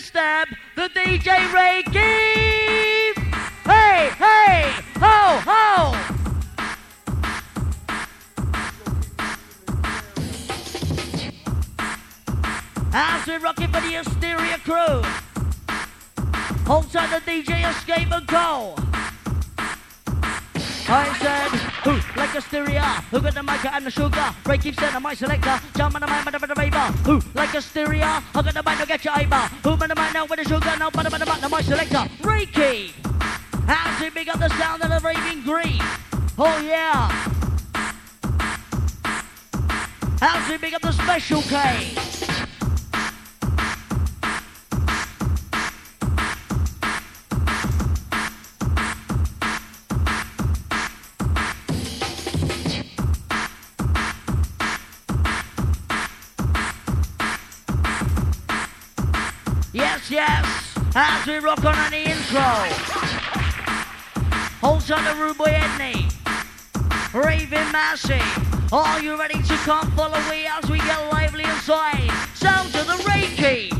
stab 0.00 0.48
the 0.76 0.88
DJ 0.88 1.52
Ray 1.52 1.82
Keith. 1.84 3.18
Hey, 3.64 4.10
hey, 4.18 4.72
ho, 4.98 5.40
ho. 5.46 5.94
As 12.92 13.26
we 13.26 13.36
rock 13.36 13.60
it 13.60 13.70
for 13.70 13.80
the 13.80 13.92
Hysteria 13.98 14.58
crew. 14.58 15.02
Hold 16.66 16.90
tight 16.90 17.10
the 17.10 17.30
DJ 17.30 17.68
Escape 17.70 18.10
and 18.10 18.26
go. 18.26 18.74
I 20.88 21.16
said, 21.20 21.69
who 21.84 21.92
like 22.16 22.30
Hysteria? 22.30 22.82
Who 23.10 23.20
got 23.20 23.34
the 23.34 23.42
mic 23.42 23.64
and 23.64 23.86
the 23.86 23.90
sugar? 23.90 24.34
Break 24.44 24.62
keeps 24.62 24.78
saying 24.78 25.02
my 25.02 25.14
selector. 25.14 25.60
Jump 25.76 25.94
on 25.94 26.00
the 26.00 26.06
mic, 26.06 26.24
but 26.24 26.48
the 26.48 26.54
baby. 26.54 26.76
Who 27.04 27.20
like 27.34 27.50
Hysteria? 27.50 28.20
Who 28.34 28.42
got 28.42 28.54
the 28.54 28.62
mic, 28.62 28.78
no 28.78 28.86
get 28.86 29.04
your 29.04 29.14
eyeball. 29.14 29.48
Who 29.64 29.76
man 29.76 29.88
the 29.88 29.94
mic 29.94 30.14
now 30.14 30.26
with 30.26 30.38
the 30.38 30.44
sugar? 30.44 30.76
No, 30.78 30.90
but 30.90 31.08
the 31.08 31.10
mic, 31.10 31.42
no 31.42 31.48
my 31.48 31.62
selector. 31.62 32.08
Ray 32.22 32.46
Keith. 32.46 32.94
As 33.66 34.00
we 34.00 34.10
pick 34.10 34.28
up 34.28 34.38
the 34.38 34.48
sound 34.58 34.82
of 34.82 34.90
the 34.90 35.00
raving 35.06 35.42
green. 35.42 35.80
Oh 36.38 36.58
yeah. 36.66 37.08
As 40.22 40.50
we 40.50 40.58
pick 40.58 40.74
up 40.74 40.82
the 40.82 40.92
special 40.92 41.42
K. 41.42 42.09
as 60.94 61.26
we 61.26 61.38
rock 61.38 61.64
on 61.64 61.74
on 61.74 61.90
the 61.90 61.98
intro. 61.98 62.40
Hold 64.60 64.90
on 64.90 65.04
the 65.04 65.14
rude 65.22 65.38
boy 65.38 65.46
Edney. 65.46 66.12
Raven 67.14 67.70
Massey. 67.72 68.20
Are 68.72 69.00
you 69.00 69.18
ready 69.18 69.40
to 69.42 69.56
come 69.58 69.90
follow 69.92 70.20
me 70.28 70.46
as 70.46 70.68
we 70.70 70.78
get 70.78 70.98
lively 71.12 71.44
inside? 71.44 72.10
Sound 72.34 72.72
to 72.72 72.84
the 72.84 72.96
Ray 73.08 73.26
Keith. 73.36 73.76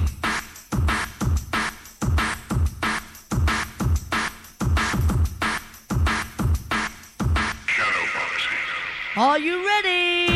Are 9.17 9.39
you 9.39 9.67
ready? 9.67 10.27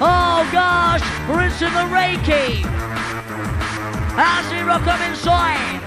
Oh 0.00 0.48
gosh, 0.52 1.02
we're 1.28 1.42
into 1.44 1.64
the 1.70 1.86
Ray 1.92 2.16
Keith. 2.24 2.87
As 4.18 4.50
we 4.50 4.58
rock 4.66 4.82
up 4.82 4.98
inside. 5.06 5.78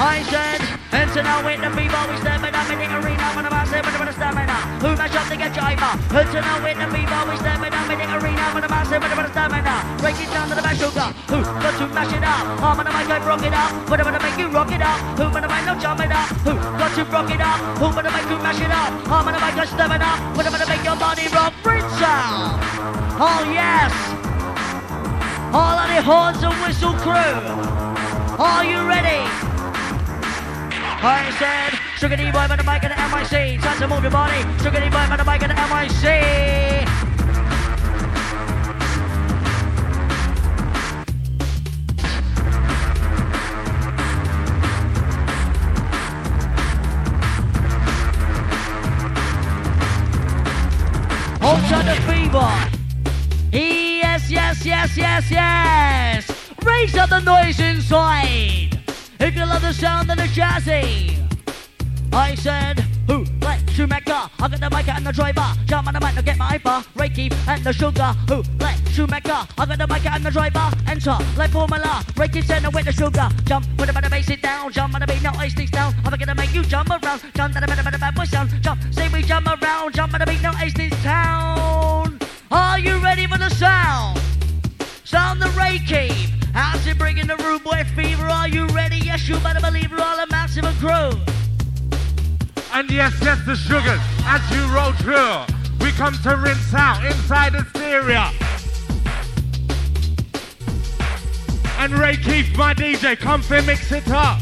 I 0.00 0.24
said, 0.32 0.64
enter 0.96 1.20
now 1.20 1.44
with 1.44 1.60
the 1.60 1.68
people, 1.76 2.00
we 2.08 2.16
stand 2.24 2.40
up 2.40 2.70
in 2.72 2.80
the 2.80 2.88
arena, 3.04 3.26
when 3.36 3.44
I'm 3.44 3.52
out 3.52 3.68
there 3.68 3.84
with 3.84 4.00
the 4.00 4.16
stamina. 4.16 4.56
Who 4.80 4.96
mash 4.96 5.12
up 5.12 5.28
to 5.28 5.36
get 5.36 5.52
jiver? 5.52 5.92
Enter 6.08 6.40
now 6.40 6.56
with 6.64 6.80
the 6.80 6.88
people, 6.88 7.20
we 7.28 7.36
stand 7.36 7.60
up 7.60 7.84
in 7.84 8.00
the 8.00 8.16
arena, 8.16 8.44
when 8.56 8.64
I'm 8.64 8.72
out 8.72 8.88
there 8.88 8.96
with 8.96 9.12
the 9.12 9.28
stamina. 9.28 9.74
Break 10.00 10.16
it 10.24 10.32
down 10.32 10.48
to 10.48 10.54
the 10.56 10.64
back 10.64 10.80
sugar. 10.80 11.12
Who 11.28 11.44
got 11.44 11.76
to 11.76 11.84
mash 11.92 12.16
it 12.16 12.24
up? 12.24 12.48
I'm 12.64 12.80
gonna 12.80 12.96
make 12.96 13.12
you 13.12 13.20
rock 13.20 13.44
it 13.44 13.52
up. 13.52 13.70
What 13.92 14.00
I'm 14.00 14.08
gonna 14.08 14.24
make 14.24 14.38
you 14.40 14.48
rock 14.48 14.72
it 14.72 14.80
up? 14.80 14.98
Who 15.20 15.24
gonna 15.28 15.52
make 15.52 15.66
no 15.68 15.74
jump 15.76 16.00
it 16.00 16.08
up? 16.08 16.32
Who 16.48 16.56
got 16.56 16.96
to 16.96 17.02
rock 17.12 17.28
it 17.28 17.44
up? 17.44 17.60
Who 17.76 17.86
gonna 17.92 18.08
make 18.08 18.28
you 18.32 18.38
mash 18.40 18.62
it 18.64 18.72
up? 18.72 18.88
I'm 19.04 19.28
gonna 19.28 19.36
make 19.36 19.56
you 19.60 19.68
stamina. 19.68 20.32
What 20.32 20.48
I'm 20.48 20.52
gonna 20.56 20.64
make 20.64 20.80
your 20.80 20.96
body 20.96 21.28
rock. 21.28 21.52
Rinse 21.60 22.00
out. 22.00 22.56
Oh 23.20 23.44
yes. 23.52 24.17
All 25.52 25.78
of 25.78 25.88
the 25.88 26.02
horns 26.02 26.42
and 26.42 26.52
whistle 26.62 26.92
crew. 26.94 27.14
Are 28.38 28.64
you 28.64 28.86
ready? 28.86 29.24
I 31.00 31.34
said, 31.38 31.78
Sugar 31.98 32.16
D 32.16 32.24
boy 32.26 32.48
by 32.48 32.56
the 32.56 32.64
mic 32.64 32.84
and 32.84 32.92
the 32.92 33.16
MIC. 33.16 33.60
Time 33.62 33.78
to 33.78 33.88
move 33.88 34.02
your 34.02 34.10
body. 34.10 34.42
Sugar 34.62 34.80
D 34.80 34.90
boy 34.90 35.06
by 35.08 35.16
the 35.16 35.24
mic 35.24 35.42
and 35.42 35.50
the 35.50 35.56
MIC. 35.56 36.97
Yes, 54.98 55.30
yes. 55.30 56.52
Raise 56.64 56.96
up 56.96 57.10
the 57.10 57.20
noise 57.20 57.60
inside. 57.60 58.80
If 59.20 59.36
you 59.36 59.46
love 59.46 59.62
the 59.62 59.72
sound 59.72 60.10
of 60.10 60.16
the 60.16 60.24
jazzy. 60.24 61.14
I 62.12 62.34
said, 62.34 62.80
who 63.06 63.24
let 63.40 63.60
Schumacher? 63.70 64.28
I 64.40 64.48
got 64.48 64.58
the 64.58 64.68
mic 64.70 64.88
and 64.88 65.06
the 65.06 65.12
driver. 65.12 65.46
Jump 65.66 65.86
on 65.86 65.94
the 65.94 66.00
mic, 66.00 66.16
now 66.16 66.22
get 66.22 66.36
my 66.36 66.46
hyper. 66.46 66.84
Ray 66.96 67.10
Keith 67.10 67.48
and 67.48 67.62
the 67.62 67.72
sugar. 67.72 68.12
Who 68.28 68.42
let 68.58 68.76
Schumacher? 68.88 69.46
I 69.56 69.66
got 69.66 69.78
the 69.78 69.86
mic 69.86 70.04
and 70.04 70.24
the 70.24 70.32
driver. 70.32 70.68
Enter 70.88 71.16
like 71.36 71.50
formula. 71.52 72.04
Ray 72.16 72.28
Keith 72.28 72.46
center 72.46 72.70
with 72.70 72.86
the 72.86 72.92
sugar. 72.92 73.28
Jump 73.44 73.66
with 73.78 73.86
the 73.86 74.10
bass 74.10 74.28
it 74.30 74.42
down. 74.42 74.72
Jump 74.72 74.94
on 74.94 75.00
the 75.00 75.06
beat, 75.06 75.22
now 75.22 75.32
I 75.36 75.46
sticks 75.46 75.70
down. 75.70 75.94
I'm 76.04 76.18
gonna 76.18 76.34
make 76.34 76.52
you 76.52 76.64
jump 76.64 76.90
around. 76.90 77.22
Jump 77.34 77.54
to 77.54 77.60
the 77.60 77.66
better, 77.68 77.84
better, 77.84 77.98
bad 77.98 78.28
sound. 78.28 78.50
Jump, 78.62 78.82
say 78.92 79.08
we 79.10 79.22
jump 79.22 79.46
around. 79.46 79.94
Jump 79.94 80.14
on 80.14 80.20
the 80.20 80.26
beat, 80.26 80.42
now 80.42 80.52
I 80.56 80.68
sticks 80.68 81.00
down. 81.04 82.18
Are 82.50 82.78
you 82.80 82.98
ready 82.98 83.28
for 83.28 83.38
the 83.38 83.48
sound? 83.50 84.27
Sound 85.08 85.40
the 85.40 85.48
Ray 85.58 85.78
Keith. 85.78 86.30
How's 86.52 86.86
it 86.86 86.98
bringing 86.98 87.26
the 87.26 87.36
rude 87.38 87.64
boy 87.64 87.82
fever? 87.96 88.26
Are 88.26 88.46
you 88.46 88.66
ready? 88.66 88.98
Yes, 88.98 89.26
you 89.26 89.38
better 89.38 89.58
believe 89.58 89.90
we're 89.90 90.02
all 90.02 90.18
a 90.18 90.26
maximum 90.26 90.74
crew. 90.74 91.18
And 92.74 92.90
yes, 92.90 93.14
yes, 93.22 93.38
the 93.46 93.56
sugars, 93.56 94.00
as 94.26 94.42
you 94.54 94.62
roll 94.66 94.92
through, 94.92 95.46
we 95.80 95.92
come 95.92 96.12
to 96.24 96.36
rinse 96.36 96.74
out 96.74 97.02
inside 97.06 97.54
the 97.54 97.64
stereo. 97.70 98.28
And 101.78 101.94
Ray 101.98 102.16
Keith, 102.16 102.54
my 102.54 102.74
DJ, 102.74 103.16
come 103.16 103.40
for 103.40 103.62
mix 103.62 103.90
it 103.90 104.06
up. 104.10 104.38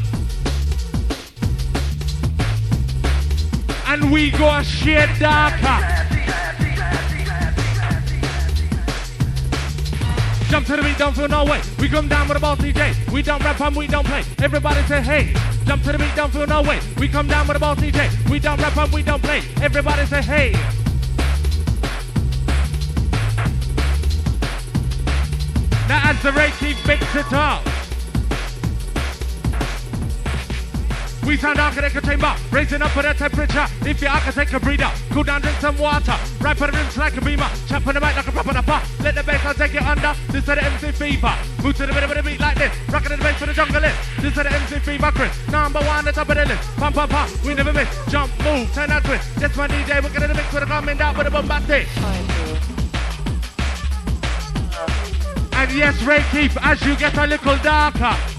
And 3.86 4.10
we 4.10 4.32
go 4.32 4.52
a 4.52 4.64
shade 4.64 5.10
darker. 5.20 6.05
Jump 10.48 10.64
to 10.66 10.76
the 10.76 10.82
beat, 10.82 10.96
don't 10.96 11.14
feel 11.14 11.28
no 11.28 11.44
way. 11.44 11.60
We 11.80 11.88
come 11.88 12.08
down 12.08 12.28
with 12.28 12.36
a 12.36 12.40
ball 12.40 12.56
DJ. 12.56 12.94
We 13.10 13.20
don't 13.20 13.42
rap 13.42 13.60
and 13.60 13.74
we 13.74 13.88
don't 13.88 14.06
play. 14.06 14.22
Everybody 14.38 14.80
say 14.84 15.02
hey. 15.02 15.34
Jump 15.64 15.82
to 15.82 15.92
the 15.92 15.98
beat, 15.98 16.14
don't 16.14 16.32
feel 16.32 16.46
no 16.46 16.62
way. 16.62 16.78
We 16.98 17.08
come 17.08 17.26
down 17.26 17.48
with 17.48 17.56
a 17.56 17.60
ball 17.60 17.74
DJ. 17.74 18.30
We 18.30 18.38
don't 18.38 18.60
rap 18.60 18.76
and 18.76 18.92
we 18.92 19.02
don't 19.02 19.22
play. 19.22 19.42
Everybody 19.60 20.06
say 20.06 20.22
hey. 20.22 20.52
Now 25.88 26.10
as 26.10 26.22
the 26.22 26.32
Ray 26.32 26.52
keep 26.58 26.76
mix 26.86 27.02
it 27.14 27.32
up. 27.32 27.75
We 31.26 31.36
sound 31.36 31.58
architecture 31.58 32.00
chamber, 32.02 32.32
raising 32.52 32.80
up 32.82 32.92
for 32.92 33.02
the 33.02 33.12
temperature. 33.12 33.66
If 33.82 34.00
you're 34.00 34.10
architect, 34.10 34.52
a 34.54 34.60
breather, 34.60 34.90
cool 35.10 35.24
down, 35.24 35.40
drink 35.42 35.58
some 35.58 35.76
water. 35.76 36.14
Right 36.40 36.56
for 36.56 36.70
the 36.70 36.72
rims 36.72 36.96
like 36.96 37.16
a 37.16 37.20
beamer, 37.20 37.50
chop 37.66 37.84
on 37.84 37.94
the 37.94 38.00
mic 38.00 38.14
like 38.14 38.28
a 38.28 38.30
proper 38.30 38.52
napper. 38.52 38.80
Let 39.02 39.16
the 39.16 39.24
bass 39.24 39.56
take 39.56 39.74
it 39.74 39.82
under. 39.82 40.14
This 40.28 40.36
is 40.36 40.44
the 40.46 40.62
MC 40.62 40.92
fever. 40.92 41.34
Move 41.64 41.76
to 41.78 41.86
the 41.86 41.92
middle 41.92 42.10
of 42.10 42.16
the 42.16 42.22
beat 42.22 42.38
like 42.38 42.56
this, 42.58 42.72
rocking 42.88 43.10
the 43.10 43.18
bass 43.18 43.38
for 43.40 43.46
the 43.46 43.54
jungle 43.54 43.80
list. 43.80 43.98
This 44.22 44.36
is 44.36 44.42
the 44.42 44.52
MC 44.52 44.78
fever, 44.78 45.10
Chris. 45.10 45.48
Number 45.48 45.80
one, 45.80 45.98
at 45.98 46.04
the 46.04 46.12
top 46.12 46.28
of 46.28 46.36
the 46.36 46.46
list. 46.46 46.76
Pump, 46.76 46.94
pump, 46.94 47.10
pump. 47.10 47.44
We 47.44 47.54
never 47.54 47.72
miss. 47.72 47.90
Jump, 48.06 48.30
move, 48.44 48.72
turn 48.72 48.92
and 48.92 49.04
twist. 49.04 49.34
That's 49.34 49.56
my 49.56 49.66
DJ. 49.66 50.00
We're 50.00 50.14
gonna 50.14 50.32
mix 50.32 50.52
with 50.54 50.62
a 50.62 50.66
coming 50.66 50.96
down 50.96 51.18
with 51.18 51.26
a 51.26 51.30
bombastic. 51.30 51.88
And 55.58 55.72
yes, 55.72 56.00
Ray 56.04 56.22
Keith, 56.30 56.56
as 56.62 56.80
you 56.86 56.94
get 56.94 57.18
a 57.18 57.26
little 57.26 57.56
darker. 57.58 58.35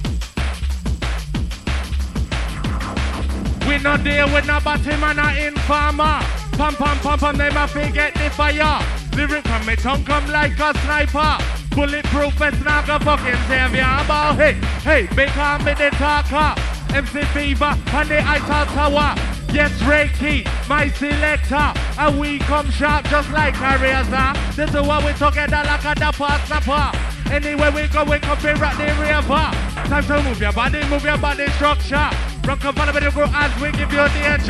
We 3.67 3.77
not 3.79 4.03
deal 4.03 4.31
with 4.31 4.47
no 4.47 4.59
bottom 4.61 5.03
and 5.03 5.19
a 5.19 5.47
informer. 5.47 6.21
Pum 6.53 6.73
pum 6.75 6.97
pum 6.99 7.19
pum, 7.19 7.37
they 7.37 7.49
must 7.49 7.75
get 7.75 8.13
the 8.13 8.29
fire. 8.29 8.81
Lyric 9.15 9.45
from 9.45 9.65
me 9.65 9.75
tongue 9.75 10.05
come 10.05 10.25
like 10.27 10.57
a 10.57 10.73
sniper. 10.79 11.37
Bulletproof 11.75 12.41
it's 12.41 12.63
not 12.63 12.89
fucking 13.03 13.35
savior. 13.47 13.81
About 13.81 14.35
hey, 14.37 14.53
hey, 14.81 15.07
become 15.15 15.63
me 15.65 15.73
the 15.73 15.89
talker. 15.91 16.59
MC 16.95 17.25
Fever 17.33 17.75
and 17.93 18.09
the 18.09 18.19
Eiffel 18.19 18.65
Tower. 18.73 19.13
Yes, 19.53 19.71
Ray 19.83 20.09
Keith, 20.17 20.47
my 20.69 20.87
selector. 20.89 21.73
And 21.99 22.19
we 22.19 22.39
come 22.39 22.71
sharp 22.71 23.05
just 23.09 23.29
like 23.31 23.59
a. 23.59 24.33
This 24.55 24.69
is 24.73 24.81
what 24.81 25.03
we 25.03 25.11
together 25.13 25.61
like 25.65 25.85
a 25.85 25.93
dapper 25.93 26.39
snapper. 26.47 26.97
Anywhere 27.31 27.71
we 27.71 27.87
go, 27.89 28.05
we 28.05 28.19
come 28.19 28.37
and 28.45 28.59
rock 28.59 28.77
the 28.77 28.85
river. 28.95 29.45
Time 29.89 30.03
to 30.05 30.23
move 30.23 30.39
your 30.39 30.53
body, 30.53 30.83
move 30.87 31.03
your 31.03 31.17
body 31.17 31.47
structure. 31.49 32.36
Rock 32.47 32.63
up 32.63 32.79
on 32.79 32.87
a 32.87 32.93
bit 32.93 33.03
of 33.03 33.13
grow 33.13 33.27
as 33.27 33.51
we 33.59 33.69
give 33.75 33.91
you 33.91 33.99
the 33.99 34.23
edge. 34.23 34.47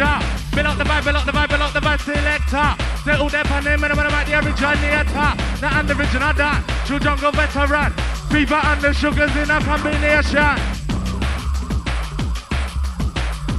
Build 0.54 0.68
up 0.68 0.78
the 0.78 0.84
vibe, 0.84 1.04
build 1.04 1.16
up 1.16 1.26
the 1.26 1.32
vibe, 1.32 1.50
build 1.50 1.62
up 1.66 1.74
the 1.74 1.80
vibe 1.80 1.98
selector. 2.06 2.70
All 3.18 3.30
that 3.30 3.46
pan 3.50 3.64
name 3.64 3.84
and 3.84 3.92
I'm 3.92 3.98
about 3.98 4.22
the 4.30 4.38
originator. 4.38 5.34
Now 5.58 5.74
I'm 5.74 5.88
the 5.88 5.98
original 5.98 6.32
done. 6.34 6.62
True 6.86 7.00
jungle 7.00 7.32
veteran. 7.34 7.90
Fever 8.30 8.62
and 8.70 8.82
the 8.86 8.94
sugars 8.94 9.34
in 9.34 9.50
a 9.50 9.58
combination. 9.66 10.54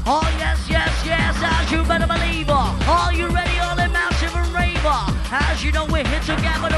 Oh 0.07 0.23
yes, 0.39 0.63
yes, 0.71 0.95
yes, 1.03 1.35
as 1.43 1.73
you 1.75 1.83
better 1.83 2.07
believe 2.07 2.49
Are 2.49 3.11
you 3.11 3.27
ready, 3.35 3.59
all 3.59 3.75
in 3.75 3.91
massive 3.91 4.31
and 4.39 4.55
raver? 4.55 5.03
As 5.35 5.65
you 5.65 5.73
know, 5.73 5.85
we're 5.91 6.07
here 6.07 6.23
to 6.23 6.35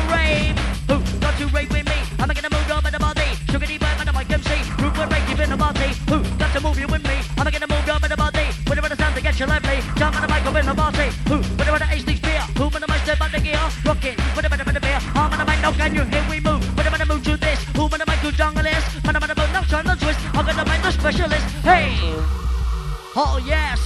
rave. 0.08 0.56
Who 0.88 0.96
got 1.20 1.36
to 1.36 1.46
rave 1.52 1.68
with 1.68 1.84
me? 1.84 1.98
I'm 2.24 2.32
gonna 2.32 2.48
move 2.48 2.70
up 2.72 2.86
in 2.86 2.92
the 2.92 2.98
body. 2.98 3.36
Sugar 3.52 3.66
deep 3.66 3.84
and 3.84 4.08
the 4.08 4.16
mic 4.16 4.32
MC. 4.32 4.48
Root 4.80 4.96
and 4.96 5.12
rave 5.12 5.40
in 5.44 5.50
the 5.50 5.58
body. 5.60 5.92
Who 6.08 6.24
got 6.38 6.56
to 6.56 6.60
move 6.64 6.80
you 6.80 6.88
with 6.88 7.04
me? 7.04 7.09
I'm 7.40 7.50
gonna 7.50 7.66
move 7.72 7.88
up 7.88 8.04
in 8.04 8.10
the 8.10 8.16
body. 8.18 8.44
Whatever 8.68 8.90
the 8.90 8.96
sound 8.96 9.16
to 9.16 9.22
get 9.22 9.40
you 9.40 9.46
lively. 9.46 9.80
Jump 9.96 10.14
on 10.14 10.20
the 10.20 10.28
mic 10.28 10.44
up 10.44 10.56
in 10.60 10.66
the 10.66 10.74
body. 10.74 11.08
Who? 11.24 11.40
Whatever 11.56 11.78
the 11.78 11.88
H 11.88 12.02
spear. 12.02 12.40
Who 12.60 12.68
when 12.68 12.82
the 12.84 12.86
mic 12.86 13.00
step 13.00 13.18
on 13.18 13.32
the 13.32 13.40
gear? 13.40 13.56
Rocking. 13.82 14.18
Whatever 14.36 14.56
the 14.60 14.78
beer. 14.78 15.00
I'm 15.16 15.32
on 15.32 15.38
the 15.38 15.46
mic 15.48 15.60
now. 15.64 15.72
Can 15.72 15.94
you 15.94 16.04
hear 16.04 16.22
we 16.28 16.38
move? 16.40 16.60
Whatever 16.76 16.98
the 16.98 17.06
move 17.06 17.24
to 17.24 17.38
this. 17.38 17.64
Who 17.72 17.88
when 17.88 17.98
the 17.98 18.04
mic 18.04 18.20
to 18.20 18.30
jungle 18.36 18.66
is? 18.66 18.84
I'm 19.08 19.16
on 19.16 19.24
the 19.24 19.34
move 19.40 19.52
now. 19.56 19.64
Turn 19.72 19.86
the 19.88 19.96
twist. 19.96 20.20
I'm 20.36 20.44
gonna 20.44 20.68
make 20.68 20.82
the 20.82 20.92
specialist. 20.92 21.46
Hey. 21.64 21.96
Oh, 23.16 23.40
yes. 23.48 23.80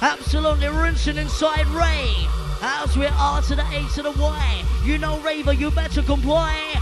Absolutely 0.00 0.68
rinsing 0.68 1.16
inside 1.16 1.66
Ray. 1.74 2.14
As 2.62 2.96
we're 2.96 3.10
to 3.10 3.54
the 3.58 3.66
A 3.74 3.82
to 3.94 4.02
the 4.02 4.12
Y. 4.12 4.64
You 4.84 4.98
know, 4.98 5.18
Raver, 5.18 5.52
you 5.52 5.72
better 5.72 6.02
comply. 6.02 6.78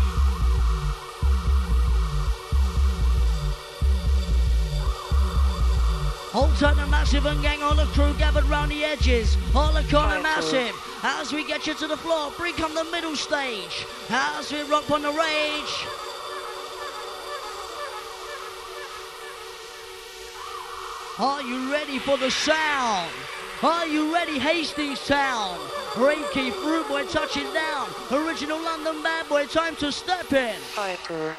Tight 6.32 6.76
the 6.76 6.86
massive 6.86 7.26
and 7.26 7.42
gang, 7.42 7.60
all 7.62 7.74
the 7.74 7.86
crew 7.86 8.14
gathered 8.14 8.44
round 8.44 8.70
the 8.70 8.84
edges. 8.84 9.36
All 9.54 9.72
the 9.72 9.82
corner 9.90 10.20
massive. 10.20 10.74
As 11.02 11.32
we 11.32 11.44
get 11.44 11.66
you 11.66 11.74
to 11.74 11.88
the 11.88 11.96
floor, 11.96 12.30
bring 12.36 12.54
on 12.62 12.72
the 12.74 12.84
middle 12.84 13.16
stage. 13.16 13.84
As 14.08 14.52
we 14.52 14.62
rock 14.62 14.88
on 14.90 15.02
the 15.02 15.10
rage. 15.10 15.86
Are 21.18 21.42
you 21.42 21.72
ready 21.72 21.98
for 21.98 22.16
the 22.16 22.30
sound? 22.30 23.10
Are 23.62 23.86
you 23.86 24.12
ready, 24.14 24.38
Hastings 24.38 25.04
Town? 25.06 25.58
Ray 25.96 26.22
Keith, 26.32 26.54
Fruit 26.54 26.86
Boy 26.88 27.06
touching 27.06 27.52
down. 27.52 27.88
Original 28.12 28.62
London 28.62 29.02
bad 29.02 29.28
boy, 29.28 29.46
time 29.46 29.74
to 29.76 29.90
step 29.90 30.32
in. 30.32 30.54
Hyper. 30.74 31.36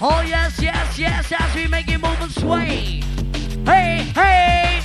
Oh 0.00 0.20
yes, 0.20 0.62
yes, 0.62 0.96
yes, 0.96 1.32
as 1.36 1.54
we 1.56 1.66
make 1.66 1.88
it 1.88 1.98
move 1.98 2.20
and 2.20 2.30
sway. 2.30 3.02
Hey, 3.66 4.06
hey, 4.14 4.80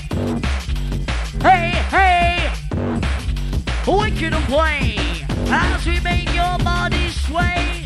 hey, 1.40 1.70
hey. 1.94 2.52
Wicked 3.86 4.34
and 4.34 4.46
play 4.46 4.96
as 5.50 5.86
we 5.86 6.00
make 6.00 6.34
your 6.34 6.58
body 6.64 7.10
sway. 7.10 7.86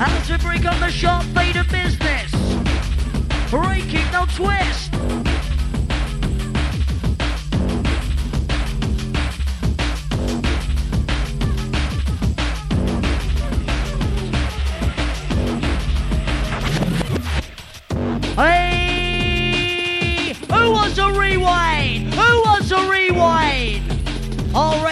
As 0.00 0.30
we 0.30 0.38
break 0.38 0.64
on 0.64 0.80
the 0.80 0.90
sharp 0.90 1.24
fade 1.34 1.56
of 1.56 1.68
business, 1.68 2.32
breaking 3.50 4.10
no 4.12 4.24
twist. 4.34 5.29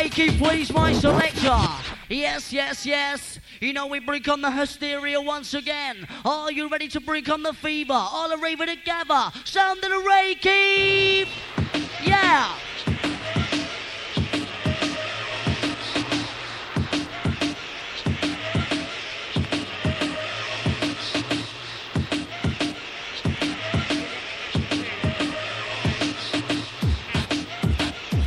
Oh, 0.08 0.10
Ray 0.10 0.26
Keith, 0.26 0.38
please, 0.38 0.72
my 0.72 0.92
selector. 0.94 1.58
Yes, 2.08 2.50
yes, 2.50 2.86
yes. 2.86 3.38
You 3.60 3.74
know 3.74 3.86
we 3.86 4.00
bring 4.00 4.26
on 4.30 4.40
the 4.40 4.50
hysteria 4.50 5.20
once 5.20 5.52
again. 5.52 6.08
Are 6.24 6.50
you 6.50 6.70
ready 6.70 6.88
to 6.88 7.00
bring 7.00 7.28
on 7.30 7.42
the 7.42 7.52
fever? 7.52 7.92
All 7.92 8.30
the 8.30 8.38
raver 8.38 8.64
together. 8.64 9.30
Sound 9.44 9.84
of 9.84 9.90
the 9.90 9.98
Ray 9.98 10.34
Keith. 10.40 11.28
Yeah. 12.02 12.54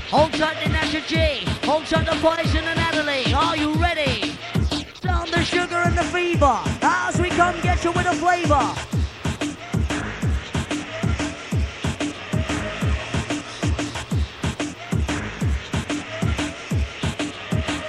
Hold 0.10 0.34
tight 0.34 0.71
the 0.92 1.00
G. 1.08 1.46
Hold 1.64 1.86
tight 1.86 2.06
the 2.06 2.18
Poison 2.20 2.66
and 2.66 2.78
Natalie. 2.78 3.34
Are 3.34 3.56
you 3.56 3.74
ready? 3.76 4.36
Down 5.00 5.32
the 5.32 5.42
sugar 5.42 5.78
and 5.78 5.98
the 5.98 6.04
fever. 6.04 6.60
As 6.82 7.18
we 7.18 7.30
come 7.30 7.56
get 7.62 7.82
you 7.86 7.92
with 7.94 8.08
a 8.08 8.14
flavor. 8.14 8.68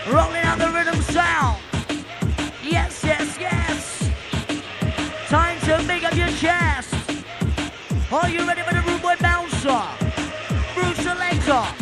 Rolling 0.08 0.44
out 0.44 0.58
the 0.58 0.70
rhythm 0.70 1.02
sound. 1.02 1.60
Yes, 2.62 3.02
yes, 3.02 3.37
yes. 3.40 4.10
Time 5.28 5.58
to 5.62 5.82
make 5.88 6.05
up 6.05 6.14
your 6.14 6.28
chest. 6.28 6.94
Are 8.12 8.28
you 8.28 8.46
ready 8.46 8.62
for 8.62 8.75
the 8.75 8.82
rude 8.87 9.02
boy 9.02 9.16
bouncer? 9.19 9.82
Bruce 10.75 10.98
Selector. 10.98 11.81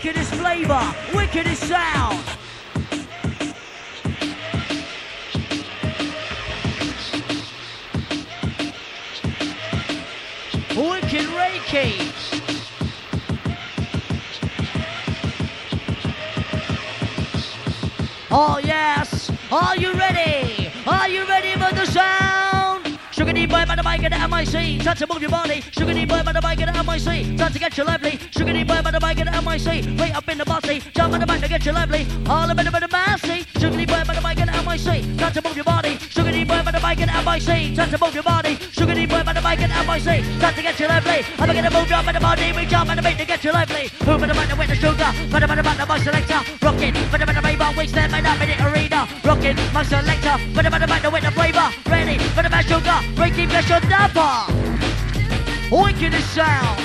Wickedest 0.00 0.34
flavor, 0.34 0.94
wickedest 1.12 1.64
sound. 1.64 2.24
Wicked 10.76 11.26
Ray 11.34 11.58
Keith. 11.66 12.14
Oh 18.30 18.60
yes, 18.62 19.32
are 19.50 19.76
you 19.76 19.94
ready? 19.94 20.70
Are 20.86 21.08
you 21.08 21.26
ready 21.26 21.57
boy 23.48 23.64
by 23.66 23.74
the 23.76 23.82
mic 23.82 24.02
at 24.04 24.12
the 24.12 24.28
MIC. 24.28 24.82
Time 24.82 24.96
to 24.96 25.06
move 25.06 25.22
your 25.22 25.30
body. 25.30 25.60
Sugar 25.72 25.94
deep 25.94 26.08
boy 26.08 26.22
by 26.22 26.32
the 26.32 26.42
mic 26.42 26.60
at 26.60 26.72
the 26.72 26.82
MIC. 26.82 27.38
Time 27.38 27.52
to 27.52 27.58
get 27.58 27.76
you 27.78 27.84
lively. 27.84 28.18
Sugar 28.30 28.52
deep 28.52 28.68
boy 28.68 28.82
by 28.82 28.90
the 28.90 29.00
mic 29.00 29.18
at 29.20 29.26
the 29.26 29.42
MIC. 29.42 29.98
Way 29.98 30.12
up 30.12 30.28
in 30.28 30.38
the 30.38 30.44
bossy. 30.44 30.80
Jump 30.94 31.14
on 31.14 31.20
the 31.20 31.26
mic 31.26 31.40
to 31.40 31.48
get 31.48 31.64
you 31.64 31.72
lively. 31.72 32.06
All 32.26 32.50
a 32.50 32.54
bit 32.54 32.66
of 32.66 32.72
the 32.72 32.88
massy. 32.90 33.44
Sugar 33.58 33.76
deep 33.76 33.88
boy 33.88 34.02
by 34.06 34.14
the 34.14 34.20
mic 34.20 34.38
at 34.40 34.48
the 34.48 34.62
MIC. 34.62 35.18
Time 35.18 35.32
to 35.32 35.42
move 35.42 35.56
your 35.56 35.64
body. 35.64 35.98
Sugar 35.98 36.32
deep 36.32 36.48
boy 36.48 36.62
by 36.62 36.72
the 36.72 36.80
mic 36.80 37.00
at 37.00 37.08
the 37.08 37.30
MIC. 37.30 37.76
Time 37.76 37.90
to 37.90 37.98
move 37.98 38.14
your 38.14 38.22
body. 38.22 38.54
Sugar 38.72 38.94
deep 38.94 39.10
boy 39.10 39.22
by 39.24 39.32
the 39.32 39.42
mic 39.42 39.60
at 39.60 39.70
the 39.70 39.80
MIC. 39.86 40.40
Time 40.40 40.54
to 40.54 40.62
get 40.62 40.80
you 40.80 40.88
lively. 40.88 41.20
I'm 41.38 41.54
gonna 41.54 41.70
move 41.70 41.92
up 41.92 42.06
in 42.06 42.14
the 42.14 42.20
body. 42.20 42.52
We 42.52 42.66
jump 42.66 42.90
on 42.90 42.96
the 42.96 43.02
beat 43.02 43.18
to 43.18 43.24
get 43.24 43.44
you 43.44 43.52
lively. 43.52 43.90
Move 44.06 44.22
in 44.22 44.28
the 44.28 44.34
mic 44.34 44.48
to 44.48 44.56
win 44.56 44.68
the 44.68 44.76
sugar. 44.76 45.10
But 45.30 45.40
the 45.40 45.48
mic 45.48 45.88
my 45.88 45.98
selector. 45.98 46.40
Rockin'. 46.62 46.94
But 47.10 47.18
the 47.20 47.26
mic 47.26 47.58
the 47.58 47.74
we 47.78 47.86
stand 47.86 48.12
by 48.12 48.20
that 48.20 48.38
minute 48.38 48.60
arena. 48.60 49.08
Rockin' 49.24 49.56
my 49.72 49.82
selector. 49.82 50.36
But 50.54 50.62
the 50.64 50.70
mic 50.70 51.02
to 51.02 51.10
win 51.10 51.24
the 51.24 51.30
flavor. 51.30 51.48
Ready 51.48 51.56
for 51.58 51.72
the 51.72 51.87
match 51.87 51.87
sugar. 52.78 53.00
Breaking 53.14 53.48
bless 53.48 53.68
your 53.68 53.80
dapper. 53.80 54.52
Wickedest 55.70 56.34
sound. 56.34 56.80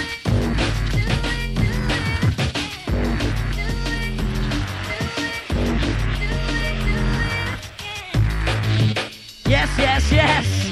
Yes, 9.46 9.70
yes, 9.78 10.12
yes. 10.12 10.64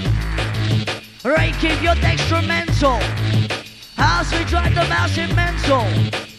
Keep 1.61 1.83
your 1.83 1.93
dextramental. 1.93 2.99
House 3.95 4.33
we 4.33 4.43
drive 4.45 4.73
the 4.73 4.81
massive 4.89 5.35
mental. 5.35 6.30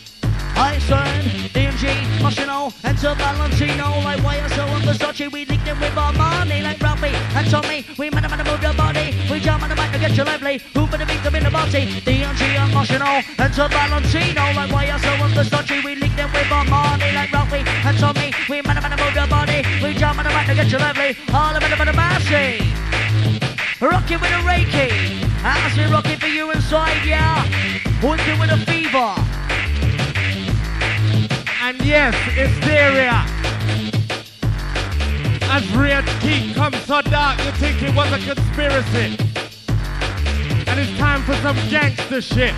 Turn 0.62 1.24
D&G, 1.52 1.86
Moschino, 2.22 2.70
enter 2.84 3.14
Valentino. 3.16 3.98
Like 4.06 4.20
YSL 4.20 4.70
and 4.70 4.84
Versace, 4.84 5.32
we 5.32 5.44
link 5.44 5.64
them 5.64 5.80
with 5.80 5.96
our 5.96 6.12
money 6.12 6.62
Like 6.62 6.80
Ralphie 6.80 7.10
and 7.34 7.50
Tommy, 7.50 7.84
we 7.98 8.10
man 8.10 8.22
man 8.30 8.46
move 8.46 8.62
your 8.62 8.72
body. 8.74 9.10
We 9.28 9.40
jump 9.40 9.64
on 9.64 9.70
the 9.70 9.74
mic 9.74 9.90
to 9.90 9.98
get 9.98 10.16
you 10.16 10.22
lively. 10.22 10.60
Who 10.74 10.86
better 10.86 11.04
beat 11.04 11.20
them 11.24 11.34
in 11.34 11.42
the 11.42 11.50
body? 11.50 11.98
D&G 12.06 12.14
and 12.14 12.72
Moschino, 12.72 13.26
enter 13.40 13.66
Valentino. 13.74 14.42
Like 14.54 14.70
YSL 14.70 15.18
and 15.26 15.34
Versace, 15.34 15.84
we 15.84 15.96
link 15.96 16.14
them 16.14 16.30
with 16.32 16.52
our 16.52 16.64
money 16.66 17.10
Like 17.10 17.32
Ralphie 17.32 17.66
and 17.66 17.98
Tommy, 17.98 18.32
we 18.48 18.62
man 18.62 18.78
man 18.80 18.94
move 18.94 19.14
your 19.16 19.26
body. 19.26 19.66
We 19.82 19.94
jump 19.94 20.18
on 20.18 20.24
the 20.26 20.30
mic 20.30 20.46
to 20.46 20.54
get 20.54 20.70
you 20.70 20.78
lively. 20.78 21.16
All 21.34 21.56
of 21.56 21.62
it 21.62 21.74
for 21.74 21.86
the 21.86 21.92
massy 21.92 22.62
Rocking 23.80 24.20
with 24.20 24.30
a 24.30 24.42
Ray 24.46 24.62
Keith. 24.70 25.26
As 25.42 25.76
we 25.76 25.84
rock 25.90 26.06
it 26.06 26.20
for 26.20 26.28
you 26.28 26.52
inside, 26.52 27.02
yeah. 27.04 27.42
Working 28.00 28.38
with 28.38 28.52
a 28.52 28.58
fever 28.64 29.41
And 31.72 31.86
yes, 31.86 32.14
hysteria. 32.36 33.24
As 35.48 35.66
Ray 35.74 36.02
Keith 36.20 36.54
comes 36.54 36.76
so 36.84 37.00
dark, 37.00 37.42
you 37.46 37.50
think 37.52 37.82
it 37.82 37.94
was 37.94 38.12
a 38.12 38.18
conspiracy. 38.18 39.16
And 40.68 40.78
it's 40.78 40.94
time 40.98 41.22
for 41.22 41.32
some 41.36 41.56
gangster 41.70 42.20
shit. 42.20 42.52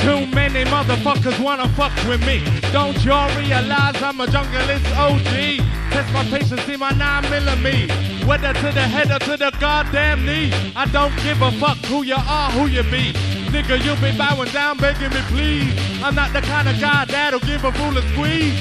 Too 0.00 0.26
many 0.34 0.64
motherfuckers 0.64 1.38
wanna 1.38 1.68
fuck 1.76 1.94
with 2.08 2.26
me. 2.26 2.42
Don't 2.72 2.98
y'all 3.04 3.30
realize 3.38 4.02
I'm 4.02 4.20
a 4.20 4.26
junglist 4.26 4.90
OG? 4.96 5.62
Test 5.92 6.12
my 6.12 6.24
patience, 6.24 6.62
see 6.62 6.76
my 6.76 6.90
9 6.90 7.30
millimeter. 7.30 7.94
Whether 8.26 8.54
to 8.54 8.72
the 8.72 8.82
head 8.82 9.12
or 9.12 9.20
to 9.20 9.36
the 9.36 9.52
goddamn 9.60 10.26
knee. 10.26 10.52
I 10.74 10.86
don't 10.86 11.14
give 11.22 11.40
a 11.42 11.52
fuck 11.60 11.78
who 11.86 12.02
you 12.02 12.16
are, 12.16 12.50
who 12.50 12.66
you 12.66 12.82
be. 12.82 13.31
Nigga, 13.52 13.76
you 13.84 13.94
be 14.00 14.16
bowing 14.16 14.48
down, 14.48 14.78
begging 14.78 15.10
me 15.10 15.20
please. 15.28 16.02
I'm 16.02 16.14
not 16.14 16.32
the 16.32 16.40
kind 16.40 16.66
of 16.66 16.80
guy 16.80 17.04
that'll 17.04 17.38
give 17.40 17.62
a 17.64 17.72
fool 17.72 17.98
a 17.98 18.02
squeeze. 18.12 18.58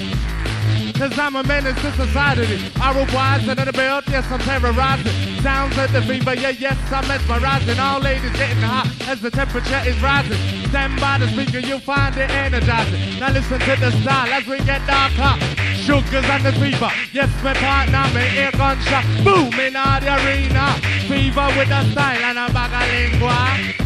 Cause 1.00 1.18
I'm 1.18 1.38
a 1.38 1.44
menace 1.44 1.80
to 1.82 1.92
society. 1.94 2.60
I 2.76 2.94
roll 2.94 3.08
wise 3.16 3.48
under 3.48 3.64
the 3.64 3.72
belt, 3.72 4.04
yes, 4.10 4.30
I'm 4.30 4.42
terrorizing. 4.42 5.42
Sounds 5.42 5.78
like 5.78 5.94
the 5.94 6.02
fever, 6.02 6.36
yeah, 6.36 6.50
yes, 6.50 6.78
I'm 6.92 7.08
mesmerizing. 7.08 7.80
All 7.80 8.02
ladies 8.02 8.32
getting 8.34 8.62
hot 8.62 8.86
as 9.08 9.22
the 9.22 9.32
temperature 9.32 9.82
is 9.88 9.98
rising. 10.04 10.38
Stand 10.68 11.00
by 11.00 11.20
the 11.20 11.28
speaker, 11.30 11.60
you'll 11.60 11.80
find 11.80 12.16
it 12.18 12.30
energizing. 12.30 13.18
Now 13.18 13.32
listen 13.32 13.62
to 13.62 13.76
the 13.80 13.92
style 14.04 14.28
as 14.28 14.46
we 14.46 14.58
get 14.60 14.86
darker. 14.86 15.40
Sugars 15.88 16.28
and 16.28 16.44
the 16.44 16.52
fever, 16.60 16.92
yes, 17.14 17.32
my 17.42 17.54
partner, 17.54 18.12
me 18.14 18.28
ear 18.38 18.52
gunshot. 18.52 19.06
Boom 19.24 19.56
in 19.56 19.74
the 19.74 20.04
arena. 20.20 20.76
Fever 21.08 21.48
with 21.56 21.70
the 21.70 21.82
style 21.94 22.24
and 22.28 22.38
a 22.38 22.52
bag 22.52 22.76
of 22.76 22.84
lingua. 22.92 23.82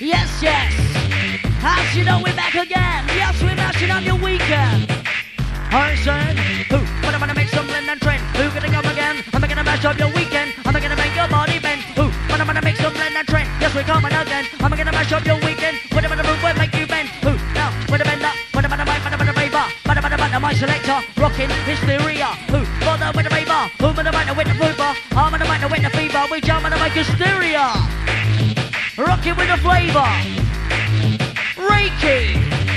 Yes, 0.00 0.32
yes. 0.40 0.72
As 1.60 1.94
you 1.94 2.08
know, 2.08 2.24
we're 2.24 2.32
back 2.32 2.56
again. 2.56 3.04
Yes, 3.12 3.36
we're 3.44 3.52
mashing 3.52 3.90
on 3.90 4.02
your 4.02 4.16
weekend. 4.16 4.88
Harrison, 5.68 6.40
who? 6.72 6.80
When 7.04 7.12
I'm 7.12 7.20
gonna 7.20 7.36
make 7.36 7.52
some 7.52 7.68
and 7.68 8.00
trend. 8.00 8.24
Who 8.32 8.48
gonna 8.48 8.72
come 8.72 8.88
again? 8.88 9.20
I'm 9.34 9.44
gonna 9.44 9.62
mash 9.62 9.84
up 9.84 9.98
your 9.98 10.08
weekend. 10.16 10.56
I'm 10.64 10.72
gonna 10.72 10.96
make 10.96 11.14
your 11.14 11.28
body 11.28 11.60
bend. 11.60 11.84
Who? 12.00 12.08
When 12.32 12.40
I'm 12.40 12.46
gonna 12.46 12.64
make 12.64 12.76
some 12.80 12.96
and 12.96 13.28
trend. 13.28 13.44
Yes, 13.60 13.74
we're 13.76 13.84
coming 13.84 14.08
again. 14.08 14.48
I'm 14.60 14.72
gonna 14.72 14.90
mash 14.90 15.12
up 15.12 15.22
your 15.26 15.36
weekend. 15.44 15.76
When 15.92 16.02
I'm 16.02 16.08
gonna 16.08 16.24
move, 16.24 16.40
we'll 16.42 16.56
make 16.56 16.72
you 16.72 16.86
bend. 16.86 17.08
Who? 17.20 17.36
Now, 17.52 17.68
when 17.92 18.00
I'm 18.00 18.08
bend 18.08 18.24
up, 18.24 18.36
when 18.56 18.64
I'm 18.64 18.70
gonna 18.72 18.88
bite, 18.88 19.04
when 19.04 19.12
I'm 19.12 19.20
gonna 19.20 19.36
raver. 19.36 19.66
When 19.84 19.98
I'm 19.98 20.02
gonna 20.02 20.16
bite, 20.16 20.40
my 20.40 20.54
selector, 20.54 21.04
rocking 21.20 21.52
hysteria. 21.68 22.32
Who? 22.48 22.64
Bother 22.80 23.12
with 23.12 23.28
the 23.28 23.34
raver. 23.36 23.68
Who 23.84 23.92
gonna 23.92 24.12
bite, 24.16 24.32
with 24.32 24.48
the 24.48 24.56
mover? 24.56 24.96
I'm 25.12 25.28
gonna 25.28 25.44
bite, 25.44 25.68
with 25.68 25.82
the 25.84 25.90
fever. 25.92 26.24
We 26.32 26.40
jump 26.40 26.64
and 26.64 26.72
make 26.80 26.96
hysteria. 26.96 27.99
Rocking 29.00 29.34
with 29.34 29.48
the 29.48 29.56
flavor. 29.56 30.04
Ray 31.56 31.88
Keith. 32.00 32.69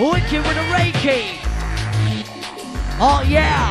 Wicked 0.00 0.46
with 0.46 0.56
a 0.56 0.72
Ray 0.72 0.92
Keith. 0.92 1.38
Oh 2.98 3.22
yeah. 3.28 3.70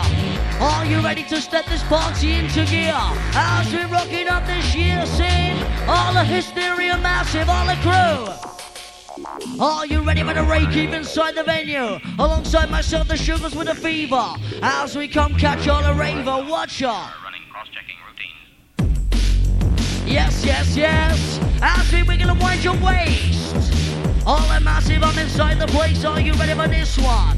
Are 0.62 0.86
you 0.86 1.01
ready 1.01 1.24
to 1.24 1.41
step 1.41 1.65
this 1.65 1.81
party 1.83 2.33
into 2.33 2.65
gear? 2.65 2.93
As 3.33 3.74
we're 3.74 3.88
rocking 3.88 4.27
up 4.27 4.45
this 4.45 4.75
year, 4.75 5.03
sing 5.07 5.57
all 5.88 6.13
the 6.13 6.24
hysteria 6.24 7.00
massive, 7.00 7.50
all 7.50 7.65
the 7.65 7.74
crew. 7.81 9.59
Are 9.59 9.88
you 9.88 10.01
ready 10.03 10.21
for 10.21 10.36
the 10.36 10.43
Ray 10.43 10.67
Keith 10.67 10.93
inside 10.93 11.33
the 11.33 11.43
venue? 11.43 11.98
Alongside 12.19 12.69
myself, 12.69 13.07
the 13.07 13.17
sugars 13.17 13.55
with 13.55 13.67
a 13.67 13.74
fever. 13.74 14.36
As 14.62 14.95
we 14.95 15.07
come 15.07 15.33
catch 15.33 15.67
all 15.67 15.81
the 15.81 15.95
raver, 16.00 16.45
watch 16.48 16.83
out. 16.83 17.12
running 17.24 17.41
cross-checking 17.51 17.98
routines. 18.07 20.05
Yes, 20.05 20.45
yes, 20.45 20.77
yes. 20.77 21.39
As 21.63 21.91
we 21.91 22.03
wiggle 22.03 22.29
and 22.29 22.39
wind 22.39 22.63
your 22.63 22.77
waist. 22.81 23.68
All 24.25 24.41
the 24.47 24.59
massive, 24.59 25.03
I'm 25.03 25.17
inside 25.17 25.59
the 25.59 25.67
place. 25.67 26.03
Are 26.05 26.19
you 26.19 26.33
ready 26.33 26.53
for 26.53 26.67
this 26.67 26.97
one? 26.97 27.38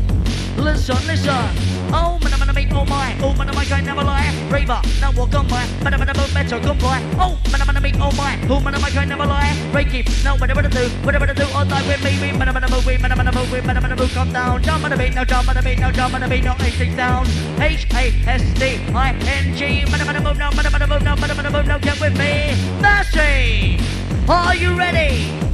Listen, 0.57 0.97
listen. 1.07 1.31
Oh, 1.93 2.19
man, 2.23 2.33
I'm 2.33 2.39
gonna 2.39 2.53
make 2.53 2.71
oh 2.71 2.85
my. 2.85 3.15
Oh, 3.21 3.33
man, 3.33 3.49
I 3.49 3.65
can 3.65 3.85
never 3.85 4.03
lie. 4.03 4.31
Raver, 4.49 4.81
now 4.99 5.11
walk 5.11 5.33
on 5.33 5.47
by. 5.47 5.65
But 5.83 5.93
I'm 5.93 5.99
gonna 5.99 6.17
move 6.17 6.33
better, 6.33 6.59
comply. 6.59 7.01
Oh, 7.19 7.39
man, 7.51 7.61
I'm 7.61 7.67
gonna 7.67 7.81
make 7.81 7.95
oh 7.99 8.11
my. 8.11 8.39
Oh, 8.49 8.59
man, 8.59 8.75
I 8.75 8.89
can 8.89 9.09
never 9.09 9.25
lie. 9.25 9.55
Ray 9.73 9.85
Keith, 9.85 10.23
now 10.23 10.37
what 10.37 10.49
I'm 10.49 10.55
gonna 10.55 10.69
do? 10.69 10.87
What 11.03 11.15
I'm 11.15 11.19
gonna 11.19 11.33
do? 11.33 11.45
All 11.53 11.65
night 11.65 11.85
with 11.87 12.03
me. 12.03 12.31
Man, 12.37 12.47
I'm 12.47 12.53
gonna 12.53 12.69
move, 12.69 12.85
man, 12.85 13.11
I'm 13.11 13.17
gonna 13.17 13.31
move, 13.31 13.65
man, 13.65 13.77
I'm 13.77 13.81
gonna 13.81 13.95
move, 13.95 14.13
come 14.13 14.31
down. 14.31 14.61
Jump 14.63 14.83
on 14.83 14.91
the 14.91 14.97
beat, 14.97 15.13
now 15.13 15.23
jump 15.23 15.49
on 15.49 15.55
the 15.55 15.61
beat, 15.61 15.79
now 15.79 15.91
jump 15.91 16.13
on 16.13 16.21
the 16.21 16.27
beat, 16.27 16.43
now 16.43 16.55
H 16.59 16.95
down. 16.95 17.25
H 17.59 17.87
A 17.93 18.13
S 18.27 18.43
D 18.59 18.79
I 18.93 19.13
N 19.13 19.55
G. 19.55 19.85
Man, 19.91 20.01
I'm 20.01 20.05
gonna 20.05 20.21
move 20.21 20.37
now, 20.37 20.51
man, 20.51 20.65
I'm 20.65 20.71
gonna 20.71 20.87
move 20.87 21.03
now, 21.03 21.15
man, 21.15 21.29
I'm 21.31 21.35
gonna 21.37 21.51
move 21.51 21.65
now. 21.65 21.77
Get 21.79 21.99
with 21.99 22.17
me. 22.17 22.55
Mercy. 22.81 23.79
Are 24.29 24.55
you 24.55 24.77
ready? 24.77 25.50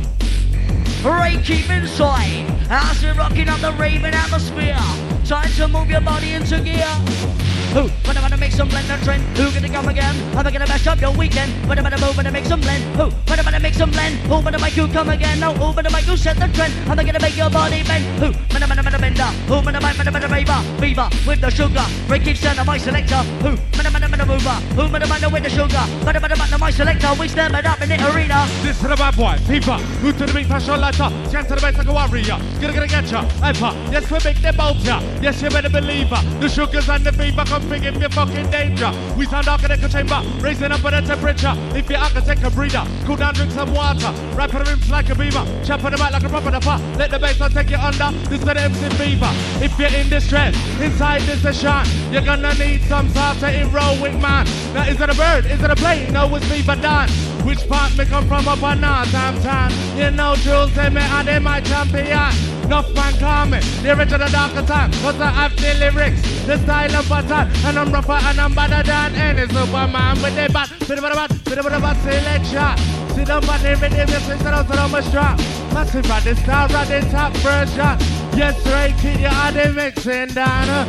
Ray, 1.03 1.39
keep 1.43 1.69
inside 1.69 2.45
as 2.69 3.03
we're 3.03 3.13
rocking 3.13 3.47
up 3.49 3.59
the 3.59 3.71
raving 3.73 4.13
atmosphere. 4.13 4.77
Time 5.25 5.49
to 5.51 5.67
move 5.67 5.89
your 5.89 6.01
body 6.01 6.31
into 6.31 6.59
gear. 6.61 7.56
Who? 7.77 7.83
When 8.07 8.17
I'm 8.17 8.23
gonna 8.23 8.37
make 8.37 8.53
some 8.53 8.67
blend 8.69 8.89
and 8.89 9.03
trend. 9.03 9.21
Who 9.37 9.51
gonna 9.51 9.69
come 9.69 9.87
again? 9.87 10.15
Am 10.33 10.47
I 10.47 10.49
gonna 10.49 10.65
mash 10.65 10.87
up 10.87 10.99
your 10.99 11.11
weekend? 11.11 11.53
When 11.69 11.77
I'm 11.77 11.83
gonna 11.83 12.01
move 12.01 12.17
and 12.17 12.33
make 12.33 12.45
some 12.45 12.59
blend. 12.59 12.83
Who? 12.97 13.11
When 13.29 13.37
I'm 13.37 13.45
gonna 13.45 13.59
make 13.59 13.75
some 13.75 13.91
blend. 13.91 14.15
Who 14.25 14.41
gonna 14.41 14.57
make 14.57 14.75
you 14.75 14.87
come 14.87 15.09
again? 15.09 15.39
No, 15.39 15.53
who 15.53 15.75
gonna 15.75 15.91
make 15.91 16.07
you 16.07 16.17
set 16.17 16.37
the 16.37 16.47
trend? 16.57 16.73
Am 16.89 16.97
I 16.97 17.03
gonna 17.03 17.19
make 17.19 17.37
your 17.37 17.51
body 17.51 17.83
bend? 17.83 18.03
Who? 18.17 18.31
When 18.51 18.63
I'm 18.63 18.69
gonna 18.69 18.97
bend 18.97 19.19
up. 19.19 19.31
Who 19.45 19.61
gonna 19.61 19.79
make 19.79 19.95
when 19.95 20.07
I'm 20.07 20.13
gonna 20.13 20.27
raver? 20.27 20.59
Fever 20.81 21.07
with 21.27 21.39
the 21.41 21.51
sugar. 21.51 21.85
Ray 22.07 22.17
keeps 22.17 22.39
sending 22.39 22.65
my 22.65 22.79
selector. 22.79 23.21
Who? 23.45 23.51
When 23.77 23.85
I'm 23.85 23.93
gonna 23.93 24.25
mover. 24.25 24.57
Who 24.73 24.89
gonna 24.89 25.07
make 25.07 25.31
with 25.31 25.43
the 25.43 25.49
sugar? 25.49 25.85
When 26.03 26.15
I'm 26.15 26.21
gonna 26.21 26.57
my 26.57 26.71
selector. 26.71 27.13
We 27.19 27.27
stand 27.27 27.55
it 27.55 27.65
up 27.65 27.81
in 27.81 27.89
the 27.89 27.97
arena. 28.09 28.47
This 28.63 28.79
to 28.81 28.87
the 28.87 28.95
bad 28.95 29.15
boy, 29.15 29.37
people. 29.47 29.77
Move 30.01 30.17
to 30.17 30.25
the 30.25 30.33
beat, 30.33 30.47
fashion 30.47 30.81
lighter. 30.81 31.09
Scan 31.29 31.45
to 31.45 31.55
the 31.55 31.61
bass 31.61 31.77
like 31.77 31.87
a 31.87 31.93
warrior. 31.93 32.37
Gonna 32.59 32.73
gonna 32.73 32.87
get 32.87 33.11
ya. 33.11 33.21
Hyper. 33.37 33.71
Yes, 33.91 34.09
we 34.09 34.17
make 34.25 34.41
them 34.41 34.59
out 34.59 34.77
ya. 34.77 34.99
Yes, 35.21 35.41
you 35.43 35.49
better 35.49 35.69
believe 35.69 36.09
her. 36.09 36.39
The 36.39 36.49
sugars 36.49 36.89
and 36.89 37.05
the 37.05 37.13
fever 37.13 37.45
come 37.45 37.66
big 37.67 37.83
if 37.83 38.01
you 38.01 38.09
fucking 38.09 38.35
in 38.35 38.49
danger. 38.49 38.91
We 39.17 39.25
sound 39.25 39.45
darker 39.45 39.67
than 39.67 39.83
a 39.83 39.89
chamber, 39.89 40.21
raising 40.39 40.71
up 40.71 40.81
the 40.81 40.89
temperature. 41.01 41.53
If 41.75 41.89
you're 41.89 41.99
can 41.99 42.23
take 42.23 42.43
a 42.43 42.49
breather, 42.49 42.85
cool 43.05 43.15
down, 43.15 43.33
drink 43.33 43.51
some 43.51 43.73
water. 43.73 44.11
Rap 44.35 44.53
on 44.53 44.63
the 44.63 44.71
rims 44.71 44.89
like 44.89 45.09
a 45.09 45.15
beaver, 45.15 45.45
chop 45.65 45.83
on 45.83 45.91
the 45.91 45.97
back 45.97 46.11
like 46.11 46.23
a 46.23 46.29
proper 46.29 46.51
dapper. 46.51 46.81
Let 46.97 47.11
the 47.11 47.19
bass 47.19 47.37
take 47.53 47.69
you 47.69 47.77
under. 47.77 48.11
This 48.29 48.39
is 48.39 48.45
the 48.45 48.57
MC 48.57 48.89
Fever. 48.95 49.31
If 49.63 49.77
you're 49.79 49.89
in 49.89 50.09
distress, 50.09 50.55
inside 50.79 51.21
this 51.23 51.41
session, 51.41 52.11
you're 52.11 52.21
gonna 52.21 52.53
need 52.55 52.81
some 52.83 53.09
sort 53.09 53.43
of 53.43 53.49
heroic 53.49 54.13
man. 54.21 54.45
Now 54.73 54.87
is 54.87 54.99
it 54.99 55.09
a 55.09 55.15
bird? 55.15 55.45
Is 55.45 55.61
it 55.61 55.69
a 55.69 55.75
plane? 55.75 56.13
No, 56.13 56.33
it's 56.35 56.45
Fever 56.45 56.75
done. 56.75 57.36
Which 57.45 57.67
part 57.67 57.97
me 57.97 58.05
come 58.05 58.27
from 58.27 58.47
up 58.47 58.61
on 58.63 58.81
North 58.81 59.11
Hampton? 59.11 59.97
You 59.97 60.11
know, 60.11 60.35
Jules, 60.35 60.71
say 60.73 60.89
me, 60.89 61.01
and 61.01 61.27
they 61.27 61.39
my 61.39 61.61
champion. 61.61 62.31
Enough 62.65 62.93
man 62.93 63.13
call 63.17 63.45
me, 63.45 63.59
the 63.81 63.97
original 63.97 64.27
dark 64.29 64.55
attack. 64.55 64.91
Cause 65.01 65.19
I 65.21 65.29
have 65.29 65.55
the 65.55 65.73
lyrics, 65.79 66.21
the 66.45 66.57
style 66.57 66.95
of 66.95 67.07
pattern. 67.07 67.49
And 67.65 67.79
I'm 67.79 67.91
rougher 67.91 68.19
and 68.27 68.39
I'm 68.39 68.53
better 68.53 68.83
than 68.83 69.15
any 69.15 69.47
Superman 69.53 70.21
with 70.21 70.35
the 70.35 70.51
bat. 70.51 70.69
Bit 70.87 70.97
of 70.97 71.03
a 71.05 71.09
bat, 71.09 71.31
bit 71.45 71.57
of 71.57 71.65
a 71.65 71.69
bat 71.69 71.97
selection. 72.03 72.97
On 73.17 73.41
the 73.41 73.77
rhythm, 73.81 74.09
you 74.09 74.19
sit 74.19 74.39
down, 74.39 74.67
sit 74.67 74.77
on 74.77 74.91
my 74.91 75.01
strap. 75.01 75.37
Massive 75.73 76.09
at 76.11 76.23
the 76.23 76.35
star, 76.35 76.71
at 76.71 76.87
the 76.87 77.01
top 77.09 77.33
version. 77.37 78.37
Yes, 78.37 78.65
right, 78.67 78.95
keep 79.01 79.19
your 79.19 79.31
body 79.31 79.71
mixing 79.71 80.27
down. 80.27 80.87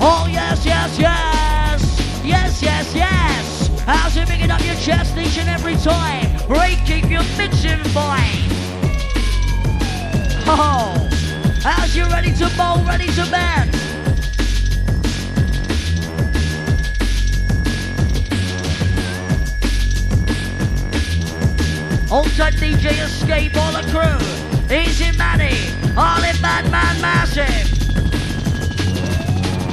Oh, 0.00 0.28
yes, 0.30 0.64
yes, 0.64 0.98
yes. 0.98 2.22
Yes, 2.24 2.62
yes, 2.62 2.94
yes. 2.94 3.29
How's 3.86 4.16
it 4.16 4.28
picking 4.28 4.50
up 4.50 4.64
your 4.64 4.74
chest 4.76 5.16
each 5.16 5.38
and 5.38 5.48
every 5.48 5.76
time? 5.76 6.36
Break, 6.46 6.84
keep 6.84 7.10
your 7.10 7.22
mixing 7.36 7.82
fine. 7.94 8.48
Oh, 10.46 11.08
how's 11.62 11.94
you 11.96 12.04
ready 12.06 12.32
to 12.34 12.50
bowl, 12.56 12.84
ready 12.84 13.06
to 13.06 13.30
bend. 13.30 13.70
Hold 22.08 22.26
tight 22.36 22.54
DJ 22.54 23.04
Escape, 23.04 23.56
all 23.56 23.72
the 23.72 23.82
crew. 23.92 24.76
Easy 24.76 25.16
Manny, 25.16 25.56
all 25.96 26.22
in 26.24 26.36
Batman 26.42 27.00
Massive. 27.00 27.79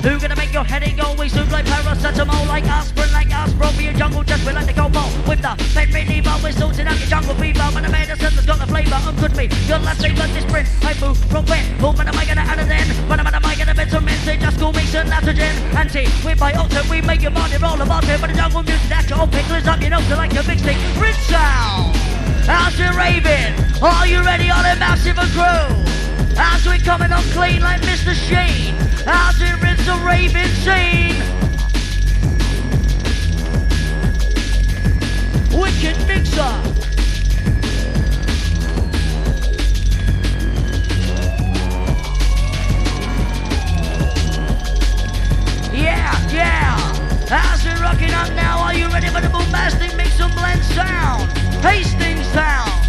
Who 0.08 0.18
gonna 0.18 0.38
make 0.38 0.54
your 0.54 0.64
headache 0.64 1.04
always 1.04 1.36
look 1.36 1.52
like 1.52 1.66
paracetamol, 1.66 2.48
like 2.48 2.64
aspirin, 2.64 3.12
like 3.12 3.28
your 3.28 3.92
jungle 3.92 4.24
just 4.24 4.46
we 4.46 4.54
like 4.54 4.66
the 4.66 4.72
go 4.72 4.88
ball 4.88 5.12
with 5.28 5.42
the 5.42 5.52
pen 5.76 5.92
reliever. 5.92 6.32
We're 6.42 6.54
sorting 6.54 6.88
out 6.88 6.98
your 6.98 7.10
jungle 7.10 7.36
fever. 7.36 7.68
When 7.76 7.84
the 7.84 7.90
medicine 7.90 8.32
has 8.32 8.46
got 8.46 8.60
the 8.60 8.68
flavor 8.68 8.96
of 9.04 9.18
could 9.20 9.36
be 9.36 9.52
your 9.68 9.80
last 9.80 10.00
say 10.00 10.16
but 10.16 10.32
this 10.32 10.48
sprint. 10.48 10.68
I 10.88 10.96
move 11.04 11.18
from 11.28 11.46
where? 11.48 11.60
Who 11.84 11.88
am 11.92 12.16
I 12.16 12.24
gonna 12.24 12.48
add 12.48 12.58
it 12.58 12.70
then? 12.72 12.88
When 13.10 13.20
am 13.20 13.28
I 13.28 13.56
gonna 13.56 13.74
vitamin 13.74 14.16
C? 14.24 14.38
Just 14.38 14.58
call 14.60 14.72
me 14.72 14.84
some 14.88 15.10
nitrogen. 15.10 15.56
Anti, 15.76 16.08
we 16.24 16.36
by 16.36 16.54
alter, 16.54 16.84
we 16.90 17.02
make 17.02 17.22
your 17.22 17.32
body 17.32 17.58
roll 17.58 17.82
about 17.82 18.08
it. 18.08 18.22
But 18.22 18.32
the 18.32 18.38
jungle 18.38 18.64
music 18.64 18.88
that 18.88 19.10
your 19.10 19.28
pick 19.28 19.50
lives 19.50 19.68
up 19.68 19.82
your 19.82 19.90
nose 19.92 20.08
like 20.12 20.32
a 20.40 20.44
big 20.48 20.60
stick. 20.60 20.78
Rinse. 20.96 21.36
Out 22.48 22.72
to 22.80 22.88
Raven. 22.96 23.52
Are 23.84 24.08
you 24.08 24.24
ready 24.24 24.50
on 24.50 24.64
a 24.64 24.80
massive 24.80 25.20
crew? 25.36 25.87
As 26.40 26.68
we 26.68 26.78
coming 26.78 27.12
on 27.12 27.24
clean 27.34 27.62
like 27.62 27.82
Mr. 27.82 28.14
Sheen. 28.14 28.76
As 29.08 29.42
it 29.42 29.62
rinse 29.62 29.88
a 29.88 29.98
raving 30.06 30.46
scene. 30.62 31.18
Wicked 35.60 35.98
mixer. 36.08 36.78
Yeah, 45.74 46.30
yeah. 46.30 46.78
As 47.32 47.66
we're 47.66 47.82
rocking 47.82 48.12
up 48.12 48.32
now, 48.36 48.60
are 48.60 48.76
you 48.76 48.88
ready 48.90 49.08
for 49.08 49.22
the 49.22 49.30
bombastic 49.30 49.96
mix 49.96 50.20
and 50.20 50.34
blend 50.36 50.64
sound? 50.64 51.32
Hastings 51.64 52.32
Town. 52.32 52.87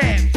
Massive. 0.00 0.32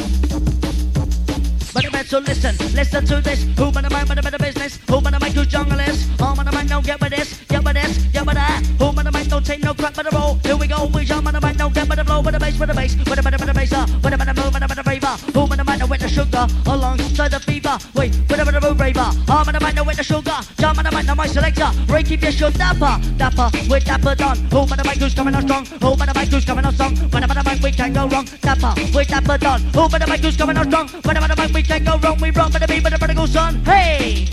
But 1.74 1.84
you 1.84 1.91
better 1.91 2.19
listen, 2.19 2.58
listen 2.76 3.06
to 3.06 3.21
this. 3.21 3.43
Who 3.58 3.71
man 3.71 3.84
the 3.84 3.89
mind, 3.89 4.08
but 4.08 4.15
the 4.15 4.21
better 4.21 4.38
business. 4.38 4.78
Who 4.89 5.00
man 5.02 5.13
the 5.13 5.19
mind, 5.19 5.34
who's 5.34 5.47
jungle 5.47 5.80
is. 5.80 6.08
All 6.19 6.36
man 6.36 6.45
the 6.45 6.52
mind, 6.52 6.69
don't 6.69 6.86
get 6.86 7.00
with 7.00 7.12
this, 7.12 7.39
get 7.47 7.63
with 7.63 7.76
this, 7.76 7.97
get 8.12 8.26
with 8.26 8.36
that. 8.36 8.65
Who 8.78 8.91
man 8.91 9.06
the 9.06 9.12
mind, 9.12 9.30
don't 9.30 9.45
take 9.45 9.63
no 9.63 9.74
crap 9.74 9.93
but 9.95 10.10
the 10.10 10.15
roll. 10.15 10.36
Here 10.43 10.58
we 10.58 10.67
go, 10.67 10.88
we 10.93 11.06
jump 11.06 11.28
on 11.28 11.34
the 11.34 11.41
mind, 11.41 11.58
don't 11.58 11.74
get 11.74 11.88
with 11.88 11.97
the 11.97 12.04
flow, 12.04 12.21
with 12.21 12.34
the 12.34 12.39
bass, 12.39 12.60
with 12.60 12.69
the 12.69 12.76
bass, 12.76 12.95
with 12.97 13.15
the 13.15 13.24
better, 13.24 13.38
with 13.38 13.47
the 13.47 13.54
bass, 13.54 13.71
uh, 13.71 13.88
with 14.04 14.12
the 14.12 14.17
better 14.17 14.34
move, 14.34 14.54
with 14.54 14.62
the 14.62 14.67
better 14.67 14.84
favor. 14.84 15.15
Who 15.34 15.47
man 15.47 15.58
the 15.60 15.63
mind, 15.63 15.89
with 15.89 16.02
the 16.02 16.10
sugar, 16.10 16.45
alongside 16.67 17.32
the 17.32 17.39
fever. 17.78 17.92
Wait, 18.00 18.12
with 18.12 18.38
the 18.38 18.46
better 18.46 18.62
move, 18.62 18.80
raver. 18.80 19.00
All 19.30 19.46
man 19.46 19.54
the 19.54 19.60
mind, 19.60 19.80
with 19.86 19.98
the 19.98 20.04
sugar, 20.04 20.38
jump 20.58 20.78
on 20.78 20.86
the 20.86 20.92
mind, 20.92 21.08
my 21.16 21.28
selector. 21.28 21.70
Ray, 21.88 22.04
keep 22.04 22.22
your 22.22 22.32
show 22.32 22.50
dapper, 22.50 23.00
dapper, 23.18 23.50
with 23.70 23.86
dapper 23.86 24.16
done. 24.16 24.38
Who 24.52 24.66
man 24.68 24.78
the 24.78 24.84
mind, 24.84 25.00
who's 25.00 25.14
coming 25.14 25.36
on 25.36 25.44
strong. 25.44 25.66
Who 25.66 25.96
man 25.98 26.08
the 26.08 26.14
mind, 26.14 26.30
who's 26.30 26.46
coming 26.46 26.66
on 26.66 26.74
strong. 26.74 26.96
When 26.96 27.22
the 27.22 27.44
mind, 27.44 27.64
we 27.64 27.72
can't 27.72 27.94
go 27.94 28.08
wrong. 28.08 28.28
Dapper, 28.42 28.74
with 28.94 29.08
dapper 29.08 29.38
done. 29.38 29.62
Who 29.74 29.90
man 29.90 30.02
the 30.02 30.08
mind, 30.08 30.24
who's 30.24 30.38
coming 30.38 30.58
on 30.58 30.68
strong. 30.68 30.88
When 30.90 31.16
the 31.16 31.36
mind, 31.36 31.54
we 31.54 31.64
can't 31.64 31.86
go 31.86 31.98
wrong. 31.98 32.20
We 32.20 32.32
rock 32.32 32.54
with 32.54 32.62
the 32.62 32.68
beat, 32.68 32.84
with 32.84 32.94
the 32.94 33.00
prodigal 33.00 33.28
son. 33.28 33.64
Hey, 33.66 34.28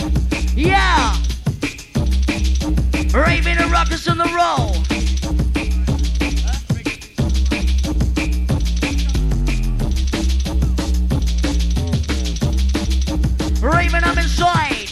yeah. 0.54 1.14
Raving 3.12 3.56
and 3.56 3.70
rockers 3.70 4.06
on 4.08 4.18
the 4.18 4.28
roll. 4.36 4.74
Raven, 14.38 14.46
I'm 14.46 14.54
inside. 14.54 14.88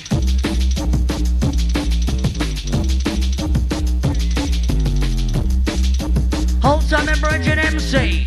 Hold 6.63 6.89
time 6.89 7.07
member 7.07 7.29
engine 7.29 7.59
MC. 7.59 8.27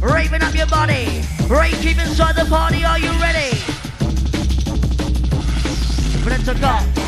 Raving 0.00 0.42
up 0.42 0.54
your 0.54 0.66
body. 0.66 1.22
Keep 1.80 1.98
inside 1.98 2.36
the 2.36 2.44
party. 2.48 2.84
Are 2.84 2.98
you 2.98 3.10
ready? 3.20 3.56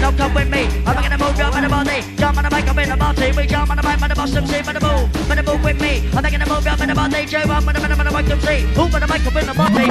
Now 0.00 0.12
come 0.16 0.34
with 0.34 0.48
me. 0.48 0.64
I'm 0.86 1.18
move 1.18 1.36
your 1.36 1.50
body. 1.68 2.16
Jump 2.16 2.38
on 2.38 2.44
the 2.44 2.50
mic, 2.50 2.68
I'm 2.68 2.78
in 2.78 2.88
the 2.88 2.96
party. 2.96 3.32
We 3.36 3.46
jump 3.46 3.70
on 3.70 3.76
the 3.76 3.82
mic, 3.82 4.00
the 4.08 4.14
boss 4.14 4.32
move. 4.80 5.10
Move 5.46 5.64
with 5.64 5.80
me. 5.80 6.08
I'm 6.14 6.22
move 6.48 6.64
your 6.64 6.76
body, 6.76 6.94
body. 6.94 7.26
J1, 7.26 7.50
on 7.50 7.64
the 7.66 7.80
mic, 7.80 7.98
on 7.98 8.06
the 8.06 8.12
mic 8.12 8.26
MC. 8.30 8.62
Who 8.74 8.82
on 8.82 8.90
the 8.90 9.06
mic, 9.06 9.26
I'm 9.26 9.36
in 9.36 9.46
the 9.46 9.54
party. 9.54 9.86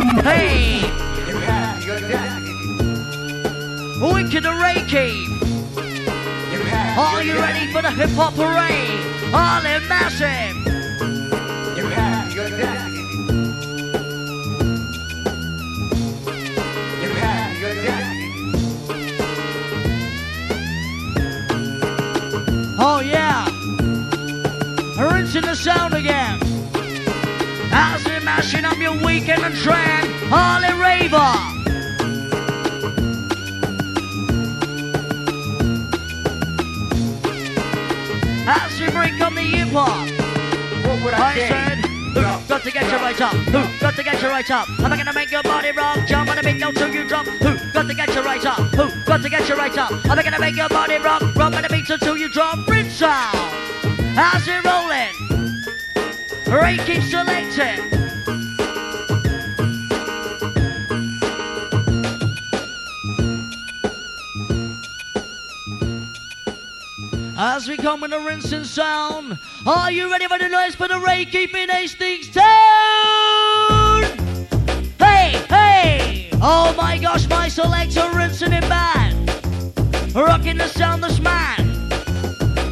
Hey. 2.39 2.49
Wicked 4.02 4.46
Ray 4.46 4.82
Keith. 4.88 5.30
Are 6.98 7.22
you 7.22 7.38
ready 7.38 7.70
for 7.74 7.82
the 7.82 7.92
hip 7.92 8.10
hop 8.12 8.34
parade? 8.34 9.34
All 9.34 9.66
in 9.66 9.86
massive. 9.90 10.68
We 38.80 38.89
break 38.92 39.20
on 39.20 39.36
the 39.36 39.42
hip 39.42 39.68
hop. 39.70 40.08
What 40.88 41.04
would 41.04 41.13
I, 41.13 41.32
I 41.32 41.36
say? 41.36 41.48
said, 41.50 41.80
who 41.80 42.48
got 42.48 42.63
to 42.63 42.72
get 42.72 42.89
you 42.89 42.98
right 42.98 43.20
up? 43.20 43.34
Who 43.34 43.80
got 43.80 43.96
to 43.96 44.04
get 44.04 44.22
you 44.22 44.30
right 44.30 44.50
up? 44.50 44.70
Am 44.80 44.94
I 44.94 44.96
gonna 44.96 45.12
make 45.12 45.32
your 45.32 45.44
body 45.44 45.72
rock? 45.72 46.08
Jump 46.08 46.30
on 46.30 46.38
the 46.38 46.44
beat, 46.44 46.60
no 46.60 46.72
till 46.72 46.88
you 46.88 47.06
drop. 47.06 47.26
Who 47.26 47.72
got 47.74 47.88
to 47.88 47.94
get 47.94 48.15
you 48.15 48.22
right 48.22 48.46
up? 48.46 48.58
Who 48.58 48.89
got 49.04 49.22
to 49.22 49.30
get 49.30 49.50
you 49.50 49.56
right 49.56 49.78
up? 49.78 49.92
Am 49.92 50.18
I 50.18 50.24
gonna 50.24 50.39
make 50.39 50.56
your 50.56 50.70
body 50.70 50.96
rock? 50.96 51.22
Rock 51.36 51.56
on 51.56 51.62
the 51.62 51.70
beat 51.70 51.89
until 51.89 52.18
you 52.18 52.32
drop. 52.32 52.65
Rinse 52.70 52.94
sound. 52.94 53.38
How's 54.15 54.48
it 54.48 54.63
rolling? 54.63 55.13
Ray 56.48 56.78
keeps 56.86 57.10
selecting. 57.10 58.09
As 67.60 67.67
we 67.67 67.76
come 67.76 68.00
with 68.00 68.12
the 68.12 68.19
rinsing 68.22 68.63
sound, 68.63 69.38
are 69.67 69.91
you 69.91 70.10
ready 70.10 70.28
for 70.28 70.39
the 70.39 70.48
noise 70.48 70.76
for 70.76 70.88
the 70.88 70.98
Ray 70.98 71.26
keeping 71.26 71.67
Hastings 71.67 72.30
town? 72.30 72.45
Hey, 74.98 75.43
hey! 75.50 76.30
Oh 76.41 76.74
my 76.78 76.98
gosh, 76.98 77.28
my 77.28 77.50
selector 77.50 78.10
rinsing 78.15 78.54
it 78.54 78.62
bad. 78.62 79.13
Rocking 80.15 80.56
the 80.56 80.69
sound, 80.69 81.04
this 81.04 81.19
man. 81.19 81.89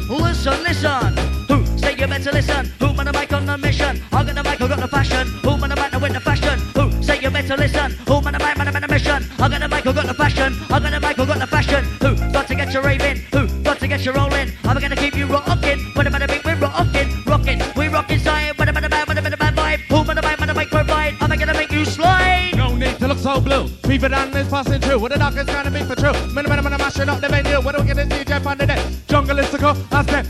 Listen, 0.08 0.62
listen. 0.62 1.18
Who 1.48 1.66
say 1.76 1.94
you 1.94 2.06
better 2.06 2.32
listen? 2.32 2.72
Who 2.78 2.86
on 2.86 3.04
the 3.04 3.12
mic 3.12 3.30
on 3.34 3.44
the 3.44 3.58
mission? 3.58 4.02
I 4.10 4.24
got 4.24 4.36
the 4.36 4.42
mic, 4.42 4.58
I 4.58 4.68
got 4.68 4.80
the 4.80 4.88
fashion. 4.88 5.26
Who 5.42 5.50
on 5.50 5.68
the 5.68 5.76
mic, 5.76 6.00
win 6.00 6.14
the 6.14 6.20
fashion? 6.20 6.58
Who 6.74 7.02
say 7.02 7.20
you 7.20 7.30
better 7.30 7.58
listen? 7.58 7.92
Who 8.06 8.14
on 8.14 8.24
the 8.24 8.38
mic, 8.38 8.56
man, 8.56 8.72
the 8.72 8.88
mission? 8.88 9.26
I 9.38 9.48
got 9.50 9.60
the 9.60 9.68
mic, 9.68 9.86
I 9.86 9.92
got 9.92 10.06
the 10.06 10.14
fashion. 10.14 10.56
I 10.70 10.80
got 10.80 10.90
the 10.90 11.00
mic, 11.00 11.18
I 11.18 11.26
got 11.26 11.38
the 11.38 11.46
fashion. 11.46 11.84
Who 12.00 12.32
got 12.32 12.48
to 12.48 12.54
get 12.54 12.72
you 12.72 12.80
raving? 12.80 13.18
Who 13.32 13.62
got 13.62 13.80
to 13.80 13.86
get 13.86 14.02
you 14.06 14.12
rolling? 14.12 14.57
I'm 14.68 14.78
gonna 14.78 14.96
keep 14.96 15.16
you 15.16 15.24
rocking. 15.24 15.80
What 15.94 16.06
about 16.06 16.20
the 16.20 16.26
big? 16.26 16.44
We're 16.44 16.56
rocking, 16.56 17.24
rocking. 17.24 17.62
We 17.74 17.88
rocking 17.88 18.18
side. 18.18 18.58
What 18.58 18.68
about 18.68 18.82
the 18.82 18.90
bad? 18.90 19.08
What 19.08 19.16
about 19.16 19.30
the 19.30 19.38
bad 19.38 19.56
vibe? 19.56 19.80
Who 19.88 19.96
on 19.96 20.14
the 20.14 20.20
mic, 20.20 20.38
man, 20.38 20.48
the 20.48 20.54
mic 20.54 20.68
provide? 20.68 21.14
I'm 21.22 21.30
gonna 21.30 21.54
make 21.54 21.72
you 21.72 21.86
slide. 21.86 22.52
No 22.54 22.76
need 22.76 22.98
to 22.98 23.08
look 23.08 23.16
so 23.16 23.40
blue. 23.40 23.66
People 23.88 24.10
done 24.10 24.30
this 24.30 24.46
passing 24.50 24.78
through. 24.82 24.98
What 24.98 25.12
the 25.12 25.18
dark 25.18 25.36
is 25.36 25.46
gonna 25.46 25.70
be 25.70 25.82
for 25.84 25.96
true. 25.96 26.12
Man, 26.34 26.46
man, 26.46 26.62
man, 26.62 26.76
mashing 26.76 27.08
up 27.08 27.18
the 27.22 27.30
venue. 27.30 27.62
What 27.62 27.76
do 27.76 27.80
we 27.80 27.86
get 27.86 27.96
in 27.96 28.10
DJ 28.10 28.44
on 28.44 28.58
the 28.58 28.66
day? 28.66 28.96
Jungle 29.08 29.38
is 29.38 29.48
said, 29.48 29.60
time 29.60 30.04
to 30.04 30.12
stop 30.12 30.27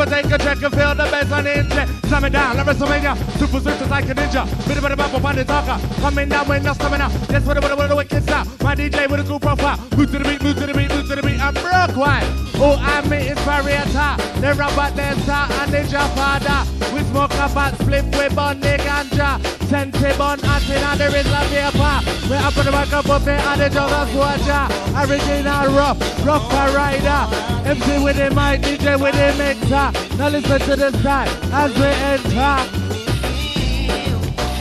and 0.00 0.10
take 0.10 0.26
a 0.26 0.38
check 0.38 0.62
and 0.62 0.74
feel 0.74 0.94
the 0.94 1.04
bass 1.10 1.32
on 1.32 1.44
injet. 1.44 1.88
Slam 2.08 2.24
it 2.24 2.30
down, 2.30 2.56
like 2.56 2.66
WrestleMania. 2.66 3.16
Super 3.38 3.60
suits 3.60 3.90
like 3.90 4.08
a 4.08 4.14
ninja. 4.14 4.46
Bit 4.66 4.78
of 4.78 4.84
a 4.84 4.96
bump 4.96 5.24
on 5.24 5.36
the 5.36 5.44
talker. 5.44 5.78
Coming 6.00 6.28
down 6.28 6.48
with 6.48 6.62
no 6.62 6.72
stamina. 6.72 7.08
That's 7.28 7.44
what 7.44 7.60
what 7.62 7.76
what 7.76 7.88
the 7.88 7.96
wicked 7.96 8.22
style. 8.22 8.46
My 8.62 8.74
DJ 8.74 9.10
with 9.10 9.20
a 9.20 9.24
cool 9.24 9.40
profile. 9.40 9.78
Move 9.96 10.10
to 10.12 10.18
the 10.18 10.24
beat, 10.24 10.42
move 10.42 10.56
to 10.56 10.66
the 10.66 10.74
beat, 10.74 10.88
move 10.90 11.08
to 11.08 11.16
the 11.16 11.22
beat. 11.22 11.40
I'm 11.40 11.54
broke 11.54 11.96
wine. 11.96 12.26
Oh, 12.60 12.76
I'm 12.80 13.08
me 13.08 13.28
inspirator. 13.28 14.10
The 14.40 14.54
robot 14.58 14.94
dancer 14.94 15.32
and 15.32 15.72
ninja 15.72 16.04
father. 16.14 16.78
We 16.94 17.04
smoke 17.04 17.32
a 17.34 17.48
fat 17.48 17.74
split, 17.78 18.04
we 18.04 18.28
burn 18.34 18.60
the 18.60 18.78
ganja. 18.78 19.38
Sente 19.68 20.16
bun 20.16 20.38
hot 20.40 20.62
in 20.62 20.98
the 20.98 21.06
rizla 21.12 21.42
paper. 21.50 22.28
We 22.30 22.36
up 22.36 22.56
on 22.56 22.64
the 22.64 22.72
back 22.72 22.92
up 22.92 23.08
up 23.08 23.26
and 23.26 23.60
the 23.60 23.68
jungle 23.68 24.06
soldier. 24.14 24.64
Original 24.96 25.76
rough, 25.76 25.98
rough 26.26 26.50
rider. 26.74 27.22
MC 27.68 28.02
with 28.02 28.16
the 28.16 28.30
mic, 28.30 28.62
DJ 28.62 28.98
with 29.00 29.14
the 29.14 29.34
mixer. 29.36 29.87
Now 30.16 30.28
listen 30.28 30.60
to 30.60 30.76
this 30.76 31.02
side 31.02 31.28
as 31.52 31.74
we 31.76 31.84
enter. 31.84 32.88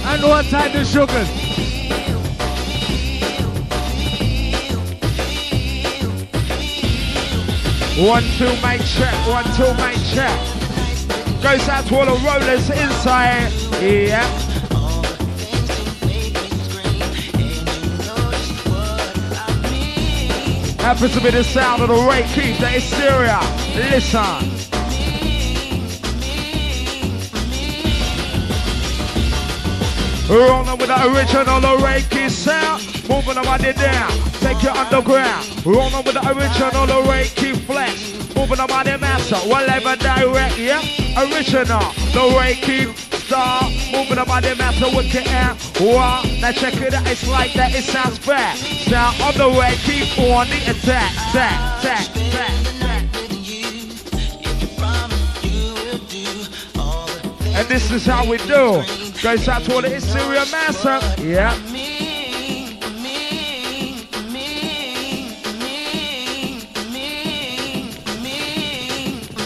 And 0.10 0.24
what 0.24 0.46
time 0.46 0.72
the 0.72 0.86
sugars? 0.86 1.48
One, 7.98 8.24
two, 8.38 8.46
mic 8.62 8.82
check. 8.86 9.16
One, 9.28 9.44
two, 9.56 9.74
mic 9.82 9.98
check. 10.14 10.58
Goes 11.42 11.68
out 11.68 11.86
to 11.88 11.96
all 11.96 12.06
the 12.06 12.12
rollers 12.24 12.70
inside. 12.70 13.52
Yeah. 13.82 14.24
Happens 20.80 21.14
to 21.16 21.22
be 21.22 21.32
the 21.32 21.44
sound 21.44 21.82
of 21.82 21.90
the 21.90 21.96
Ray 21.96 22.22
Keith, 22.34 22.60
the 22.60 22.70
Hysteria. 22.70 23.40
Listen. 23.76 24.57
Rolling 30.30 30.78
with 30.78 30.88
the 30.88 31.08
original 31.08 31.62
the 31.62 31.78
Ray 31.82 32.04
Keith 32.10 32.32
sound, 32.32 32.84
moving 33.08 33.36
the 33.36 33.44
body 33.44 33.72
down, 33.72 34.12
take 34.44 34.62
you 34.62 34.70
underground. 34.70 35.66
Rolling 35.66 36.04
with 36.04 36.16
the 36.16 36.28
original 36.28 36.86
the 36.86 37.02
Ray 37.10 37.28
Keith 37.34 37.66
flex, 37.66 38.12
moving 38.36 38.58
the 38.58 38.68
body 38.68 38.98
master, 38.98 39.38
whatever 39.48 39.96
direct, 39.96 40.58
yeah. 40.58 40.84
Original, 41.16 41.80
the 42.12 42.36
Ray 42.38 42.56
Keith 42.56 42.92
star, 43.24 43.64
moving 43.94 44.16
the 44.16 44.26
body 44.28 44.54
master 44.56 44.88
with 44.94 45.10
the 45.14 45.24
air. 45.32 45.56
Wow, 45.80 46.24
now 46.42 46.52
check 46.52 46.76
it 46.76 46.94
out, 46.94 47.08
it's 47.08 47.26
like 47.30 47.54
that, 47.54 47.74
it 47.74 47.86
sounds 47.86 48.20
bad. 48.20 48.58
Sound 48.58 49.16
of 49.22 49.38
the 49.38 49.48
Ray 49.58 49.76
Keith 49.78 50.12
on 50.20 50.48
the 50.50 50.60
attack, 50.72 51.12
attack, 51.30 51.80
attack, 51.80 52.16
attack. 52.16 52.58
And 57.56 57.68
this 57.70 57.92
is 57.92 58.06
how 58.06 58.30
we 58.30 58.38
do. 58.40 58.84
Goes 59.22 59.48
out 59.48 59.64
to 59.64 59.74
all 59.74 59.82
the 59.82 59.90
Hysteria 59.90 60.46
Master. 60.52 61.00
Yeah. 61.24 61.58
Me, 61.72 62.80
me, 63.02 63.98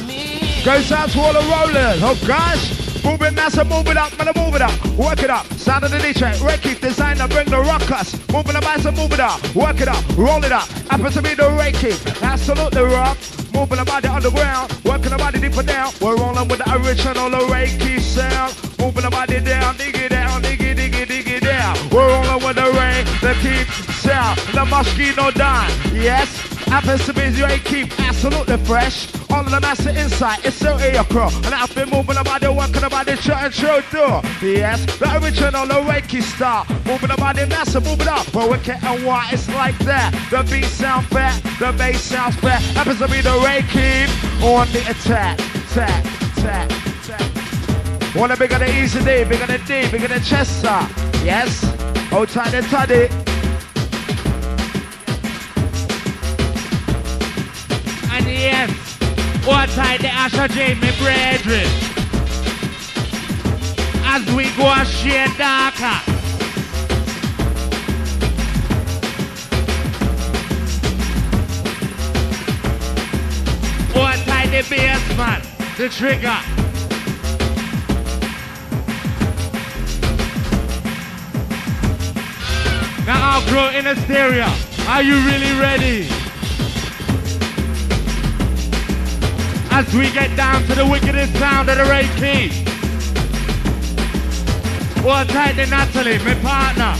me, 0.06 0.64
Goes 0.66 0.92
out 0.92 1.10
to 1.12 1.20
all 1.20 1.32
the 1.32 1.40
rollers. 1.40 2.02
Oh 2.04 2.22
gosh. 2.28 2.82
Move 3.06 3.22
it 3.24 3.34
massive, 3.34 3.68
move 3.68 3.88
it 3.88 3.98
up, 3.98 4.16
man, 4.18 4.28
move 4.36 4.54
it 4.54 4.62
up, 4.62 4.86
work 4.96 5.24
it 5.24 5.30
up. 5.30 5.46
Sound 5.54 5.86
of 5.86 5.92
the 5.92 5.98
DJ, 5.98 6.40
Ray 6.46 6.58
Keith 6.58 6.82
designer, 6.82 7.28
bring 7.30 7.50
the 7.50 7.60
rockers. 7.60 8.14
Moving 8.30 8.54
the 8.54 8.62
massive, 8.62 8.96
move 8.96 9.12
it 9.14 9.20
up, 9.20 9.42
work 9.56 9.82
it 9.82 9.88
up, 9.88 10.04
roll 10.18 10.44
it 10.44 10.52
up. 10.52 10.68
Happens 10.90 11.16
to 11.16 11.22
be 11.22 11.34
the 11.34 11.50
Ray 11.52 11.72
Keith, 11.72 12.22
absolutely 12.22 12.84
rock. 12.84 13.18
Moving 13.54 13.80
the 13.80 13.86
body 13.86 14.08
underground, 14.08 14.72
working 14.86 15.10
the 15.10 15.18
body 15.18 15.40
deeper 15.40 15.64
down. 15.64 15.92
We're 16.00 16.16
rolling 16.16 16.48
with 16.48 16.60
the 16.60 16.76
original 16.76 17.30
the 17.32 17.48
Ray 17.52 17.76
Keith 17.80 18.04
sound. 18.04 18.54
Moving 19.12 19.36
the 19.36 19.44
body 19.44 19.46
down, 19.46 19.78
dig 19.78 19.96
it 19.96 20.10
down, 20.10 20.42
dig 20.42 20.62
it, 20.62 20.76
dig 20.76 20.96
it, 20.96 21.08
dig 21.08 21.28
it 21.28 21.44
down. 21.44 21.76
We're 21.90 22.08
rolling 22.08 22.46
with 22.46 22.56
the 22.56 22.72
rain, 22.72 23.06
the 23.22 23.36
keep 23.42 23.68
sound, 23.96 24.40
the 24.54 24.66
mosquito 24.66 25.32
down. 25.32 25.70
Yes, 25.94 26.30
to 27.06 27.14
be 27.14 27.30
the 27.30 27.44
Ray 27.44 27.60
Keith, 27.60 27.94
absolutely 28.00 28.58
fresh. 28.58 29.14
All 29.30 29.42
of 29.42 29.52
the 29.52 29.60
massive 29.60 29.96
inside, 29.96 30.40
it's 30.46 30.62
in 30.62 30.94
your 30.94 31.04
crew. 31.06 31.30
And 31.44 31.54
I've 31.54 31.74
been 31.76 31.90
moving 31.90 32.18
about 32.18 32.42
the 32.42 32.52
working 32.52 32.82
the 32.82 32.90
body, 32.90 33.16
shut 33.18 33.44
and 33.44 33.54
show 33.54 33.82
door. 33.92 34.22
Yes, 34.42 34.86
the 34.98 35.20
original 35.22 35.68
the 35.68 35.82
Ray 35.88 36.02
Keith 36.02 36.26
star. 36.36 36.66
Moving 36.86 37.12
about 37.12 37.36
the 37.36 37.46
move 37.82 38.02
it 38.02 38.08
up. 38.08 38.34
Well, 38.34 38.50
wicked 38.50 38.78
and 38.84 39.06
why 39.06 39.30
it's 39.32 39.48
like 39.50 39.78
that. 39.80 40.14
The 40.30 40.44
beat 40.50 40.66
sound 40.66 41.08
fat, 41.08 41.42
the 41.60 41.72
bass 41.78 42.02
sounds 42.02 42.36
fat. 42.38 42.62
Happens 42.76 43.00
to 43.00 43.08
be 43.08 43.22
the 43.22 43.38
Ray 43.44 43.64
Keith 43.70 44.44
on 44.44 44.68
the 44.72 44.82
attack, 44.90 45.40
attack, 45.40 46.06
attack, 46.38 46.91
Wanna 48.14 48.36
bigger 48.36 48.60
the 48.60 48.70
easy 48.70 49.00
D, 49.00 49.24
bigger 49.24 49.48
the 49.48 49.58
D, 49.60 49.90
bigger 49.90 50.10
the 50.10 50.20
Chester. 50.20 50.86
Yes, 51.24 51.62
oh, 51.64 52.08
hold 52.10 52.30
tight 52.30 52.54
and 52.54 52.68
toddy. 52.68 53.08
And 58.12 58.26
yes, 58.28 58.98
tight 59.76 60.02
the 60.02 60.10
Asher 60.10 60.50
J, 60.50 60.74
me 60.74 60.92
brethren. 61.00 61.66
As 64.04 64.26
we 64.36 64.52
go 64.58 64.70
a 64.70 64.84
shade 64.86 65.32
darker. 65.38 66.12
Tight 74.26 74.46
the 74.52 74.66
bass 74.70 75.78
the 75.78 75.90
trigger. 75.90 76.61
Now 83.32 83.40
I'll 83.48 83.80
in 83.80 83.88
a 83.88 83.96
stereo. 83.96 84.46
Are 84.90 85.02
you 85.02 85.16
really 85.26 85.58
ready? 85.58 86.06
As 89.72 89.88
we 89.96 90.12
get 90.12 90.36
down 90.36 90.62
to 90.64 90.76
the 90.76 90.86
wickedest 90.86 91.34
sound 91.38 91.70
of 91.70 91.78
the 91.78 91.86
Ray 91.86 92.10
Keith. 92.20 92.52
Well, 95.02 95.26
tight 95.28 95.54
to 95.54 95.66
Natalie, 95.68 96.18
my 96.26 96.36
partner. 96.44 96.94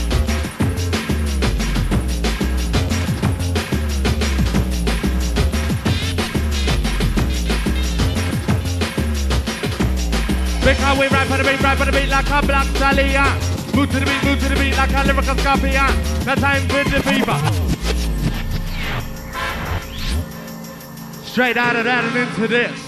Because 10.64 10.98
we 10.98 11.08
rap 11.08 11.26
for 11.26 11.36
the 11.36 11.44
beat, 11.44 11.60
rap 11.60 11.76
for 11.76 11.84
the 11.84 11.92
beat 11.92 12.08
like 12.08 12.30
a 12.30 12.46
black 12.46 12.66
stallion. 12.68 13.51
Move 13.74 13.90
to 13.90 14.00
the 14.00 14.04
beat, 14.04 14.24
move 14.24 14.40
to 14.40 14.48
the 14.48 14.54
beat 14.54 14.76
like 14.76 14.90
a 14.92 15.06
lyrical 15.06 15.36
scorpion. 15.38 15.86
The 16.24 16.34
time 16.34 16.68
with 16.68 16.90
the 16.90 17.02
fever. 17.02 17.38
Straight 21.24 21.56
out 21.56 21.76
of 21.76 21.84
that 21.84 22.04
and 22.04 22.16
into 22.16 22.46
this. 22.46 22.78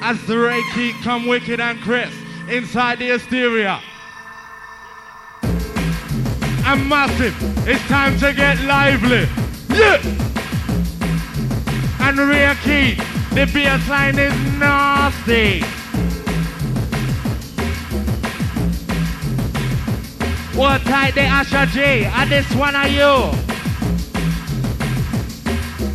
As 0.00 0.24
the 0.26 0.38
Ray 0.38 0.62
Keith 0.74 0.94
come 1.02 1.26
wicked 1.26 1.58
and 1.58 1.80
crisp 1.80 2.16
inside 2.48 3.00
the 3.00 3.08
Hysteria. 3.08 3.80
And 6.64 6.88
massive, 6.88 7.34
it's 7.66 7.82
time 7.88 8.16
to 8.20 8.32
get 8.32 8.60
lively. 8.60 9.26
Yeah! 9.68 10.00
And 12.00 12.18
Ray 12.18 12.54
Keith, 12.62 13.30
the 13.30 13.46
bass 13.52 13.88
line 13.88 14.18
is 14.18 14.34
nasty. 14.58 15.81
What 20.54 20.82
tight 20.82 21.14
the 21.14 21.22
Asher 21.22 21.64
J, 21.72 22.04
and 22.04 22.30
this 22.30 22.54
one 22.54 22.76
are 22.76 22.86
you. 22.86 23.32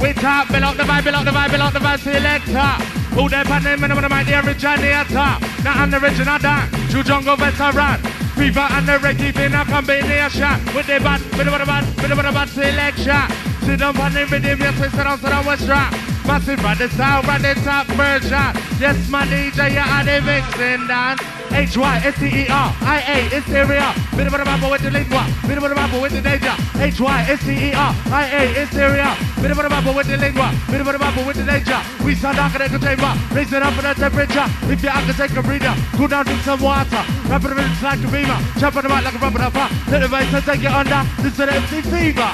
We 0.02 0.14
build 0.14 0.26
up 0.26 0.48
the 0.50 0.84
vibe, 0.84 1.14
up 1.14 1.26
the 1.26 1.32
vibe, 1.32 1.60
up 1.60 1.74
the 1.74 1.80
vibe, 1.80 2.00
selector. 2.00 2.84
Who 3.14 3.30
they 3.30 3.44
pan 3.44 3.64
them, 3.64 3.84
and 3.84 3.94
I'm 3.94 4.26
the 4.26 4.34
originator. 4.46 5.38
I'm 5.66 5.92
the 5.92 5.98
original 5.98 6.40
Dan, 6.40 6.70
true 6.90 7.04
jungle 7.04 7.36
veteran. 7.36 8.02
Fever 8.34 8.60
and 8.60 8.88
the 8.88 8.98
reggae 8.98 9.46
in 9.46 9.54
a 9.54 9.64
combination. 9.66 10.76
With 10.76 10.88
the 10.88 11.00
bad, 11.06 11.22
with 11.38 11.46
the 11.46 11.66
bad, 11.66 11.86
with 12.02 12.10
the 12.10 12.16
bad, 12.16 12.50
selection. 12.50 13.48
Sit 13.62 13.80
down 13.80 13.98
on 13.98 14.14
the 14.14 14.26
rhythm, 14.26 14.60
yes, 14.60 14.80
we 14.80 14.90
sit 14.90 15.04
down, 15.04 15.20
sit 15.20 15.30
down, 15.30 15.46
what's 15.46 15.68
wrong? 15.68 15.92
Massive 16.26 16.62
by 16.64 16.74
the 16.74 16.90
sound, 16.90 17.28
by 17.28 17.38
the 17.38 17.54
top 17.62 17.86
version. 17.88 18.32
Yes, 18.80 19.10
my 19.10 19.26
DJ, 19.26 19.74
yeah, 19.74 19.86
I 19.88 20.04
the 20.04 20.22
mixing 20.26 20.88
dance. 20.88 21.37
H-Y-S-T-E-R-I-A, 21.58 23.18
hysteria. 23.34 23.90
Bit 24.16 24.28
of 24.28 24.34
a 24.34 24.46
bubble 24.46 24.70
with 24.70 24.84
the 24.84 24.92
lingua. 24.92 25.26
Bit 25.48 25.58
of 25.58 25.64
a 25.64 25.74
bubble 25.74 26.02
with 26.02 26.14
the 26.14 26.22
danger. 26.22 26.54
H-Y-S-T-E-R-I-A, 26.78 28.42
hysteria. 28.54 29.18
Bit 29.42 29.50
of 29.50 29.58
a 29.58 29.68
bubble 29.68 29.96
with 29.96 30.06
the 30.06 30.18
lingua. 30.18 30.54
Bit 30.70 30.82
of 30.82 30.88
a 30.88 31.00
bubble 31.00 31.26
with 31.26 31.38
the 31.38 31.44
danger. 31.44 31.82
We 32.06 32.14
sound 32.14 32.38
in 32.38 32.72
the 32.72 32.78
chamber. 32.78 33.12
Raise 33.34 33.52
it 33.52 33.64
up 33.64 33.74
for 33.74 33.82
the 33.82 33.94
temperature. 33.96 34.46
If 34.70 34.84
you 34.84 34.90
have 34.90 35.08
to 35.10 35.14
take 35.18 35.36
a 35.36 35.42
breather, 35.42 35.74
cool 35.98 36.08
down, 36.08 36.26
drink 36.26 36.42
some 36.42 36.62
water. 36.62 37.02
Wrap 37.26 37.44
it 37.44 37.50
around 37.50 37.82
like 37.82 38.06
a 38.06 38.12
beamer. 38.14 38.38
Jump 38.60 38.76
on 38.78 38.84
the 38.84 38.90
mic 38.90 39.04
like 39.04 39.16
a 39.16 39.18
rubber 39.18 39.40
dubber. 39.40 39.68
Let 39.90 40.02
the 40.06 40.10
bass 40.10 40.46
take 40.46 40.62
it 40.62 40.70
under. 40.70 41.02
This 41.24 41.32
is 41.34 41.38
the 41.38 41.52
MC 41.52 41.82
Fever. 41.90 42.32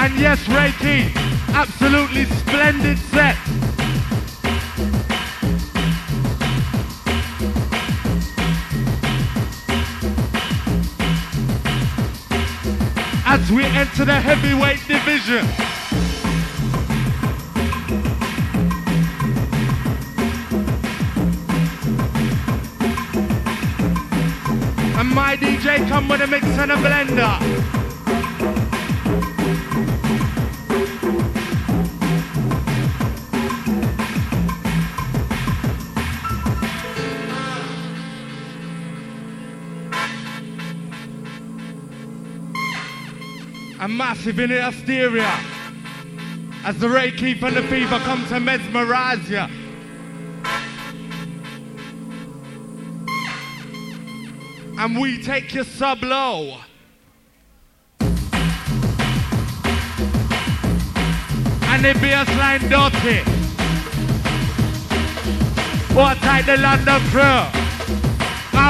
And 0.00 0.18
yes, 0.18 0.48
Ray 0.48 0.72
Keith, 0.80 1.12
absolutely 1.52 2.24
splendid 2.24 2.96
set. 3.12 3.36
As 13.32 13.48
we 13.52 13.62
enter 13.62 14.04
the 14.04 14.12
heavyweight 14.12 14.80
division. 14.88 15.46
And 24.98 25.08
my 25.14 25.36
DJ 25.36 25.88
come 25.88 26.08
with 26.08 26.22
a 26.22 26.26
mix 26.26 26.44
and 26.44 26.72
a 26.72 26.74
blender. 26.74 27.79
Massive 44.00 44.40
in 44.40 44.48
the 44.48 44.62
hysteria. 44.62 45.30
As 46.64 46.78
the 46.78 46.88
Ray 46.88 47.10
Reiki 47.10 47.42
and 47.42 47.54
the 47.54 47.62
fever 47.64 47.98
come 47.98 48.24
to 48.28 48.40
mesmerize 48.40 49.28
you. 49.28 49.44
And 54.78 54.98
we 54.98 55.22
take 55.22 55.52
you 55.52 55.64
sub 55.64 56.02
low. 56.02 56.56
And 61.70 61.84
the 61.84 61.92
bass 62.00 62.28
line 62.38 62.66
dirty. 62.70 63.20
What 65.94 66.16
tight 66.18 66.46
the 66.46 66.56
London 66.56 67.00
crew. 67.10 67.59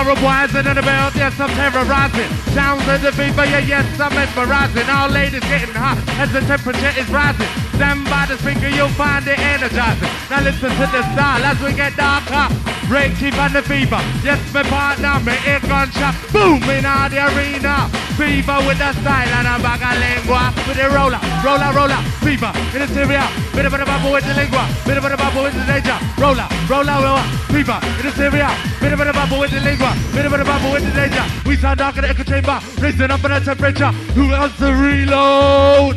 Arab 0.01 0.23
wise 0.23 0.55
and 0.55 0.67
in 0.67 0.77
the 0.77 0.81
belt, 0.81 1.15
yes, 1.15 1.39
I'm 1.39 1.51
terrorizing. 1.61 2.31
Sounds 2.57 2.89
of 2.89 3.03
the 3.03 3.13
fever, 3.13 3.45
yeah, 3.45 3.59
yes, 3.59 4.01
I'm 4.01 4.15
mesmerizing. 4.15 4.89
All 4.89 5.11
ladies 5.11 5.45
getting 5.45 5.77
hot 5.77 6.01
as 6.17 6.33
the 6.33 6.41
temperature 6.41 6.93
is 6.97 7.07
rising. 7.11 7.47
Stand 7.77 8.09
by 8.09 8.25
the 8.25 8.39
speaker, 8.39 8.69
you'll 8.69 8.89
find 8.97 9.29
it 9.29 9.39
energizing. 9.39 10.09
Now 10.31 10.41
listen 10.41 10.71
to 10.71 10.87
the 10.89 11.03
style 11.13 11.45
as 11.45 11.61
we 11.61 11.75
get 11.75 11.95
darker. 12.01 12.49
Break, 12.89 13.15
keep 13.17 13.37
on 13.37 13.53
the 13.53 13.61
fever. 13.61 14.01
Yes, 14.25 14.41
my 14.55 14.63
partner, 14.63 15.21
me 15.21 15.37
ear 15.45 15.61
gunshot. 15.69 16.17
Boom 16.33 16.65
in 16.65 16.83
the 16.89 17.21
arena. 17.37 18.10
Fever 18.17 18.59
with 18.67 18.79
the 18.79 18.93
style 19.01 19.29
and 19.29 19.49
a 19.49 19.63
bag 19.63 19.83
of 19.83 19.95
lingua. 20.01 20.53
With 20.67 20.77
the 20.77 20.89
roller, 20.91 21.21
roller, 21.45 21.71
roller. 21.73 22.01
Fever 22.21 22.53
in 22.75 22.81
the 22.83 22.89
Syria. 22.89 23.27
Bit 23.55 23.67
of 23.67 23.75
a 23.75 23.85
bubble 23.85 24.13
with 24.13 24.25
the 24.25 24.35
lingua. 24.35 24.69
Bit 24.85 24.97
of 24.99 25.05
a 25.05 25.17
bubble 25.17 25.43
with 25.43 25.55
the 25.55 25.65
danger. 25.65 25.97
Roller, 26.19 26.49
roller, 26.69 26.99
roller. 27.03 27.25
Fever 27.49 27.79
in 27.99 28.05
the 28.07 28.13
Syria. 28.13 28.51
Bit 28.81 28.93
of 28.93 29.01
a 29.01 29.13
bubble 29.13 29.41
with 29.41 29.51
the 29.51 29.61
lingua. 29.61 29.95
Bit 30.13 30.27
of 30.27 30.33
a 30.33 30.45
bubble 30.45 30.73
with 30.73 30.85
the 30.85 30.93
danger. 30.93 31.25
We 31.47 31.57
sound 31.57 31.79
dark 31.79 31.97
in 31.97 32.03
the 32.03 32.11
echo 32.11 32.25
chamber. 32.25 32.61
Raising 32.81 33.11
up 33.11 33.25
in 33.25 33.31
the 33.31 33.41
temperature. 33.41 33.93
Who 34.15 34.29
wants 34.29 34.59
to 34.59 34.73
reload? 34.73 35.97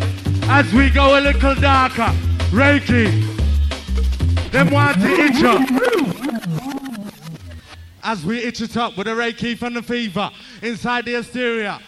As 0.50 0.72
we 0.74 0.90
go 0.90 1.18
a 1.18 1.22
little 1.22 1.56
darker. 1.56 2.12
Ray 2.52 2.80
Keith. 2.80 3.32
Them 4.52 4.70
want 4.70 5.02
to 5.02 5.10
itch 5.10 5.44
up. 5.44 5.62
As 8.04 8.24
we 8.26 8.44
itch 8.44 8.62
it 8.62 8.78
up 8.78 8.98
with 8.98 9.08
the 9.08 9.16
Ray 9.16 9.34
Keith 9.34 9.60
from 9.60 9.74
the 9.74 9.82
fever 9.82 10.30
inside 10.62 11.06
the 11.06 11.14
hysteria. 11.14 11.80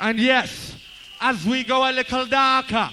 And 0.00 0.18
yes, 0.18 0.76
as 1.20 1.44
we 1.44 1.64
go 1.64 1.90
a 1.90 1.92
little 1.92 2.26
darker, 2.26 2.90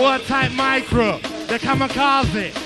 What 0.00 0.24
type 0.24 0.52
micro, 0.52 1.18
the 1.46 1.58
kamikaze, 1.58 2.56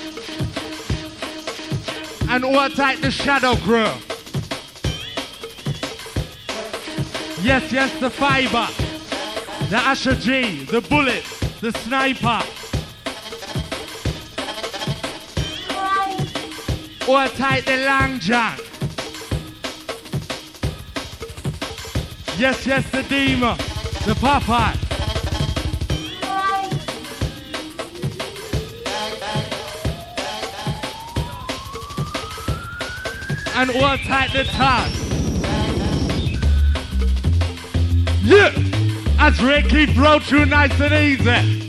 and 2.29 2.45
what 2.45 2.75
type 2.75 3.01
the 3.01 3.11
shadow 3.11 3.55
crew. 3.57 3.91
Yes, 7.43 7.73
yes, 7.73 7.99
the 7.99 8.09
fiber, 8.09 8.69
the 9.69 9.75
Asher 9.75 10.15
G, 10.15 10.63
the 10.63 10.79
bullet, 10.79 11.25
the 11.59 11.73
sniper. 11.73 12.41
What 17.05 17.33
type 17.33 17.65
the 17.65 17.85
long 17.85 18.19
john. 18.19 18.64
Yes, 22.37 22.67
yes, 22.67 22.89
the 22.91 23.01
Dima, 23.01 23.57
the 24.05 24.13
Popeye. 24.13 24.75
And 33.55 33.69
what 33.79 34.01
type 34.01 34.33
the 34.33 34.43
top. 34.43 34.89
Yeah, 38.21 38.51
as 39.17 39.41
Ricky 39.41 39.93
broke 39.93 40.23
through 40.23 40.47
nice 40.47 40.77
and 40.81 40.93
easy. 40.93 41.65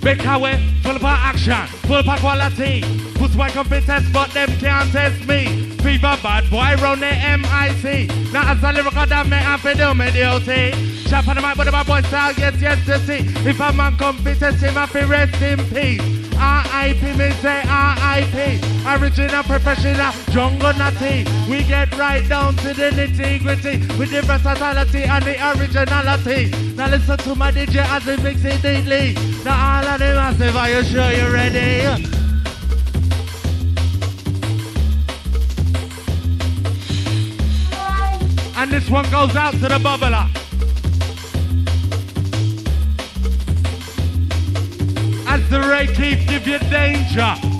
Big 0.00 0.22
highway, 0.22 0.56
full 0.82 0.96
of 0.96 1.04
action, 1.04 1.66
full 1.86 1.96
of 1.96 2.20
quality. 2.20 2.82
Put 3.16 3.34
my 3.34 3.50
competence, 3.50 4.08
but 4.10 4.30
them 4.30 4.48
can't 4.58 4.90
test 4.90 5.28
me. 5.28 5.61
Fever 5.92 6.16
bad 6.22 6.48
boy 6.48 6.82
round 6.82 7.02
the 7.02 7.12
MIC. 7.12 8.08
Now 8.32 8.50
as 8.50 8.62
a 8.62 8.72
lyrical 8.72 9.04
that 9.04 9.26
have 9.26 9.60
to 9.60 9.74
do 9.74 9.92
me 9.92 10.08
duty. 10.10 10.72
Chop 11.04 11.28
on 11.28 11.36
the 11.36 11.42
mic 11.42 11.54
the 11.58 11.70
bad 11.70 11.86
boy 11.86 12.00
style, 12.08 12.32
yes, 12.32 12.56
yes, 12.58 12.82
to 12.86 12.98
see. 13.00 13.20
If 13.46 13.60
a 13.60 13.72
man 13.74 13.98
come 13.98 14.16
competence, 14.16 14.62
him 14.62 14.72
have 14.72 14.90
to 14.92 15.04
rest 15.04 15.42
in 15.42 15.58
peace. 15.68 16.00
R.I.P. 16.34 17.12
me 17.12 17.30
say 17.44 17.60
R.I.P. 17.68 18.36
Original 18.88 19.42
professional, 19.42 20.12
jungle 20.32 20.72
natty. 20.72 21.28
We 21.50 21.62
get 21.62 21.94
right 21.98 22.26
down 22.26 22.56
to 22.64 22.72
the 22.72 22.88
nitty 22.88 23.42
gritty 23.42 23.76
with 23.98 24.12
the 24.12 24.22
versatility 24.22 25.02
and 25.04 25.22
the 25.22 25.36
originality. 25.52 26.72
Now 26.74 26.88
listen 26.88 27.18
to 27.18 27.34
my 27.34 27.52
DJ 27.52 27.84
as 27.84 28.04
he 28.04 28.16
mix 28.16 28.42
it 28.46 28.64
neatly. 28.64 29.12
Now 29.44 29.76
all 29.76 29.88
of 29.92 29.98
them 29.98 30.16
massive, 30.16 30.56
are 30.56 30.70
you 30.70 30.84
sure 30.84 31.12
you're 31.12 31.32
ready? 31.32 32.11
This 38.72 38.88
one 38.88 39.04
goes 39.10 39.36
out 39.36 39.52
to 39.52 39.58
the 39.58 39.78
bubbler. 39.78 40.30
As 45.28 45.46
the 45.50 45.60
ray 45.60 45.88
keep 45.88 46.26
give 46.26 46.46
you 46.46 46.58
danger. 46.70 47.51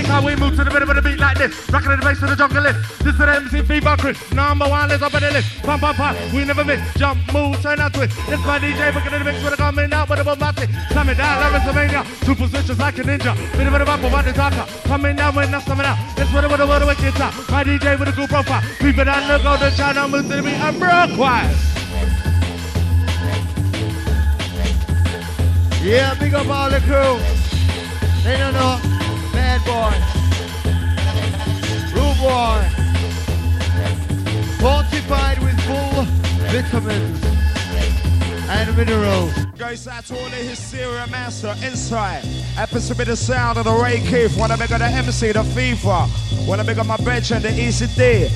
Think 0.00 0.12
how 0.16 0.24
we 0.24 0.34
move 0.34 0.56
to 0.56 0.64
the 0.64 0.70
rhythm 0.72 0.88
of 0.88 0.96
the 0.96 1.04
beat 1.04 1.20
like 1.20 1.36
this. 1.36 1.52
Rocking 1.68 1.92
the 1.92 2.00
bass 2.00 2.16
to 2.20 2.26
the 2.26 2.32
jungle 2.32 2.64
list. 2.64 3.04
This 3.04 3.12
is 3.12 3.20
the 3.20 3.28
MC 3.28 3.60
Fever 3.60 3.96
Chris. 4.00 4.16
Number 4.32 4.64
one 4.64 4.90
is 4.90 5.02
up 5.02 5.12
in 5.12 5.20
the 5.20 5.28
list. 5.28 5.60
Pump, 5.60 5.84
pump, 5.84 5.98
pump. 6.00 6.16
We 6.32 6.42
never 6.48 6.64
miss. 6.64 6.80
Jump, 6.96 7.20
move, 7.36 7.60
turn 7.60 7.84
out 7.84 7.92
twist. 7.92 8.16
This 8.24 8.40
my 8.48 8.56
DJ, 8.56 8.96
booking 8.96 9.12
in 9.12 9.18
the 9.20 9.28
mix 9.28 9.44
with 9.44 9.52
a 9.52 9.58
coming 9.60 9.92
out 9.92 10.08
with 10.08 10.20
a 10.20 10.24
bombastic. 10.24 10.70
Slam 10.88 11.10
it 11.10 11.20
down, 11.20 11.36
love 11.36 11.52
WrestleMania. 11.52 12.00
Two 12.24 12.34
positions 12.34 12.78
like 12.78 12.96
a 12.96 13.02
ninja. 13.02 13.36
Bit 13.52 13.68
of 13.68 13.76
a 13.76 14.08
one 14.08 14.24
the 14.24 14.32
talker. 14.32 14.64
Coming 14.88 15.16
down 15.16 15.36
I'm 15.36 15.60
coming 15.68 15.84
out. 15.84 15.98
This 16.16 16.32
what 16.32 16.48
what 16.48 16.60
a 16.60 16.66
what 16.66 16.80
wicked 16.80 17.12
top. 17.20 17.36
My 17.50 17.62
DJ 17.62 18.00
with 18.00 18.08
a 18.08 18.12
cool 18.12 18.26
profile. 18.26 18.64
People 18.80 19.04
that 19.04 19.28
look 19.28 19.44
on 19.44 19.60
the 19.60 19.68
channel, 19.76 20.08
move 20.08 20.24
to 20.32 20.36
the 20.36 20.42
beat. 20.42 20.56
I'm 20.64 20.78
broke 20.80 21.12
quiet. 21.12 21.52
Yeah, 25.84 26.14
big 26.14 26.32
up 26.32 26.48
all 26.48 26.70
the 26.70 26.80
crew. 26.88 27.20
They 28.24 28.38
don't 28.38 28.54
know. 28.54 28.99
Boy. 29.66 29.94
Boy. 32.20 32.68
Fortified 34.60 35.38
with 35.38 35.58
full 35.62 36.04
vitamins 36.50 37.24
and 38.50 38.76
minerals. 38.76 39.32
Out 39.88 40.04
to 40.06 40.18
all 40.18 40.28
the 40.28 40.36
hysteria 40.36 41.06
master 41.06 41.54
inside. 41.64 42.24
Happens 42.56 42.88
to 42.88 42.94
be 42.94 43.04
the 43.04 43.16
sound 43.16 43.56
of 43.56 43.64
the 43.64 43.72
Ray 43.72 44.00
Keith. 44.00 44.36
Wanna 44.36 44.56
make 44.58 44.68
the 44.68 44.84
MC, 44.84 45.32
the 45.32 45.42
FIFA. 45.42 46.46
Wanna 46.46 46.64
make 46.64 46.76
up 46.76 46.86
my 46.86 46.96
bench 46.98 47.30
and 47.30 47.42
the 47.42 47.48
ECD. 47.48 48.28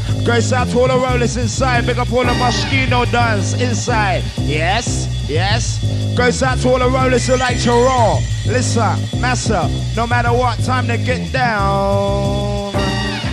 Out 0.52 0.68
to 0.68 0.78
all 0.78 0.88
the 0.88 0.96
rollers 0.96 1.36
inside. 1.36 1.86
Big 1.86 1.98
up 1.98 2.12
all 2.12 2.24
the 2.24 2.34
mosquito 2.34 3.04
dance 3.06 3.52
inside. 3.60 4.22
Yes, 4.38 5.08
yes. 5.28 6.03
Goes 6.16 6.42
out 6.44 6.58
to 6.58 6.68
all 6.68 6.78
the 6.78 6.88
rollers 6.88 7.26
who 7.26 7.36
like 7.36 7.60
to 7.62 7.70
roll. 7.70 8.20
Listen, 8.46 9.20
massa, 9.20 9.68
no 9.96 10.06
matter 10.06 10.32
what, 10.32 10.62
time 10.62 10.86
to 10.86 10.96
get 10.96 11.32
down. 11.32 12.74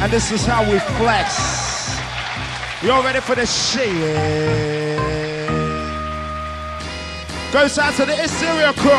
And 0.01 0.11
this 0.11 0.31
is 0.31 0.45
how 0.45 0.63
we 0.63 0.79
flex. 0.97 1.99
You 2.81 2.91
all 2.91 3.03
ready 3.03 3.19
for 3.19 3.35
the 3.35 3.45
shit? 3.45 3.91
Goes 7.53 7.77
out 7.77 7.93
to 7.95 8.05
the 8.05 8.15
Hysteria 8.15 8.73
crew. 8.73 8.91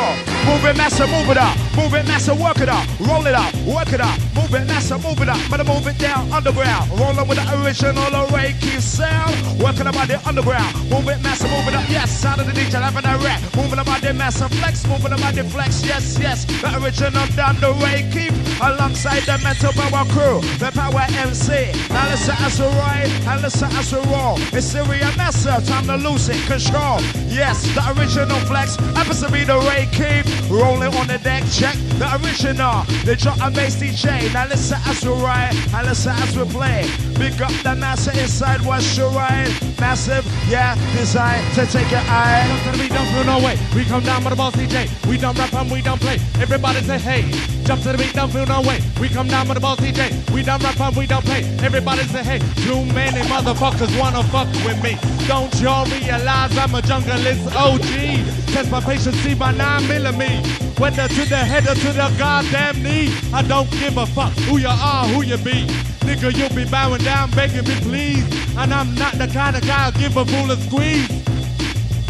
Move 0.46 0.64
it, 0.64 0.76
massa, 0.76 1.06
move 1.08 1.28
it 1.30 1.36
up. 1.36 1.56
Move 1.76 1.94
it, 1.94 2.06
massa, 2.06 2.34
work 2.34 2.60
it 2.60 2.68
up. 2.68 2.86
Roll 3.00 3.26
it 3.26 3.34
up, 3.34 3.54
work 3.64 3.92
it 3.92 4.00
up. 4.00 4.18
Move 4.34 4.54
it, 4.54 4.66
massa, 4.66 4.98
move 4.98 5.20
it 5.22 5.28
up. 5.28 5.40
Better 5.50 5.64
move 5.64 5.86
it 5.86 5.96
down 5.98 6.30
underground. 6.30 6.90
Rolling 7.00 7.26
with 7.26 7.38
the 7.38 7.64
original 7.64 8.28
Reiki 8.28 8.78
sound. 8.80 9.32
Working 9.58 9.86
about 9.86 10.08
the 10.08 10.20
underground. 10.28 10.74
Move 10.90 11.08
it, 11.08 11.22
massa, 11.22 11.48
move 11.48 11.66
it 11.68 11.74
up. 11.74 11.88
Yes, 11.88 12.10
sound 12.10 12.40
of 12.42 12.46
the 12.46 12.52
DJ, 12.52 12.76
having 12.76 13.04
a 13.08 13.16
rap. 13.24 13.40
Moving 13.56 13.78
about 13.78 14.02
the 14.02 14.12
massa 14.12 14.48
flex. 14.50 14.86
Moving 14.86 15.12
about 15.12 15.34
the 15.34 15.44
flex. 15.44 15.82
Yes, 15.84 16.18
yes. 16.18 16.44
The 16.44 16.68
original 16.76 17.26
down 17.34 17.56
the 17.56 17.72
Reiki. 17.80 18.28
Alongside 18.60 19.22
the 19.22 19.38
mental 19.42 19.72
power 19.72 20.04
crew. 20.12 20.40
The 20.58 20.70
power 20.72 21.06
MC. 21.24 21.72
Now 21.88 22.08
listen 22.10 22.36
as 22.40 22.60
we 22.60 22.66
ride. 22.66 23.10
And 23.26 23.40
listen 23.40 23.72
as 23.72 23.92
we 23.92 24.00
roll. 24.12 24.36
It's 24.52 24.66
Syria 24.66 25.10
massa. 25.16 25.62
Time 25.64 25.86
to 25.86 25.96
lose 25.96 26.28
it. 26.28 26.36
Control. 26.46 27.00
Yes, 27.32 27.64
the 27.74 27.82
original 27.96 28.38
flex. 28.44 28.76
Happens 28.92 29.22
to 29.22 29.30
be 29.32 29.44
the 29.44 29.58
Reiki. 29.58 30.20
Rolling 30.50 30.94
on 30.96 31.06
the 31.06 31.16
deck. 31.18 31.44
Check 31.62 31.76
the 31.96 32.08
original. 32.16 32.82
The 33.04 33.14
drop 33.14 33.40
and 33.40 33.54
bass 33.54 33.76
DJ. 33.76 34.32
Now 34.32 34.48
listen 34.48 34.78
as 34.84 35.04
we 35.04 35.12
ride. 35.12 35.54
And 35.72 35.86
listen 35.86 36.10
as 36.10 36.36
we 36.36 36.44
play. 36.46 36.90
Big 37.16 37.40
up 37.40 37.52
the 37.62 37.76
massa 37.76 38.10
inside. 38.20 38.62
What's 38.62 38.96
your 38.96 39.10
ride? 39.10 39.52
Massive. 39.78 40.21
Yeah. 40.52 40.76
Design 40.92 41.42
to 41.54 41.64
take 41.64 41.90
your 41.90 42.04
eye. 42.04 42.44
Jump 42.46 42.62
to 42.64 42.70
the 42.72 42.84
beat, 42.84 42.92
don't 42.92 43.06
feel 43.06 43.24
no 43.24 43.38
way. 43.38 43.56
We 43.74 43.86
come 43.86 44.04
down 44.04 44.22
with 44.22 44.32
the 44.32 44.36
boss 44.36 44.54
DJ. 44.54 44.84
We 45.08 45.16
don't 45.16 45.36
rap 45.38 45.54
and 45.54 45.70
we 45.70 45.80
don't 45.80 45.98
play. 45.98 46.18
Everybody 46.42 46.82
say 46.82 46.98
hey. 46.98 47.22
Jump 47.64 47.80
to 47.84 47.92
the 47.92 47.96
beat, 47.96 48.12
don't 48.12 48.30
feel 48.30 48.44
no 48.44 48.60
way. 48.60 48.78
We 49.00 49.08
come 49.08 49.28
down 49.28 49.48
with 49.48 49.56
the 49.56 49.62
boss 49.62 49.80
DJ. 49.80 50.12
We 50.30 50.42
don't 50.42 50.62
rap 50.62 50.78
and 50.78 50.94
we 50.94 51.06
don't 51.06 51.24
play. 51.24 51.42
Everybody 51.64 52.02
say 52.02 52.22
hey. 52.22 52.38
Too 52.66 52.84
many 52.92 53.22
motherfuckers 53.32 53.98
wanna 53.98 54.22
fuck 54.24 54.46
with 54.66 54.76
me. 54.82 54.98
Don't 55.26 55.52
y'all 55.58 55.86
realize 55.86 56.58
I'm 56.58 56.74
a 56.74 56.82
junglist 56.82 57.48
OG? 57.56 58.52
Test 58.52 58.70
my 58.70 58.80
patience, 58.80 59.16
see 59.24 59.34
my 59.34 59.52
9 59.52 59.88
millimeter. 59.88 60.46
Whether 60.76 61.08
to 61.08 61.24
the 61.30 61.36
head 61.36 61.66
or 61.66 61.74
to 61.76 61.92
the 61.96 62.14
goddamn 62.18 62.82
knee. 62.82 63.08
I 63.32 63.40
don't 63.40 63.70
give 63.70 63.96
a 63.96 64.04
fuck 64.04 64.32
who 64.44 64.58
you 64.58 64.68
are, 64.68 65.06
who 65.08 65.22
you 65.22 65.38
be. 65.38 65.91
Nigga, 66.02 66.34
you'll 66.36 66.54
be 66.54 66.68
bowing 66.70 67.02
down, 67.02 67.30
begging 67.30 67.64
me 67.64 67.76
please. 67.80 68.56
And 68.56 68.74
I'm 68.74 68.94
not 68.96 69.14
the 69.14 69.28
kind 69.28 69.56
of 69.56 69.62
guy 69.62 69.90
who'll 69.90 70.00
give 70.00 70.16
a 70.16 70.24
fool 70.24 70.50
a 70.50 70.56
squeeze. 70.56 71.08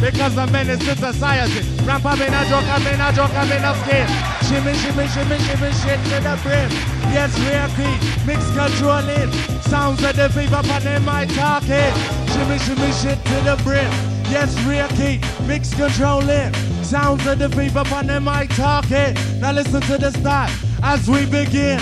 Because 0.00 0.36
I'm 0.36 0.50
menace 0.50 0.80
to 0.80 0.96
society. 0.96 1.62
Ramp 1.84 2.04
up 2.04 2.18
in 2.18 2.34
a 2.34 2.44
joke, 2.48 2.64
I'm 2.64 2.86
in 2.88 3.00
a 3.00 3.12
joke, 3.12 3.30
I'm 3.34 3.52
in 3.52 3.62
a 3.62 3.74
skin. 3.84 4.08
Shimmy, 4.48 4.74
shimmy, 4.74 5.06
shimmy, 5.06 5.38
shimmy, 5.38 5.70
shit 5.78 6.00
to 6.10 6.18
the 6.18 6.38
brim. 6.42 6.70
Yes, 7.14 7.30
real 7.46 7.68
key, 7.76 8.26
mix 8.26 8.42
controlling. 8.56 9.30
Sounds 9.62 10.02
of 10.02 10.16
the 10.16 10.28
fever, 10.30 10.60
but 10.66 10.82
they 10.82 10.98
might 10.98 11.30
talking. 11.30 11.94
Shimmy, 12.32 12.58
shimmy, 12.58 12.90
shit 12.92 13.22
to 13.24 13.36
the 13.44 13.60
brim. 13.62 13.92
Yes, 14.28 14.58
real 14.64 14.88
key, 14.88 15.20
mix 15.46 15.72
controlling. 15.74 16.52
Sounds 16.82 17.24
of 17.26 17.38
the 17.38 17.48
fever, 17.50 17.84
but 17.88 18.06
they 18.06 18.18
might 18.18 18.50
talking. 18.50 19.14
Now 19.38 19.52
listen 19.52 19.80
to 19.82 19.98
the 19.98 20.10
start 20.10 20.50
as 20.82 21.08
we 21.08 21.26
begin. 21.26 21.80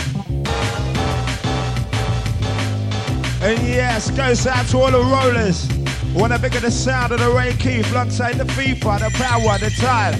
And 3.42 3.66
yes, 3.66 4.10
goes 4.10 4.46
out 4.46 4.66
to 4.66 4.78
all 4.78 4.90
the 4.90 4.98
rollers. 4.98 5.66
Wanna 6.14 6.38
bigger 6.38 6.60
the 6.60 6.70
sound 6.70 7.12
of 7.12 7.20
the 7.20 7.30
Ray 7.30 7.54
Keith 7.54 7.90
alongside 7.90 8.34
the 8.34 8.44
Fever, 8.52 8.98
the 8.98 9.10
power, 9.14 9.58
the 9.58 9.70
time. 9.70 10.14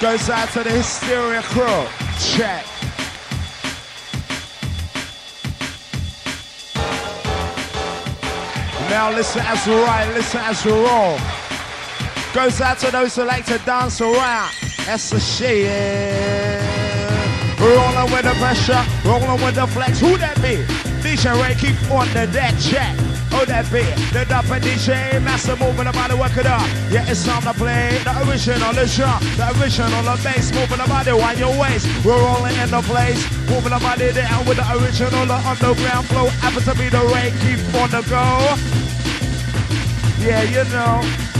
Goes 0.00 0.30
out 0.30 0.48
to 0.52 0.64
the 0.64 0.70
Hysteria 0.70 1.42
crew. 1.42 1.86
Check. 2.18 2.64
Now 8.88 9.10
listen 9.10 9.42
as 9.44 9.66
we 9.66 9.74
ride, 9.74 10.14
listen 10.14 10.40
as 10.40 10.64
we 10.64 10.72
roll. 10.72 11.18
Goes 12.34 12.60
out 12.60 12.78
to 12.78 12.90
those 12.90 13.16
who 13.16 13.24
like 13.24 13.44
to 13.46 13.58
dance 13.58 14.00
around. 14.00 14.50
That's 14.86 15.10
the 15.10 15.20
shit. 15.20 16.41
Rolling 17.62 18.10
with 18.10 18.24
the 18.26 18.34
pressure, 18.42 18.82
rolling 19.06 19.38
with 19.38 19.54
the 19.54 19.66
flex. 19.68 20.00
Who 20.00 20.18
that 20.18 20.34
be? 20.42 20.66
DJ 20.98 21.30
Ray 21.38 21.54
keep 21.54 21.78
on 21.94 22.10
the 22.10 22.26
deck 22.26 22.58
check. 22.58 22.90
Oh, 23.30 23.46
that 23.46 23.70
be 23.70 23.86
the 24.10 24.26
dapper 24.26 24.58
DJ, 24.58 25.22
master 25.22 25.54
moving 25.54 25.86
about 25.86 26.10
to 26.10 26.16
work 26.16 26.36
it 26.36 26.44
up. 26.44 26.66
Yeah, 26.90 27.06
it's 27.06 27.24
time 27.24 27.40
to 27.42 27.54
play 27.54 28.02
the 28.02 28.12
original, 28.26 28.74
the 28.74 28.90
drum, 28.90 29.22
the 29.38 29.46
original, 29.62 30.02
the 30.02 30.18
bass, 30.26 30.50
moving 30.50 30.82
the 30.82 30.88
body 30.90 31.14
on 31.14 31.38
your 31.38 31.54
waist. 31.54 31.86
We're 32.04 32.18
rolling 32.18 32.58
in 32.58 32.68
the 32.68 32.82
place, 32.82 33.22
moving 33.46 33.70
the 33.70 33.78
body 33.78 34.12
down 34.12 34.44
with 34.44 34.58
the 34.58 34.66
original, 34.74 35.24
the 35.24 35.38
underground 35.38 36.10
flow. 36.10 36.26
Happens 36.42 36.66
to 36.66 36.74
be 36.74 36.90
the 36.90 37.00
Ray, 37.14 37.30
keep 37.46 37.62
on 37.78 37.94
the 37.94 38.02
go. 38.10 38.26
Yeah, 40.18 40.42
you 40.42 40.66
know. 40.74 41.31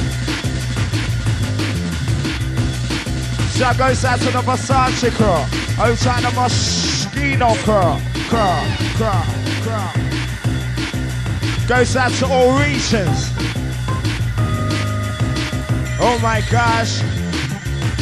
So 3.52 3.72
goes 3.76 4.04
out 4.04 4.18
to 4.20 4.30
the 4.30 4.40
Versace 4.40 5.10
crew. 5.12 5.44
Outside 5.78 6.24
the 6.24 6.28
Moschino 6.28 7.54
crew. 7.62 8.00
Crew, 8.32 8.64
crew, 8.96 9.22
crew. 9.62 9.90
Goes 11.68 11.94
out 11.94 12.12
to 12.12 12.26
all 12.26 12.58
regions. 12.58 13.28
Oh 16.00 16.18
my 16.22 16.42
gosh. 16.50 17.02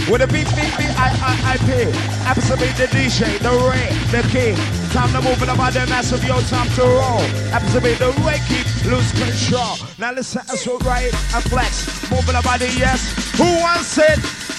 With 0.09 0.23
a 0.23 0.27
beat, 0.29 0.49
beat, 0.55 0.73
beat, 0.79 0.95
I, 0.97 1.11
I, 1.21 1.53
I 1.53 1.57
pay. 1.67 1.91
Happens 2.23 2.49
the 2.49 2.87
DJ, 2.87 3.39
the 3.41 3.51
Ray, 3.69 3.91
the 4.11 4.23
King. 4.29 4.57
Time 4.93 5.11
to 5.13 5.21
move 5.21 5.43
in 5.43 5.49
about 5.49 5.73
the 5.73 5.85
massive, 5.87 6.25
yo, 6.25 6.41
time 6.43 6.69
to 6.77 6.83
roll. 6.83 7.21
Happens 7.51 7.75
the 7.75 7.81
Ray, 8.25 8.39
keep 8.47 8.67
lose 8.87 9.13
control. 9.13 9.77
Now 9.99 10.13
listen, 10.13 10.43
we 10.49 10.77
right 10.87 11.13
and 11.35 11.45
flex. 11.45 12.11
Moving 12.11 12.37
about 12.37 12.61
the 12.61 12.73
yes. 12.79 13.13
Who 13.37 13.45
wants 13.61 13.99
it? 13.99 14.50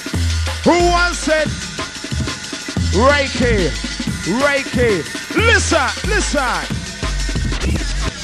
Who 0.63 0.71
wants 0.71 1.27
it? 1.27 1.47
Reiki, 2.93 3.69
Reiki. 4.39 5.01
Listen, 5.35 6.09
listen. 6.09 6.77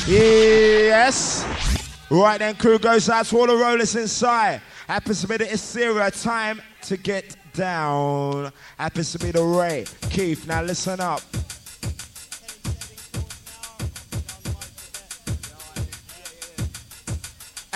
Yes. 0.07 1.43
Right 2.09 2.37
then, 2.37 2.55
crew 2.55 2.77
goes 2.77 3.09
out 3.09 3.25
to 3.25 3.37
all 3.37 3.47
the 3.47 3.55
rollers 3.55 3.95
inside. 3.95 4.61
Happens 4.87 5.21
to 5.21 5.27
be 5.27 5.37
the 5.37 5.45
Hysteria. 5.45 6.11
Time 6.11 6.61
to 6.83 6.95
get 6.95 7.35
down. 7.53 8.51
Happens 8.77 9.11
to 9.13 9.19
be 9.19 9.31
the 9.31 9.43
Ray. 9.43 9.85
Keith, 10.09 10.47
now 10.47 10.61
listen 10.61 10.99
up. 10.99 11.21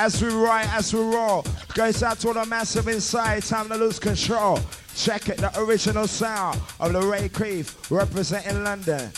As 0.04 0.20
we 0.20 0.30
ride, 0.30 0.68
as 0.74 0.96
we 0.96 1.00
roll, 1.00 1.46
goes 1.76 2.02
out 2.02 2.20
to 2.22 2.30
all 2.30 2.34
the 2.34 2.44
massive 2.48 2.88
inside. 2.88 3.44
Time 3.44 3.70
to 3.70 3.76
lose 3.76 4.00
control. 4.00 4.60
Check 4.96 5.30
it, 5.30 5.38
the 5.38 5.52
original 5.60 6.08
sound 6.08 6.60
of 6.80 6.94
the 6.94 7.02
Ray 7.04 7.30
Keith 7.30 7.92
representing 7.92 8.64
London. 8.64 9.12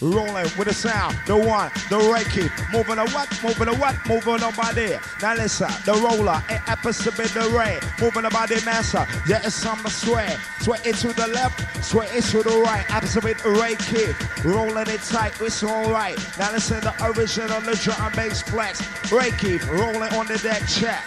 Rolling 0.00 0.48
with 0.56 0.68
the 0.68 0.74
sound, 0.74 1.16
the 1.26 1.36
one, 1.36 1.70
the 1.88 1.98
Reiki, 1.98 2.50
moving 2.72 2.96
the 2.96 3.08
what, 3.10 3.28
moving 3.42 3.66
the 3.66 3.76
what, 3.76 3.96
moving 4.08 4.38
the 4.38 4.52
body. 4.56 4.96
Now 5.20 5.34
listen, 5.34 5.70
the 5.84 5.92
roller, 5.92 6.42
it 6.48 6.60
happens 6.68 6.98
to 7.04 7.10
be 7.12 7.24
the 7.28 7.48
ray, 7.56 7.78
moving 8.00 8.22
the 8.22 8.30
body 8.30 8.56
master. 8.64 9.06
Yeah, 9.26 9.40
it's 9.44 9.64
on 9.66 9.82
the 9.82 9.90
sway, 9.90 10.36
sway 10.60 10.78
it 10.84 10.96
to 10.96 11.12
the 11.12 11.26
left, 11.28 11.84
sway 11.84 12.06
it 12.12 12.24
to 12.24 12.42
the 12.42 12.60
right, 12.60 12.86
be 13.20 13.34
Reiki, 13.34 14.44
rolling 14.44 14.88
it 14.88 15.02
tight, 15.02 15.40
it's 15.40 15.62
alright. 15.62 16.18
Now 16.38 16.52
listen, 16.52 16.80
the 16.80 16.94
original, 17.04 17.60
the 17.60 17.76
drum 17.76 18.00
and 18.00 18.16
bass 18.16 18.42
flex, 18.42 18.80
Reiki, 19.10 19.60
rolling 19.68 20.12
on 20.14 20.26
the 20.26 20.38
deck, 20.38 20.66
check. 20.66 21.02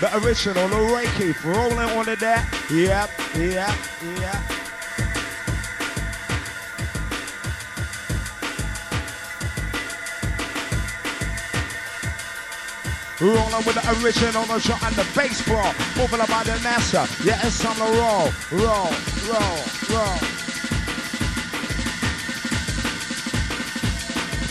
The 0.00 0.16
original, 0.18 0.68
the 0.68 0.76
Reiki, 0.76 1.34
rolling 1.42 1.90
on 1.98 2.06
the 2.06 2.14
deck. 2.14 2.46
Yep, 2.70 3.10
yep, 3.36 3.74
yep. 4.20 4.36
Rolling 13.20 13.66
with 13.66 13.74
the 13.74 13.98
original, 14.00 14.44
the 14.44 14.60
shot 14.60 14.80
and 14.84 14.94
the 14.94 15.04
bass 15.16 15.40
floor. 15.40 15.64
Moving 15.96 16.20
about 16.20 16.46
the 16.46 16.60
master. 16.62 17.04
Yeah, 17.24 17.44
it's 17.44 17.64
on 17.64 17.76
the 17.76 17.84
roll, 17.98 18.30
roll, 18.52 18.92
roll, 19.26 19.64
roll. 19.90 20.18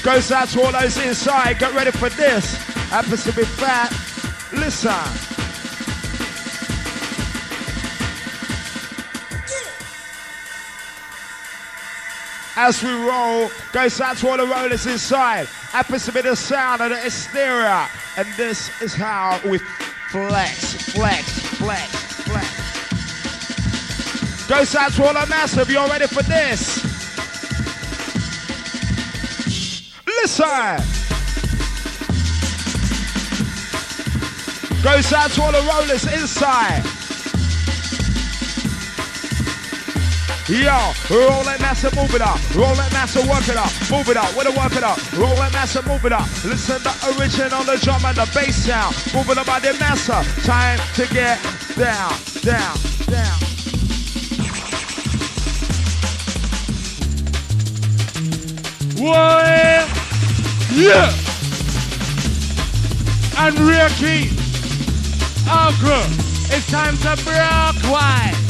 Goes 0.04 0.30
out 0.30 0.50
to 0.50 0.62
all 0.62 0.74
those 0.74 0.98
inside. 0.98 1.60
Get 1.60 1.74
ready 1.74 1.91
for 1.91 2.10
this. 2.10 2.56
Happens 2.89 3.24
to 3.24 3.32
be 3.32 3.45
fat. 3.45 3.93
Listen. 4.52 5.27
As 12.58 12.84
we 12.84 12.91
roll. 12.91 13.49
Goes 13.72 14.01
out 14.01 14.18
to 14.18 14.28
all 14.28 14.38
the 14.38 14.45
rollers 14.45 14.86
inside. 14.86 15.47
Happens 15.72 16.05
to 16.05 16.12
be 16.12 16.22
the 16.22 16.36
sound 16.36 16.82
of 16.82 16.89
the 16.89 16.97
hysteria. 16.97 17.88
And 18.18 18.28
this 18.36 18.70
is 18.82 18.93
how 18.93 19.39
we 19.45 19.60
flex, 20.10 20.91
flex, 20.91 21.39
flex, 21.58 21.91
flex. 22.24 22.68
Goes 24.49 24.76
out 24.76 24.91
to 24.93 25.05
all 25.05 25.14
the 25.14 25.26
massive. 25.28 25.70
You 25.70 25.80
all 25.80 25.88
ready 25.89 26.08
for 26.08 26.24
this? 26.24 26.84
Listen. 30.05 30.78
Goes 34.82 35.14
out 35.14 35.32
to 35.32 35.41
all 35.41 35.51
the 35.51 35.62
rollers 35.70 36.05
inside. 36.12 36.97
Yo, 40.48 40.93
roll 41.12 41.43
that 41.43 41.60
massive, 41.60 41.93
move 41.93 42.16
it 42.16 42.22
up. 42.22 42.39
Roll 42.56 42.74
that 42.76 42.89
massive, 42.93 43.28
work 43.28 43.43
it 43.50 43.58
up. 43.58 43.68
Move 43.91 44.08
it 44.08 44.16
up, 44.16 44.32
with 44.32 44.48
a 44.48 44.52
work 44.58 44.72
it 44.72 44.84
up. 44.84 44.95
Roll 45.20 45.36
that 45.36 45.52
massive, 45.52 45.86
move 45.86 46.06
it 46.06 46.14
up. 46.14 46.24
Listen 46.45 46.78
to 46.78 46.84
the 46.84 47.20
original, 47.20 47.64
the 47.66 47.76
drum 47.84 48.00
and 48.06 48.16
the 48.16 48.24
bass 48.34 48.56
sound. 48.56 48.95
Move 49.14 49.30
it 49.30 49.38
up 49.38 49.45
by 49.45 49.60
the 49.60 49.74
massa. 49.74 50.24
Time 50.48 50.80
to 50.95 51.06
get 51.14 51.38
down, 51.76 52.16
down, 52.48 52.78
down. 53.12 53.38
Well, 58.95 59.88
yeah. 60.72 61.12
And. 63.38 63.58
Our 65.50 65.72
crew. 65.74 66.04
It's 66.56 66.72
time 66.72 66.95
to 66.98 67.16
break 67.24 67.91
wide. 67.91 68.47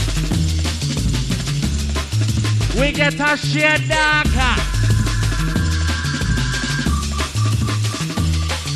We 2.77 2.91
get 2.91 3.19
a 3.19 3.35
shade 3.35 3.89
darker. 3.89 4.53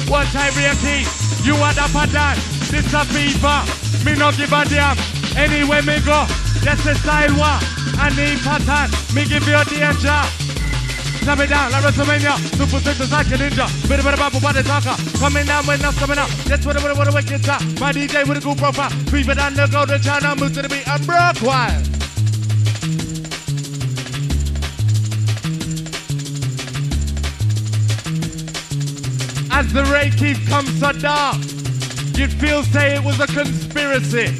One 0.09 0.25
time 0.33 0.53
real 0.57 0.73
key. 0.81 1.05
You 1.45 1.53
are 1.61 1.73
the 1.73 1.85
pattern. 1.93 2.41
This 2.73 2.91
a 2.93 3.05
fever. 3.05 3.61
Me 4.03 4.17
no 4.17 4.31
give 4.31 4.51
a 4.51 4.65
damn. 4.65 4.97
Anyway 5.37 5.81
me 5.81 6.01
go. 6.01 6.25
That's 6.65 6.83
the 6.83 6.95
style 6.95 7.29
war. 7.37 7.61
I 8.01 8.09
need 8.17 8.41
pattern. 8.41 8.89
Me 9.13 9.23
give 9.29 9.45
you 9.45 9.63
danger. 9.69 10.21
Snap 11.21 11.37
it 11.37 11.49
down 11.49 11.71
like 11.71 11.83
WrestleMania. 11.83 12.35
Super 12.57 12.79
six 12.81 13.11
like 13.11 13.27
a 13.27 13.37
ninja. 13.37 13.69
Bit 13.87 13.99
of 13.99 14.05
a 14.07 14.17
bubble 14.17 14.41
body 14.41 14.63
talker. 14.63 14.97
Coming 15.19 15.45
down 15.45 15.63
when 15.67 15.79
I'm 15.85 15.93
coming 15.93 16.17
up. 16.17 16.29
That's 16.49 16.65
what 16.65 16.75
I 16.75 16.83
want 16.83 17.07
to 17.07 17.13
wicked 17.13 17.43
top. 17.43 17.61
My 17.79 17.93
DJ 17.93 18.27
with 18.27 18.39
a 18.39 18.41
cool 18.41 18.55
profile. 18.55 18.89
Fever 19.13 19.35
down 19.35 19.53
the 19.53 19.67
golden 19.67 20.01
channel. 20.01 20.35
Move 20.37 20.55
to 20.55 20.63
the 20.63 20.69
beat. 20.69 20.87
I'm 20.87 21.05
broke 21.05 21.41
wild. 21.43 22.00
As 29.61 29.73
the 29.73 29.83
Reiki 29.83 30.33
comes 30.47 30.79
so 30.79 30.91
dark, 30.91 31.37
you'd 32.17 32.33
feel 32.33 32.63
say 32.63 32.95
it 32.95 33.03
was 33.03 33.19
a 33.19 33.27
conspiracy. 33.27 34.33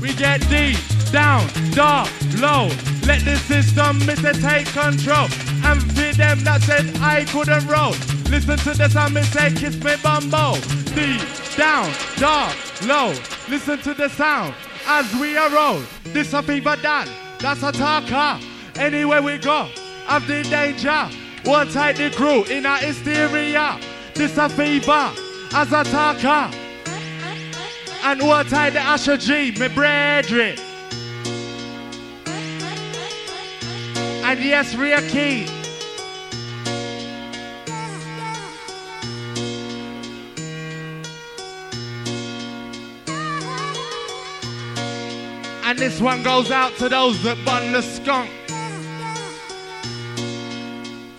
We 0.00 0.14
get 0.14 0.48
deep, 0.48 0.78
down, 1.10 1.48
dark, 1.72 2.08
low. 2.38 2.68
Let 3.08 3.24
the 3.24 3.36
system 3.48 3.98
Mr. 4.02 4.40
take 4.40 4.68
control. 4.68 5.26
And 5.64 5.82
for 5.82 6.16
them 6.16 6.44
that 6.44 6.62
said 6.62 6.96
I 6.98 7.24
couldn't 7.24 7.66
roll. 7.66 7.96
Listen 8.30 8.56
to 8.58 8.78
the 8.78 8.88
sound 8.88 9.14
me 9.14 9.22
say 9.22 9.52
kiss 9.52 9.74
me 9.82 9.96
bumbo. 10.00 10.60
Deep, 10.94 11.20
down, 11.56 11.92
dark, 12.18 12.54
low. 12.86 13.08
Listen 13.48 13.80
to 13.80 13.94
the 13.94 14.08
sound 14.10 14.54
as 14.86 15.12
we 15.16 15.36
are 15.36 15.50
roll. 15.50 15.82
This 16.04 16.32
a 16.34 16.40
fever 16.40 16.76
done. 16.76 17.08
That's 17.42 17.64
a 17.64 17.72
talker. 17.72 18.40
Anywhere 18.76 19.20
we 19.20 19.36
go, 19.36 19.68
of 20.08 20.26
the 20.28 20.44
danger. 20.44 21.08
One 21.44 21.68
tight 21.68 21.96
the 21.96 22.08
crew 22.10 22.44
in 22.44 22.64
a 22.64 22.78
hysteria. 22.78 23.80
This 24.14 24.38
a 24.38 24.48
fever 24.48 25.10
as 25.52 25.72
a 25.72 25.82
talker. 25.82 26.56
And 28.04 28.22
one 28.22 28.46
tight 28.46 28.70
the 28.70 28.78
Asher 28.78 29.16
G, 29.16 29.50
me 29.58 29.66
brethren. 29.66 30.56
And 34.24 34.40
yes, 34.40 34.76
Rhea 34.76 35.02
Key. 35.08 35.61
This 45.82 46.00
one 46.00 46.22
goes 46.22 46.52
out 46.52 46.72
to 46.76 46.88
those 46.88 47.20
that 47.24 47.44
bun 47.44 47.72
the 47.72 47.82
skunk. 47.82 48.30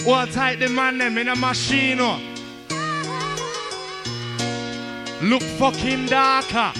What 0.05 0.31
tight 0.31 0.59
the 0.59 0.69
man 0.69 0.99
them 0.99 1.17
in 1.17 1.27
a 1.27 1.35
machine. 1.35 1.97
Look 5.21 5.43
fucking 5.59 6.05
darker. 6.05 6.71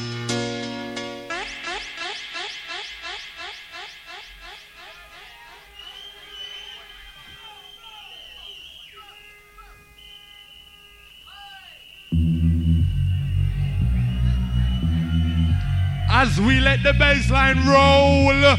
We 16.46 16.60
let 16.60 16.84
the 16.84 16.94
bass 16.94 17.30
line 17.30 17.66
roll. 17.68 18.58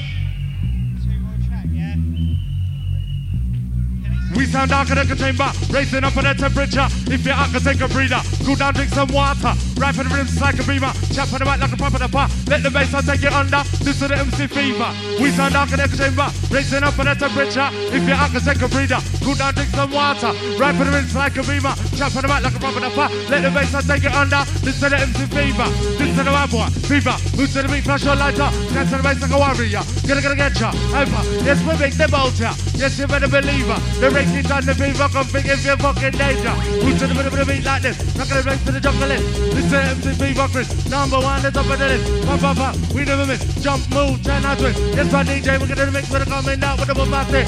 We 4.34 4.46
sound 4.46 4.70
darker 4.70 4.96
than 4.96 5.06
a 5.08 5.14
chamber, 5.14 5.46
racing 5.70 6.02
up 6.02 6.16
on 6.16 6.24
the 6.24 6.34
temperature. 6.34 6.88
If 7.06 7.24
you're 7.24 7.38
out, 7.38 7.54
take 7.54 7.80
a 7.80 7.86
breather. 7.86 8.18
Cool 8.42 8.56
down, 8.56 8.74
drink 8.74 8.90
some 8.90 9.06
water. 9.14 9.54
Right 9.78 9.94
for 9.94 10.02
the 10.02 10.10
rims 10.10 10.40
like 10.40 10.58
a 10.58 10.64
beamer. 10.66 10.90
Chat 11.14 11.30
for 11.30 11.38
the 11.38 11.46
mic 11.46 11.62
like 11.62 11.70
a 11.70 11.76
pump 11.76 11.94
in 11.94 12.02
the 12.02 12.08
bar. 12.08 12.28
Let 12.50 12.64
the 12.64 12.70
bass 12.70 12.90
take 12.90 13.22
it 13.22 13.32
under. 13.32 13.62
This 13.86 14.02
is 14.02 14.08
the 14.08 14.18
MC 14.18 14.48
fever. 14.50 14.90
We 15.22 15.30
sound 15.30 15.54
darker 15.54 15.78
than 15.78 15.86
a 15.86 15.96
chamber, 15.96 16.26
racing 16.50 16.82
up 16.82 16.98
on 16.98 17.06
the 17.06 17.14
temperature. 17.14 17.70
If 17.94 18.02
you're 18.02 18.18
out, 18.18 18.34
take 18.34 18.58
a 18.58 18.66
breather. 18.66 18.98
Cool 19.22 19.38
down, 19.38 19.54
drink 19.54 19.70
some 19.70 19.92
water. 19.94 20.34
Right 20.58 20.74
for 20.74 20.82
the 20.82 20.90
rims 20.90 21.14
like 21.14 21.38
a 21.38 21.42
beamer. 21.46 21.74
Chat 21.94 22.10
for 22.10 22.18
the 22.18 22.26
mic 22.26 22.42
like 22.42 22.58
a 22.58 22.58
pump 22.58 22.74
in 22.74 22.82
the 22.82 22.90
bar. 22.90 23.14
Let 23.30 23.46
the 23.46 23.54
bass 23.54 23.70
take 23.86 24.02
it 24.02 24.14
under. 24.18 24.42
This 24.64 24.80
is 24.80 24.92
MC 24.92 25.26
fever. 25.28 25.68
Is 26.14 26.16
the 26.16 26.32
white 26.32 26.48
boy 26.48 26.68
fever. 26.88 27.12
Move 27.36 27.52
to 27.52 27.60
the 27.60 27.68
beat, 27.68 27.84
flash 27.84 28.04
your 28.04 28.16
lighter. 28.16 28.48
Dance 28.72 28.90
to 28.90 28.96
the 28.96 29.02
bass 29.02 29.20
like 29.20 29.34
a 29.34 29.36
warrior. 29.36 29.84
Gonna 30.08 30.22
gonna 30.22 30.40
get 30.40 30.56
ya. 30.56 30.72
Over. 30.94 31.22
Yes, 31.44 31.60
we 31.60 31.76
make 31.76 31.92
the 32.00 32.08
bolter. 32.08 32.54
Yes, 32.80 32.96
you 32.96 33.06
better 33.06 33.28
believe 33.28 33.68
her. 33.68 33.80
The 34.00 34.08
racing 34.08 34.48
on 34.48 34.64
the 34.64 34.72
fever, 34.72 35.08
come 35.12 35.26
think 35.28 35.52
if 35.52 35.60
you're 35.66 35.76
fucking 35.76 36.16
danger. 36.16 36.54
Who's 36.80 36.96
to 36.96 37.06
the 37.10 37.12
of 37.12 37.36
the 37.36 37.44
beat 37.44 37.64
like 37.64 37.82
this? 37.82 37.98
Not 38.16 38.28
gonna 38.30 38.40
break 38.40 38.64
to 38.64 38.72
the 38.72 38.80
jungle 38.80 39.08
list. 39.08 39.26
This 39.52 39.66
is 39.68 39.72
MC 39.74 40.06
Fever 40.16 40.48
Chris, 40.48 40.68
number 40.88 41.20
one, 41.20 41.42
the 41.42 41.50
top 41.50 41.68
of 41.68 41.76
the 41.76 41.84
list. 41.84 42.06
Pop, 42.24 42.40
pop, 42.40 42.56
pop, 42.56 42.74
we 42.94 43.04
never 43.04 43.26
miss. 43.26 43.44
Jump, 43.60 43.84
move, 43.92 44.22
turn 44.22 44.44
out 44.48 44.56
twist. 44.56 44.80
Yes, 44.96 45.12
my 45.12 45.24
DJ, 45.24 45.60
we're 45.60 45.68
gonna 45.68 45.92
mix 45.92 46.08
with 46.08 46.22
a 46.22 46.26
coming 46.30 46.64
out 46.64 46.78
with 46.78 46.88
the 46.88 46.94
bombastic. 46.94 47.44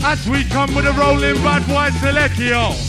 As 0.00 0.22
we 0.28 0.44
come 0.44 0.72
with 0.72 0.86
a 0.86 0.92
rolling 0.94 1.34
bad 1.42 1.66
boy 1.66 1.90
selectio. 1.98 2.85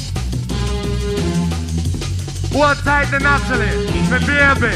What 2.52 2.78
tight 2.80 3.12
the 3.12 3.20
Natalie, 3.20 3.68
the 4.10 4.20
baby. 4.26 4.76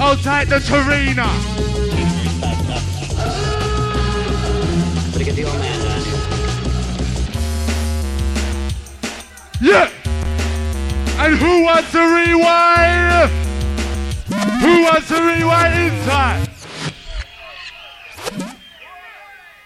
Hold 0.00 0.18
tight 0.22 0.48
the 0.48 0.60
here. 0.60 1.24
Yeah! 9.60 9.90
And 11.18 11.36
who 11.36 11.64
wants 11.64 11.92
to 11.92 11.98
rewind? 11.98 13.30
Who 14.62 14.82
wants 14.84 15.08
to 15.08 15.20
rewind 15.20 15.92
inside? 15.92 16.48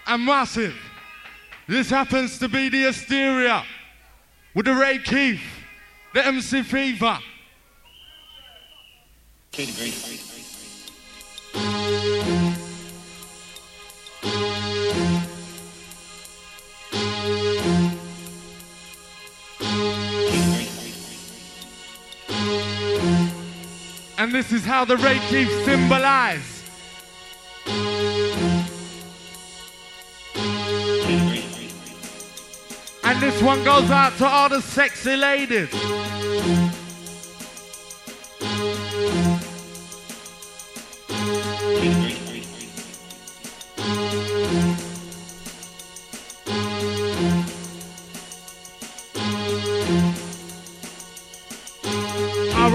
And 0.07 0.25
massive. 0.25 0.75
This 1.67 1.89
happens 1.89 2.37
to 2.39 2.49
be 2.49 2.69
the 2.69 2.83
Hysteria 2.83 3.63
with 4.55 4.65
the 4.65 4.73
Ray 4.73 4.97
Keith, 4.99 5.41
the 6.13 6.25
MC 6.25 6.63
Fever. 6.63 7.19
And 24.17 24.33
this 24.33 24.53
is 24.53 24.65
how 24.65 24.85
the 24.85 24.97
Ray 24.97 25.19
Keith 25.29 25.65
symbolize. 25.65 26.63
And 33.07 33.21
this 33.21 33.39
one 33.43 33.63
goes 33.63 33.91
out 33.91 34.17
to 34.17 34.25
all 34.25 34.49
the 34.49 34.61
sexy 34.61 35.15
ladies. 35.15 35.69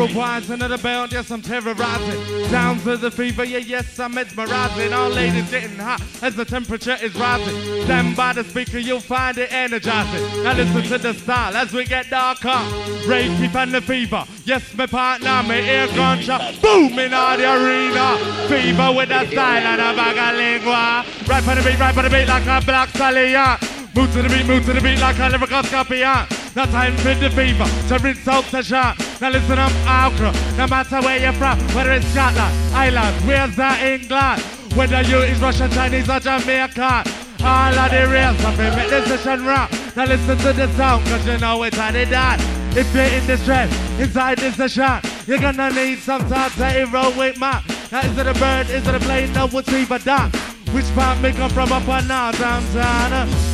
Our 0.00 0.08
wines 0.14 0.48
another 0.48 0.78
belt, 0.78 1.12
yes, 1.12 1.30
I'm 1.30 1.42
terrorizing. 1.42 2.50
Down 2.50 2.78
to 2.80 2.96
the 2.96 3.10
fever, 3.10 3.44
yeah, 3.44 3.58
yes, 3.58 3.98
I'm 3.98 4.14
mesmerizing. 4.14 4.94
All 4.94 5.10
ladies 5.10 5.50
getting 5.50 5.76
hot 5.76 6.00
as 6.22 6.34
the 6.34 6.44
temperature 6.46 6.96
is 7.02 7.14
rising. 7.16 7.84
Stand 7.84 8.16
by 8.16 8.32
the 8.32 8.42
speaker, 8.44 8.78
you'll 8.78 9.00
find 9.00 9.36
it 9.36 9.52
energizing. 9.52 10.42
Now 10.42 10.54
listen 10.54 10.84
to 10.84 10.96
the 10.96 11.12
style 11.12 11.54
as 11.54 11.74
we 11.74 11.84
get 11.84 12.08
darker. 12.08 12.58
Keep 13.04 13.54
and 13.54 13.74
the 13.74 13.82
fever. 13.82 14.24
Yes, 14.46 14.74
my 14.74 14.86
partner, 14.86 15.42
my 15.42 15.60
ear 15.60 15.86
gunshot. 15.88 16.62
Boom 16.62 16.98
in 16.98 17.12
all 17.12 17.36
the 17.36 17.52
arena. 17.52 18.16
Fever 18.48 18.92
with 18.96 19.10
a 19.10 19.30
style 19.30 19.66
and 19.66 19.80
a 19.82 19.94
bag 19.94 20.16
of 20.16 20.38
lingua. 20.38 21.04
Right 21.28 21.44
for 21.44 21.54
the 21.54 21.62
beat, 21.62 21.78
right 21.78 21.94
for 21.94 22.02
the 22.02 22.08
beat 22.08 22.26
like 22.26 22.46
a 22.46 22.64
black 22.64 22.88
stallion. 22.88 23.79
Move 24.00 24.14
to 24.14 24.22
the 24.22 24.28
beat, 24.30 24.46
move 24.46 24.64
to 24.64 24.72
the 24.72 24.80
beat 24.80 24.98
like 24.98 25.20
I 25.20 25.28
never 25.28 25.44
a 25.44 25.48
lyrical 25.48 25.62
scorpion. 25.64 26.26
Now 26.56 26.64
time 26.64 26.96
for 26.96 27.12
the 27.12 27.28
fever, 27.28 27.68
to 27.88 27.98
rinse 28.02 28.26
out 28.26 28.44
the 28.46 28.62
shot. 28.62 28.96
Now 29.20 29.28
listen 29.28 29.58
up, 29.58 29.72
Alcra. 29.84 30.32
No 30.56 30.66
matter 30.68 31.02
where 31.02 31.20
you're 31.20 31.34
from, 31.34 31.58
whether 31.76 31.92
it's 31.92 32.06
Scotland, 32.06 32.54
Ireland, 32.72 33.14
where's 33.26 33.54
the 33.56 33.70
England? 33.92 34.40
Whether 34.74 35.02
you 35.02 35.18
is 35.18 35.38
Russian, 35.38 35.70
Chinese, 35.72 36.08
or 36.08 36.18
Jamaican. 36.18 37.04
All 37.44 37.76
of 37.76 37.90
the 37.90 38.08
real 38.08 38.32
stuff, 38.40 38.56
we 38.56 38.64
make 38.74 38.88
this 38.88 39.06
session 39.06 39.44
rock. 39.44 39.70
Now 39.94 40.06
listen 40.06 40.38
to 40.38 40.52
the 40.54 40.72
sound, 40.78 41.04
cause 41.04 41.26
you 41.26 41.36
know 41.36 41.62
it's 41.64 41.76
how 41.76 41.92
they 41.92 42.06
done. 42.06 42.40
If 42.72 42.94
you're 42.94 43.04
in 43.04 43.26
distress, 43.26 43.70
inside 44.00 44.38
this 44.38 44.58
a 44.60 44.68
shot, 44.70 45.04
you're 45.26 45.36
gonna 45.36 45.70
need 45.72 45.98
some 45.98 46.26
time 46.26 46.50
to 46.52 47.12
with 47.18 47.38
my. 47.38 47.62
Now 47.92 48.00
is 48.00 48.16
it 48.16 48.26
a 48.26 48.32
bird, 48.32 48.70
is 48.70 48.88
it 48.88 48.94
a 48.94 49.00
plane, 49.00 49.30
no 49.34 49.46
fever 49.46 49.98
dot. 49.98 50.34
Which 50.72 50.86
part 50.94 51.20
may 51.20 51.32
come 51.32 51.50
from 51.50 51.70
up 51.70 51.86
and 51.86 52.08
down, 52.08 52.32
downtown? 52.32 53.49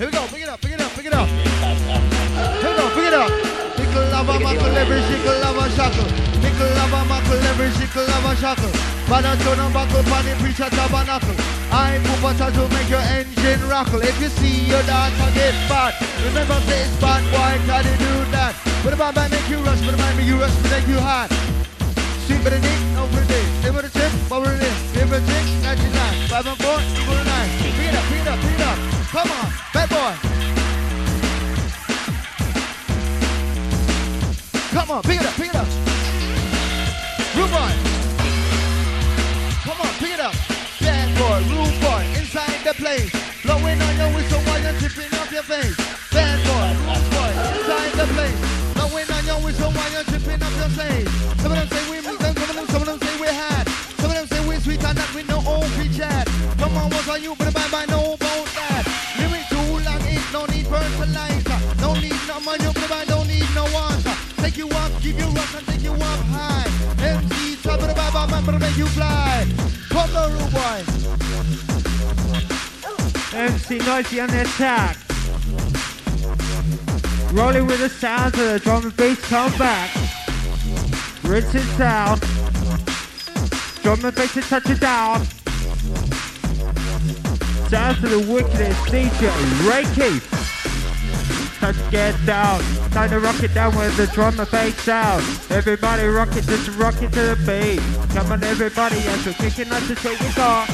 Here 0.00 0.08
we 0.08 0.16
go, 0.16 0.24
pick 0.32 0.40
it 0.40 0.48
up, 0.48 0.58
pick 0.62 0.72
it 0.72 0.80
up, 0.80 0.90
pick 0.96 1.04
it 1.04 1.12
up. 1.12 1.28
Here 1.28 2.72
we 2.72 2.76
go, 2.80 2.88
pick 2.96 3.04
it 3.04 3.12
up. 3.12 3.28
Mickle 3.76 4.08
lava, 4.08 4.40
muckle, 4.40 4.72
every 4.72 4.96
shickle, 5.04 5.36
lava, 5.44 5.68
shackle. 5.76 6.08
Mickle 6.40 6.72
lava, 6.72 7.04
muckle, 7.04 7.36
every 7.36 7.68
shickle, 7.76 8.08
lava, 8.08 8.32
shackle. 8.40 8.72
Banner 9.12 9.36
turn 9.44 9.60
and 9.60 9.74
buckle, 9.76 10.00
panny 10.08 10.32
preacher 10.40 10.72
tabernacle. 10.72 11.36
I 11.68 12.00
move 12.00 12.24
a 12.24 12.32
to 12.32 12.64
make 12.72 12.88
your 12.88 13.04
engine 13.12 13.60
rockle. 13.68 14.00
If 14.00 14.16
you 14.24 14.32
see 14.40 14.72
your 14.72 14.80
dance, 14.88 15.20
get 15.36 15.52
bad. 15.68 15.92
Remember, 16.24 16.56
it's 16.64 16.96
bad, 16.96 17.20
why 17.28 17.60
can't 17.68 17.84
you 17.84 17.96
do 18.00 18.24
that? 18.32 18.56
But 18.80 18.94
if 18.96 19.00
I 19.04 19.12
might 19.12 19.28
make 19.28 19.52
you 19.52 19.60
rush, 19.60 19.84
but 19.84 19.92
it 19.92 20.00
might 20.00 20.16
make 20.16 20.24
you 20.32 20.40
rush, 20.40 20.56
but 20.64 20.80
make 20.80 20.88
you 20.88 20.96
hot. 20.96 21.28
Sweet 22.24 22.40
but 22.40 22.56
it 22.56 22.64
ain't 22.64 22.96
no 22.96 23.04
pretty. 23.12 23.44
Live 23.68 23.76
with 23.76 23.84
a 23.84 23.92
tip, 23.92 24.08
what 24.32 24.48
we're 24.48 24.56
in. 24.56 24.80
A 25.12 25.20
tick, 25.20 25.46
99. 25.60 26.28
Five 26.32 26.46
and 26.46 26.56
four, 26.56 26.80
equal 26.96 27.29
Come 29.10 29.26
on, 29.26 29.52
bad 29.74 29.88
boy. 29.90 30.14
Come 34.70 34.90
on, 34.92 35.02
pick 35.02 35.20
it 35.20 35.26
up, 35.26 35.34
pick 35.34 35.50
it 35.50 35.56
up. 35.56 35.66
Rude 37.34 37.50
boy. 37.50 37.72
Come 39.66 39.80
on, 39.82 39.92
pick 39.98 40.14
it 40.14 40.20
up. 40.20 40.32
Bad 40.78 41.10
boy, 41.18 41.42
rude 41.50 41.80
boy, 41.82 42.06
inside 42.22 42.62
the 42.62 42.72
place. 42.78 43.10
Blowing 43.42 43.82
on 43.82 43.96
your 43.98 44.14
whistle 44.14 44.38
while 44.46 44.62
you're 44.62 44.78
tipping 44.78 45.12
off 45.18 45.32
your 45.32 45.42
face. 45.42 45.74
Bad 46.14 46.38
boy, 46.46 46.70
rude 46.86 47.10
boy, 47.10 47.30
inside 47.58 47.92
the 47.98 48.06
place. 48.14 48.38
Blowing 48.78 49.10
on 49.10 49.26
your 49.26 49.40
whistle 49.42 49.72
while 49.72 49.90
you're 49.90 50.04
tipping 50.06 50.40
off 50.40 50.54
your 50.54 50.70
face. 50.78 51.10
Some 51.42 51.50
of 51.50 51.58
them 51.58 51.66
say 51.66 51.82
we 51.90 51.96
mix 51.98 52.16
them, 52.22 52.36
some 52.36 52.50
of 52.50 52.54
them, 52.54 52.66
some 52.68 52.82
of 52.82 52.86
them 52.86 52.98
say 53.02 53.20
we 53.20 53.26
had. 53.26 53.68
Some 53.98 54.10
of 54.10 54.16
them 54.16 54.26
say 54.28 54.40
we 54.46 54.54
sweet 54.62 54.84
and 54.84 54.96
that 54.96 55.14
we 55.16 55.24
no 55.24 55.42
old 55.44 55.66
free 55.74 55.90
chat. 55.90 56.28
Come 56.58 56.76
on, 56.76 56.90
what's 56.90 57.08
on 57.08 57.20
you, 57.20 57.34
but 57.34 57.52
bye 57.52 57.68
bye, 57.72 57.86
no 57.86 58.09
Need 62.40 62.46
no 62.46 62.52
money, 62.52 62.64
but 62.72 62.88
bye, 62.88 63.04
don't 63.04 63.28
need 63.28 63.44
no 63.54 63.64
water. 63.64 64.14
Take 64.36 64.56
you 64.56 64.68
up, 64.68 64.92
give 65.02 65.18
you 65.18 65.26
rock 65.26 65.54
and 65.56 65.66
take 65.66 65.82
you 65.82 65.92
up 65.92 66.20
high. 66.30 66.66
MC 67.04 67.56
top 67.56 67.78
trouble, 67.78 67.94
bye 67.94 68.10
bye, 68.10 68.26
man, 68.30 68.44
but 68.46 68.58
make 68.58 68.76
you 68.76 68.86
fly. 68.86 69.46
Come 69.90 70.16
on, 70.16 70.32
rude 70.32 70.50
boy. 70.50 70.84
MC 73.36 73.78
Noisy 73.78 74.20
on 74.20 74.28
the 74.28 74.42
attack. 74.42 74.96
Rolling 77.32 77.66
with 77.66 77.80
the 77.80 77.88
sounds 77.88 78.38
of 78.38 78.52
the 78.52 78.58
drum 78.60 78.84
and 78.84 78.96
bass 78.96 79.20
come 79.26 79.52
back. 79.58 79.90
Rinse 81.24 81.54
it 81.54 81.78
down. 81.78 82.18
Drum 83.82 84.04
and 84.04 84.14
bass 84.14 84.34
to 84.34 84.40
touch 84.40 84.70
it 84.70 84.80
down. 84.80 85.26
Sounds 87.68 88.02
of 88.02 88.10
the 88.10 88.32
wickedest 88.32 88.80
DJ, 88.86 89.68
Ray 89.68 89.84
Keith. 89.94 90.39
To 91.60 91.76
get 91.90 92.16
down. 92.24 92.60
Time 92.90 93.10
to 93.10 93.20
rock 93.20 93.42
it 93.42 93.52
down 93.52 93.76
with 93.76 93.94
the 93.98 94.06
drum 94.06 94.40
and 94.40 94.50
bass 94.50 94.74
sound. 94.80 95.22
Everybody 95.50 96.04
rock 96.04 96.34
it, 96.34 96.46
just 96.46 96.70
rock 96.78 97.02
it 97.02 97.12
to 97.12 97.20
the 97.20 97.36
beat. 97.44 97.80
Come 98.14 98.32
on 98.32 98.42
everybody, 98.42 98.96
as 98.96 99.26
we're 99.26 99.34
kicking 99.34 99.70
up 99.70 99.82
the 99.82 99.94
street 99.94 100.18
we 100.20 100.32
got. 100.32 100.68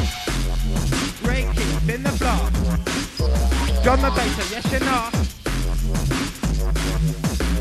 Ray 1.22 1.43
Keith 1.53 1.89
in 1.91 2.03
the 2.05 2.12
block. 2.20 2.53
Drum 3.82 4.05
and 4.05 4.14
bass, 4.14 4.51
yes 4.53 4.72
you 4.72 4.78
know. 4.80 5.11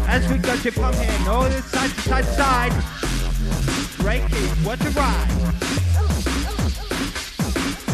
As 0.07 0.29
we 0.29 0.37
got 0.37 0.63
you 0.63 0.71
pumping 0.71 1.01
here, 1.01 1.49
the 1.49 1.61
side 1.63 1.89
to 1.89 2.01
side 2.01 2.25
side. 2.25 2.73
Ray 4.05 4.19
Keith, 4.29 4.65
what 4.65 4.79
to 4.81 4.89
ride? 4.91 5.45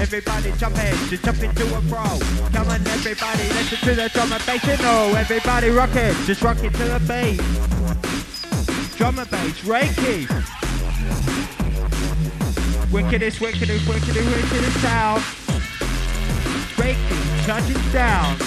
Everybody 0.01 0.51
jump 0.57 0.75
in, 0.79 0.95
just 1.09 1.23
jump 1.23 1.43
into 1.43 1.63
a 1.77 1.81
pro. 1.81 2.01
Come 2.49 2.69
on 2.69 2.81
everybody, 2.87 3.43
listen 3.49 3.77
to 3.87 3.93
the 3.93 4.09
drum 4.09 4.33
and 4.33 4.43
bass, 4.47 4.65
you 4.65 4.75
know. 4.83 5.13
Everybody 5.15 5.69
rock 5.69 5.91
it, 5.93 6.15
just 6.25 6.41
rock 6.41 6.57
it 6.63 6.73
to 6.73 6.85
the 6.85 6.99
beat. 7.05 7.37
Drum 8.97 9.19
and 9.19 9.29
bass, 9.29 9.61
Keith. 9.61 10.27
Wickedest, 12.91 13.41
wickedest, 13.41 13.87
wickedest, 13.87 14.25
wickedest 14.25 14.81
sound. 14.81 15.21
Keith, 16.75 16.97
touching 17.45 17.91
down. 17.93 18.37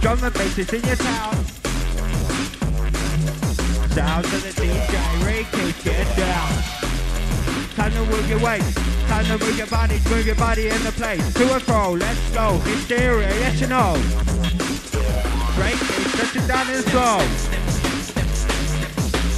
Drum 0.00 0.24
and 0.24 0.34
bass 0.34 0.58
is 0.58 0.72
in 0.72 0.82
your 0.82 0.96
town. 0.96 1.44
Sounds 3.94 4.34
of 4.34 4.42
the 4.42 4.50
DJ, 4.60 5.44
Keith, 5.52 5.84
get 5.84 6.16
down. 6.16 6.50
Time 7.76 7.92
to 7.92 8.04
move 8.10 8.28
your 8.28 8.40
waist. 8.40 8.95
Time 9.08 9.24
to 9.26 9.38
move 9.38 9.56
your 9.56 9.66
body, 9.68 10.00
move 10.10 10.26
your 10.26 10.34
body 10.36 10.68
in 10.68 10.82
the 10.82 10.92
place. 10.92 11.22
To 11.34 11.52
and 11.54 11.62
fro, 11.62 11.92
let's 11.92 12.30
go. 12.30 12.58
Hysteria, 12.58 13.28
yes 13.28 13.60
you 13.60 13.66
know. 13.66 13.94
Break 15.54 15.74
it, 15.74 16.36
it 16.36 16.48
down 16.48 16.68
and 16.68 16.84
slow. 16.84 17.20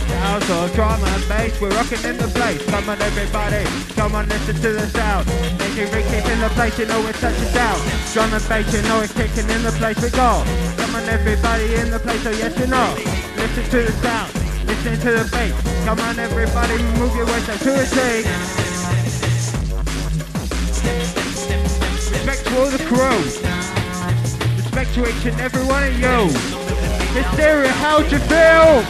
Sounds 0.09 0.51
of 0.51 0.75
drum 0.75 1.05
and 1.05 1.29
bass, 1.29 1.61
we're 1.61 1.71
rocking 1.71 2.03
in 2.03 2.17
the 2.17 2.27
place. 2.35 2.65
Come 2.67 2.89
on 2.89 3.01
everybody, 3.01 3.63
come 3.95 4.15
on 4.17 4.29
listen 4.29 4.57
to 4.57 4.73
the 4.73 4.87
sound. 4.89 5.29
Making 5.59 5.93
Ricky 5.95 6.19
in 6.33 6.41
the 6.41 6.51
place, 6.59 6.77
you 6.79 6.87
know 6.87 7.07
it's 7.07 7.21
touching 7.21 7.53
down. 7.55 7.79
Drum 8.13 8.33
and 8.33 8.49
bass, 8.49 8.73
you 8.75 8.83
know 8.83 9.01
it's 9.01 9.13
kicking 9.13 9.49
in 9.49 9.63
the 9.63 9.73
place 9.79 10.01
we 10.03 10.11
go. 10.11 10.43
Come 10.77 10.97
on 10.97 11.09
everybody 11.09 11.75
in 11.77 11.91
the 11.91 12.01
place, 12.01 12.27
oh 12.27 12.31
yes 12.31 12.59
you 12.59 12.67
know. 12.67 12.97
Listen 13.37 13.65
to 13.71 13.79
the 13.87 13.93
sound, 14.03 14.35
listen 14.67 14.99
to 15.07 15.11
the 15.23 15.29
bass. 15.31 15.55
Come 15.85 16.01
on 16.01 16.19
everybody, 16.19 16.83
move 16.99 17.15
your 17.15 17.27
waist 17.27 17.47
to 17.47 17.71
the 17.71 17.87
beat. 17.95 18.68
All 22.59 22.71
the 22.71 22.85
crew. 22.91 23.23
Respect 24.59 24.91
to 24.95 25.07
each 25.07 25.25
and 25.27 25.39
every 25.41 25.63
one 25.63 25.85
of 25.85 25.95
you. 25.95 26.19
Hysteria, 27.15 27.71
how'd 27.79 28.11
you 28.11 28.19
feel? 28.27 28.83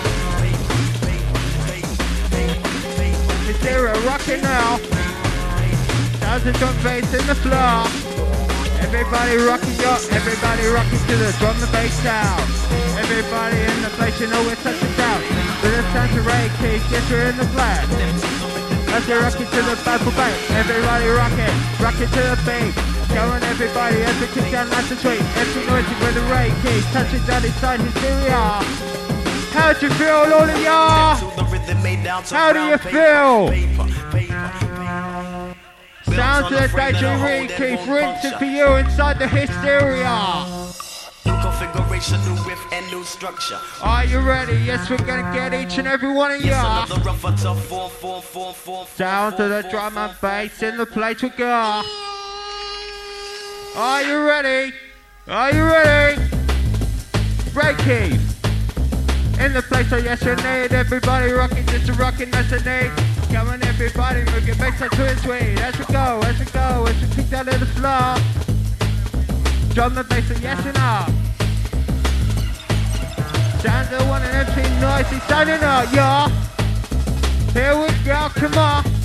Hysteria, 3.44 3.92
rocking 4.08 4.40
now. 4.40 4.80
Of 6.38 6.54
drum 6.54 6.76
bass 6.84 7.12
in 7.12 7.26
the 7.26 7.34
floor. 7.34 7.82
Everybody 8.80 9.36
rocking 9.42 9.80
up, 9.84 10.00
everybody 10.12 10.64
rocking 10.70 11.02
to 11.10 11.16
the 11.18 11.34
drum 11.40 11.56
and 11.60 11.72
bass 11.72 11.92
sound. 12.00 12.46
Everybody 12.96 13.58
in 13.58 13.82
the 13.82 13.90
place, 13.98 14.20
you 14.20 14.28
know 14.28 14.40
we're 14.44 14.54
touching 14.62 14.94
down. 14.96 15.20
To 15.20 15.68
the 15.68 15.82
sounds 15.92 16.16
of 16.16 16.24
Ray 16.24 16.48
Keith, 16.62 16.86
yes 16.92 17.10
we're 17.10 17.28
in 17.30 17.36
the 17.36 17.48
flag. 17.52 17.84
As 18.94 19.06
we're 19.08 19.20
rocking 19.20 19.46
to 19.46 19.60
the 19.66 19.76
Bible 19.84 20.12
bank, 20.12 20.36
everybody 20.52 21.06
rocking, 21.08 21.56
rocking 21.82 22.08
to 22.08 22.22
the 22.22 22.38
beat. 22.46 22.97
On 23.10 23.42
everybody, 23.42 23.96
we 23.96 24.26
kick 24.28 24.52
down 24.52 24.68
nice 24.68 24.90
and 24.90 25.00
sweet. 25.00 25.20
Every 25.36 25.66
noisy 25.66 25.94
with 26.04 26.14
the 26.14 26.20
Ray 26.30 26.52
Keith, 26.62 26.84
touching 26.92 27.24
down 27.24 27.44
inside 27.44 27.80
hysteria. 27.80 28.62
How'd 29.50 29.82
you 29.82 29.90
feel, 29.90 30.08
all 30.08 30.48
of 30.48 30.60
y'all? 30.62 31.16
How 32.30 32.52
do 32.52 32.60
you 32.60 32.78
feel? 32.78 33.48
Sounds 36.14 36.52
of 36.52 36.60
the 36.60 36.68
DJ 36.68 37.24
Ray 37.24 37.46
Keith, 37.48 37.88
rinsing 37.88 38.38
for 38.38 38.44
you 38.44 38.76
inside 38.76 39.18
the 39.18 39.26
hysteria. 39.26 40.44
New 41.26 41.40
configuration, 41.42 42.20
new 42.24 42.42
riff, 42.44 42.60
and 42.72 42.86
new 42.92 43.02
structure. 43.04 43.58
Are 43.82 44.04
you 44.04 44.20
ready? 44.20 44.58
Yes, 44.58 44.88
we're 44.90 44.98
gonna 44.98 45.32
get 45.34 45.54
each 45.54 45.78
and 45.78 45.88
every 45.88 46.12
one 46.12 46.30
of 46.30 46.44
y'all. 46.44 46.84
another 46.84 47.02
rougher, 47.02 47.34
tough 47.36 47.64
form, 47.64 47.90
form, 47.90 48.22
form, 48.22 48.54
form. 48.54 48.86
Down 48.96 49.36
to 49.36 49.48
the 49.48 49.66
drum 49.70 49.96
and 49.98 50.14
bass 50.20 50.62
in 50.62 50.76
the 50.76 50.86
place 50.86 51.22
we 51.22 51.30
go. 51.30 51.82
Are 53.78 54.02
you 54.02 54.26
ready? 54.26 54.74
Are 55.28 55.52
you 55.52 55.62
ready? 55.62 56.20
Breaky. 57.54 58.10
In 59.38 59.52
the 59.52 59.62
place, 59.62 59.92
oh 59.92 59.98
yes, 59.98 60.24
need 60.24 60.72
everybody 60.72 61.30
rocking, 61.30 61.64
just 61.66 61.96
rocking, 61.96 62.28
that's 62.32 62.50
a 62.50 62.56
need. 62.56 62.90
Come 63.32 63.50
on, 63.50 63.62
everybody, 63.62 64.24
move 64.32 64.44
your 64.48 64.56
bass 64.56 64.80
to 64.80 64.86
it, 64.86 65.18
sweet. 65.18 65.60
As 65.62 65.78
we 65.78 65.84
go, 65.94 66.18
we 66.18 66.44
go, 66.50 66.86
we 66.86 66.92
kick 67.14 67.30
down 67.30 67.46
to 67.46 67.56
the 67.56 67.66
floor. 67.66 68.18
Drum 69.74 69.96
and 69.96 70.08
bass, 70.08 70.28
oh 70.28 70.40
yes 70.42 70.58
and 70.66 70.74
no. 70.74 71.06
Sounds 73.62 73.92
of 73.92 74.08
one 74.08 74.22
and 74.24 74.48
MC 74.48 74.62
Noisy, 74.80 75.20
signing 75.28 75.62
up, 75.62 75.92
y'all. 75.94 76.28
Here 77.52 77.78
we 77.80 77.86
go, 78.04 78.28
come 78.34 78.58
on. 78.58 78.97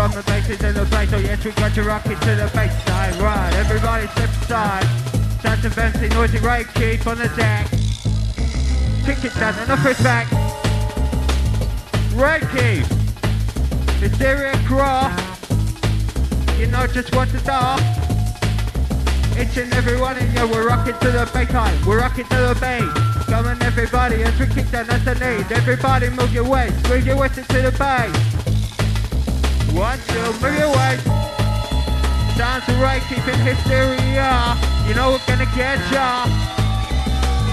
Drum 0.00 0.12
the 0.12 0.22
bass 0.22 0.48
is 0.48 0.64
in 0.64 0.72
the 0.72 0.86
place, 0.86 1.12
oh 1.12 1.18
yes, 1.18 1.44
we 1.44 1.50
got 1.50 1.74
to 1.74 1.82
rock 1.82 2.06
it 2.06 2.18
to 2.22 2.34
the 2.34 2.50
bass 2.54 2.72
side. 2.86 3.14
Right, 3.16 3.52
everybody 3.52 4.06
step 4.06 4.30
aside. 4.30 4.84
Sounds 5.42 5.62
of 5.66 5.76
empty, 5.76 6.08
noisy, 6.08 6.38
right, 6.38 6.66
keep 6.72 7.06
on 7.06 7.18
the 7.18 7.28
deck. 7.36 7.68
Kick 9.04 9.22
it 9.26 9.34
down 9.38 9.52
and 9.58 9.70
off 9.70 9.84
it 9.84 10.02
back. 10.02 10.26
Keep. 12.16 12.86
Hysteria 14.00 14.56
cross. 14.64 15.12
You 16.58 16.68
know 16.68 16.86
just 16.86 17.14
what 17.14 17.28
to 17.28 17.36
do. 17.36 17.60
Each 19.38 19.54
and 19.58 19.70
every 19.74 20.00
one 20.00 20.16
of 20.16 20.34
you, 20.34 20.48
we're 20.48 20.66
rocking 20.66 20.98
to 20.98 21.10
the 21.10 21.30
bass 21.30 21.52
line. 21.52 21.76
We're 21.84 22.00
rocking 22.00 22.24
to 22.24 22.36
the 22.36 22.56
bass. 22.58 22.90
Come 23.26 23.46
on, 23.46 23.62
everybody, 23.62 24.22
as 24.22 24.40
we 24.40 24.46
kick 24.46 24.70
down, 24.70 24.86
that's 24.86 25.04
the 25.04 25.14
need. 25.16 25.52
Everybody, 25.52 26.08
move 26.08 26.32
your 26.32 26.48
waist, 26.48 26.88
move 26.88 27.06
your 27.06 27.18
waist 27.18 27.36
into 27.36 27.60
the 27.60 27.72
bass. 27.72 28.49
One, 29.72 29.98
two, 30.08 30.32
move 30.42 30.58
your 30.58 30.68
waist. 30.76 31.04
Sounds 32.36 32.66
right, 32.80 33.02
keeping 33.08 33.38
hysteria. 33.40 34.56
You 34.88 34.94
know 34.94 35.12
we're 35.12 35.26
gonna 35.26 35.50
get 35.54 35.78
ya. 35.92 36.26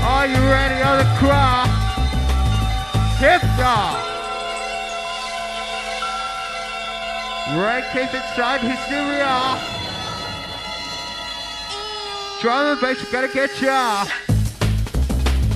Are 0.03 0.25
you 0.25 0.35
ready 0.35 0.81
on 0.81 0.97
the 0.97 1.09
crowd? 1.19 1.67
Hip. 3.19 3.41
Right, 7.55 7.83
keep 7.93 8.13
inside 8.13 8.61
hysteria. 8.61 9.57
Drum 12.41 12.65
and 12.67 12.81
bass, 12.81 13.03
we 13.03 13.11
gotta 13.11 13.27
get 13.29 13.61
ya. 13.61 14.05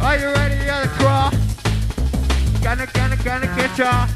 Are 0.01 0.17
you 0.17 0.27
ready 0.27 0.69
on 0.69 0.83
the 0.83 0.93
crowd? 0.97 1.31
Gonna, 2.63 2.87
gonna, 2.93 3.17
gonna 3.23 3.55
get 3.55 3.77
ya. 3.77 4.07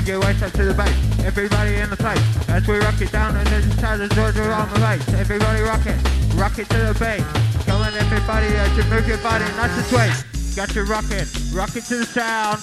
We'll 0.00 0.18
get 0.18 0.24
right 0.24 0.42
up 0.42 0.52
to 0.52 0.64
the 0.64 0.72
bass. 0.72 1.26
Everybody 1.26 1.74
in 1.74 1.90
the 1.90 1.96
place. 1.96 2.48
As 2.48 2.66
we 2.66 2.78
rock 2.78 2.98
it 3.02 3.12
down 3.12 3.36
and 3.36 3.46
then 3.48 3.68
tell 3.76 3.98
the 3.98 4.08
Georgia 4.08 4.50
on 4.50 4.72
the 4.72 4.80
bass. 4.80 5.06
Everybody 5.12 5.60
rock 5.60 5.84
it. 5.84 5.94
Rock 6.36 6.58
it 6.58 6.70
to 6.70 6.78
the 6.78 6.96
bass. 6.98 7.20
Come 7.66 7.82
on 7.82 7.92
everybody, 7.92 8.46
uh, 8.56 8.76
to 8.76 8.84
move 8.88 9.06
your 9.06 9.18
body 9.18 9.44
nice 9.60 9.76
and 9.76 9.84
sweet. 9.92 10.56
Got 10.56 10.70
to 10.70 10.84
rock 10.84 11.04
it. 11.10 11.28
Rock 11.52 11.76
it 11.76 11.84
to 11.84 11.96
the 11.98 12.06
sound. 12.06 12.60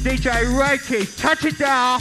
DJ 0.00 0.32
Reiki, 0.56 1.04
touch 1.20 1.44
it 1.44 1.58
down. 1.58 2.00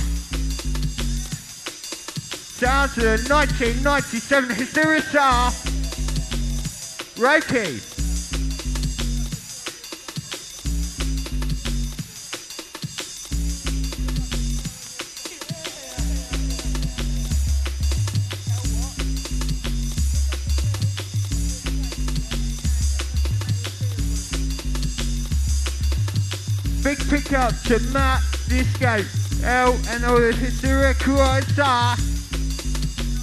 Down 2.62 2.88
to 2.96 3.02
the 3.02 3.28
1997 3.28 4.50
Hysteria 4.56 5.02
Star. 5.02 5.52
Reiki. 7.20 7.91
Up 27.34 27.54
to 27.64 27.80
Matt 27.94 28.22
Disco, 28.48 29.04
L 29.46 29.80
and 29.90 30.04
all 30.06 30.20
the 30.20 30.34
Hysteria 30.34 30.94
crew 30.94 31.22
inside. 31.22 31.98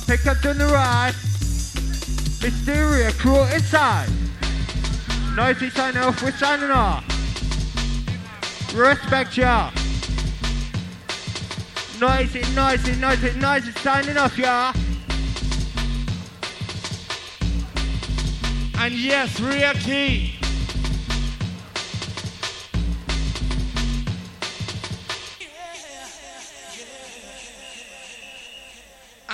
Pick 0.06 0.26
up 0.26 0.44
on 0.44 0.56
the 0.56 0.66
right. 0.66 1.12
Hysteria 2.40 3.12
crew 3.12 3.42
inside. 3.54 4.08
Noisy 5.34 5.70
signing 5.70 6.02
off, 6.02 6.22
we're 6.22 6.32
signing 6.32 6.70
off. 6.70 7.04
Respect 8.74 9.36
ya. 9.36 9.70
Noisy, 12.00 12.42
noisy, 12.54 12.94
noisy, 12.96 13.38
noisy, 13.38 13.72
signing 13.72 14.16
off 14.16 14.38
ya. 14.38 14.72
And 18.78 18.94
yes, 18.94 19.40
Ria 19.40 19.74
Key. 19.74 20.37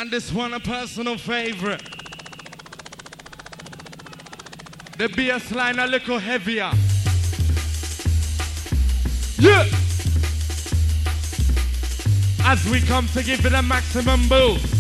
And 0.04 0.12
this 0.12 0.30
one 0.30 0.52
a 0.52 0.60
personal 0.60 1.16
favorite. 1.16 1.80
The 4.98 5.08
bass 5.08 5.50
line 5.50 5.78
a 5.78 5.86
little 5.86 6.18
heavier. 6.18 6.70
Yeah! 9.38 9.64
As 12.44 12.68
we 12.68 12.82
come 12.82 13.08
to 13.14 13.22
give 13.22 13.46
it 13.46 13.54
a 13.54 13.62
maximum 13.62 14.28
boost. 14.28 14.73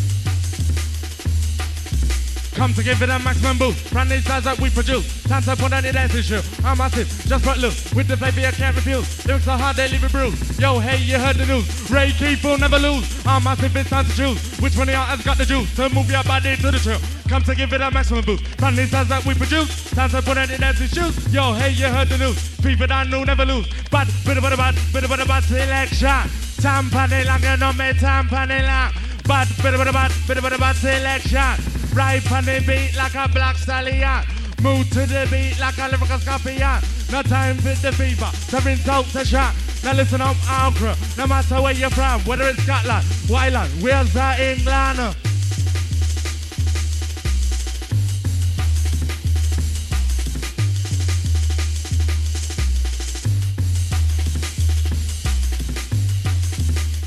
Come 2.54 2.72
to 2.74 2.84
give 2.84 3.02
it 3.02 3.10
a 3.10 3.18
maximum 3.18 3.58
boost. 3.58 3.90
Brand 3.92 4.08
new 4.10 4.20
styles 4.20 4.44
that 4.44 4.58
we 4.60 4.70
produce. 4.70 5.22
Time 5.24 5.42
to 5.42 5.56
put 5.56 5.72
on 5.72 5.82
the 5.82 5.92
dance 5.92 6.14
issue. 6.14 6.40
I'm 6.64 6.78
massive, 6.78 7.08
just 7.26 7.44
but 7.44 7.58
look. 7.58 7.74
With 7.94 8.06
the 8.06 8.16
flavor 8.16 8.40
you 8.40 8.52
can't 8.52 8.76
refuse. 8.76 9.26
Lyrics 9.26 9.48
are 9.48 9.58
hard, 9.58 9.76
they 9.76 9.88
leave 9.88 10.04
it 10.04 10.12
bruised. 10.12 10.60
Yo, 10.60 10.78
hey, 10.78 10.98
you 11.02 11.18
heard 11.18 11.34
the 11.36 11.46
news. 11.46 11.90
Ray 11.90 12.12
Keith 12.12 12.44
will 12.44 12.58
never 12.58 12.78
lose. 12.78 13.04
I'm 13.26 13.42
massive, 13.42 13.74
it's 13.76 13.90
time 13.90 14.06
to 14.06 14.14
choose. 14.14 14.38
Which 14.60 14.76
one 14.76 14.88
of 14.88 14.94
y'all 14.94 15.04
has 15.04 15.22
got 15.22 15.36
the 15.36 15.44
juice 15.44 15.74
to 15.74 15.88
move 15.90 16.08
your 16.08 16.22
body 16.22 16.54
to 16.54 16.70
the 16.70 16.78
chill? 16.78 17.00
Come 17.28 17.42
to 17.42 17.54
give 17.56 17.72
it 17.72 17.80
a 17.80 17.90
maximum 17.90 18.24
boost. 18.24 18.56
Brand 18.56 18.76
new 18.76 18.86
styles 18.86 19.08
that 19.08 19.24
we 19.26 19.34
produce. 19.34 19.90
Time 19.90 20.10
to 20.10 20.22
put 20.22 20.38
on 20.38 20.46
the 20.46 20.56
dance 20.56 20.78
shoes. 20.78 21.34
Yo, 21.34 21.54
hey, 21.54 21.70
you 21.70 21.86
heard 21.86 22.08
the 22.08 22.18
news. 22.18 22.38
People 22.62 22.86
that 22.86 23.08
know 23.08 23.24
never 23.24 23.44
lose. 23.44 23.66
But, 23.90 24.06
bit 24.24 24.38
of 24.38 24.44
a 24.44 24.56
bad, 24.56 24.78
bit 24.92 25.02
of 25.02 25.10
a 25.10 25.26
bad 25.26 25.42
selection. 25.42 26.30
Tampane 26.62 27.26
lang, 27.26 27.42
you 27.42 27.56
know 27.58 27.72
me 27.72 27.90
tampane 27.98 28.62
lang. 28.62 28.92
Bad, 29.26 29.48
bit 29.60 29.74
of 29.74 29.80
a 29.80 29.92
bad, 29.92 30.12
bit 30.28 30.38
of 30.38 30.44
a 30.44 30.58
bad 30.58 30.76
selection. 30.76 31.83
Right 31.94 32.32
on 32.32 32.44
the 32.44 32.60
beat 32.66 32.96
like 32.96 33.14
a 33.14 33.28
black 33.28 33.56
stallion. 33.56 34.24
Move 34.60 34.88
to 34.90 35.06
the 35.06 35.28
beat 35.30 35.60
like 35.60 35.78
a 35.78 35.88
lyrical 35.88 36.18
scorpion. 36.18 36.80
No 37.12 37.22
time 37.22 37.56
for 37.56 37.74
the 37.80 37.92
fever, 37.92 38.30
to 38.50 38.66
rinse 38.66 38.88
out 38.88 39.04
the 39.06 39.24
shot. 39.24 39.54
Now 39.84 39.92
listen 39.92 40.20
up, 40.20 40.36
our 40.50 40.72
crew. 40.72 40.94
No 41.16 41.28
matter 41.28 41.62
where 41.62 41.72
you're 41.72 41.90
from, 41.90 42.20
whether 42.22 42.48
it's 42.48 42.62
Scotland, 42.64 43.04
Wyland, 43.28 43.80
Wales 43.80 44.16
or 44.16 44.34
England. 44.42 45.16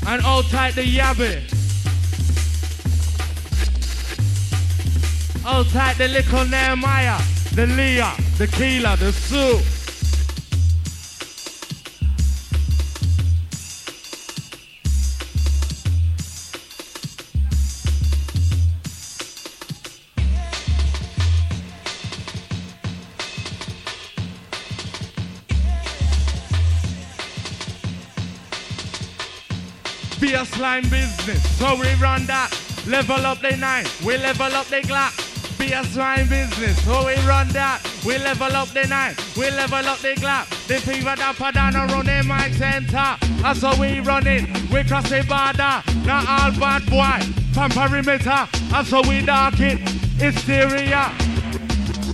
And 0.06 0.22
all 0.24 0.42
tight 0.44 0.74
the 0.76 0.82
yabby. 0.82 1.57
All 5.50 5.64
tight 5.64 5.96
the 5.96 6.08
little 6.08 6.44
Nehemiah, 6.44 7.18
the 7.54 7.66
Leah, 7.66 8.12
the 8.36 8.46
Keela, 8.46 8.96
the 8.98 9.10
Sue. 9.10 9.58
BS 30.20 30.60
line 30.60 30.82
business, 30.90 31.58
so 31.58 31.74
we 31.74 31.94
run 31.94 32.26
that. 32.26 32.50
Level 32.86 33.24
up 33.24 33.40
the 33.40 33.56
nine, 33.56 33.86
we 34.04 34.18
level 34.18 34.52
up 34.54 34.66
the 34.66 34.82
Glock. 34.82 35.27
BS 35.58 35.94
swine 35.94 36.28
business, 36.28 36.82
so 36.84 37.06
we 37.06 37.16
run 37.26 37.48
that. 37.48 37.82
We 38.06 38.16
level 38.18 38.54
up 38.54 38.68
the 38.68 38.86
nine, 38.86 39.16
we 39.36 39.50
level 39.50 39.86
up 39.86 39.98
the 39.98 40.14
Glock. 40.14 40.46
The 40.68 40.78
fever 40.80 41.14
that 41.16 41.52
down 41.54 41.74
around 41.74 42.06
the 42.06 42.22
mind 42.22 42.54
center. 42.54 43.16
That's 43.42 43.62
how 43.62 43.78
we 43.80 44.00
run 44.00 44.26
it. 44.26 44.44
We 44.70 44.84
cross 44.84 45.08
the 45.08 45.22
border, 45.26 45.82
not 46.06 46.28
all 46.28 46.52
bad 46.58 46.86
boy. 46.88 47.24
From 47.52 47.70
perimeter, 47.70 48.46
that's 48.70 48.90
how 48.90 49.02
we 49.08 49.24
dark 49.24 49.58
it. 49.60 49.78
Hysteria. 50.20 51.12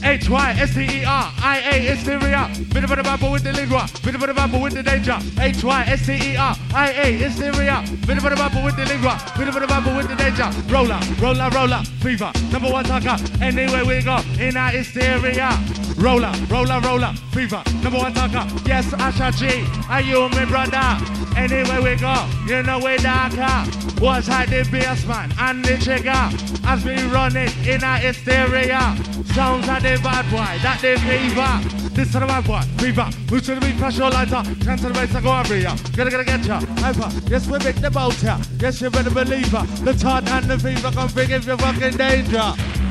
H-Y-S-T-E-R-I-A, 0.04 1.72
hysteria. 1.80 2.50
Bit 2.72 2.84
of 2.84 2.90
a 2.90 3.02
bubble 3.02 3.32
with 3.32 3.42
the 3.42 3.52
lingua, 3.52 3.88
bit 4.02 4.14
of 4.14 4.22
a 4.22 4.34
bubble 4.34 4.60
with 4.60 4.74
the 4.74 4.82
danger. 4.82 5.18
H-Y-S-T-E-R-I-A, 5.40 7.12
hysteria. 7.16 7.84
Bit 8.06 8.18
of 8.18 8.24
a 8.24 8.36
bubble 8.36 8.64
with 8.64 8.76
the 8.76 8.84
lingua, 8.84 9.18
bit 9.36 9.48
of 9.48 9.56
a 9.56 9.66
bubble 9.66 9.96
with 9.96 10.08
the 10.08 10.14
danger. 10.16 10.50
Roller, 10.72 11.00
roller, 11.20 11.48
roller, 11.50 11.82
fever. 12.00 12.30
Number 12.52 12.70
one 12.70 12.84
talker, 12.84 13.16
anywhere 13.42 13.84
we 13.84 14.02
go, 14.02 14.20
in 14.38 14.56
our 14.56 14.70
hysteria. 14.70 15.58
Roller, 15.96 16.32
roller, 16.48 16.80
roller, 16.80 17.14
fever. 17.32 17.62
Number 17.82 17.98
one 17.98 18.12
talker, 18.12 18.46
yes, 18.66 18.86
Asha 18.92 19.32
G. 19.34 19.64
Are 19.88 20.02
you 20.02 20.28
my 20.30 20.44
brother? 20.44 20.98
Anywhere 21.36 21.82
we 21.82 21.96
go, 21.96 22.14
you 22.46 22.62
know 22.62 22.78
we 22.78 22.96
darker. 22.98 23.70
What's 24.00 24.28
hide 24.28 24.50
the 24.50 24.68
baseman 24.70 25.32
and 25.40 25.64
the 25.64 25.76
trigger 25.78 26.30
as 26.66 26.84
we 26.84 26.94
run 27.10 27.36
it 27.36 27.52
in 27.66 27.82
our 27.82 27.98
hysteria. 27.98 28.96
Sounds 29.34 29.66
like 29.66 29.82
the 29.82 29.93
bad 30.02 30.30
boy, 30.30 30.62
that 30.62 30.80
the 30.80 30.96
fever. 31.00 31.94
This 31.94 32.08
is 32.08 32.12
the 32.14 32.20
bad 32.20 32.44
boy, 32.44 32.60
fever. 32.78 33.08
Move 33.30 33.44
to 33.44 33.54
the 33.54 33.60
beat, 33.60 33.76
flash 33.76 33.98
your 33.98 34.10
lighter. 34.10 34.42
Turn 34.64 34.78
to 34.78 34.88
the 34.88 34.94
bass, 34.94 35.14
I 35.14 35.20
go 35.20 35.38
over 35.38 35.54
here. 35.54 35.74
Gotta, 35.96 36.10
gotta 36.10 36.24
get 36.24 36.44
ya. 36.44 36.60
Hyper. 36.78 37.10
Yes, 37.30 37.46
we 37.46 37.58
make 37.58 37.76
the 37.76 37.90
boat 37.90 38.14
here. 38.14 38.38
Yes, 38.58 38.80
you 38.80 38.90
better 38.90 39.10
believe 39.10 39.48
her. 39.48 39.66
The 39.84 39.94
tart 39.94 40.28
and 40.28 40.46
the 40.46 40.58
fever 40.58 40.90
come 40.90 41.10
big 41.14 41.30
if 41.30 41.46
you're 41.46 41.58
fucking 41.58 41.96
danger. 41.96 42.83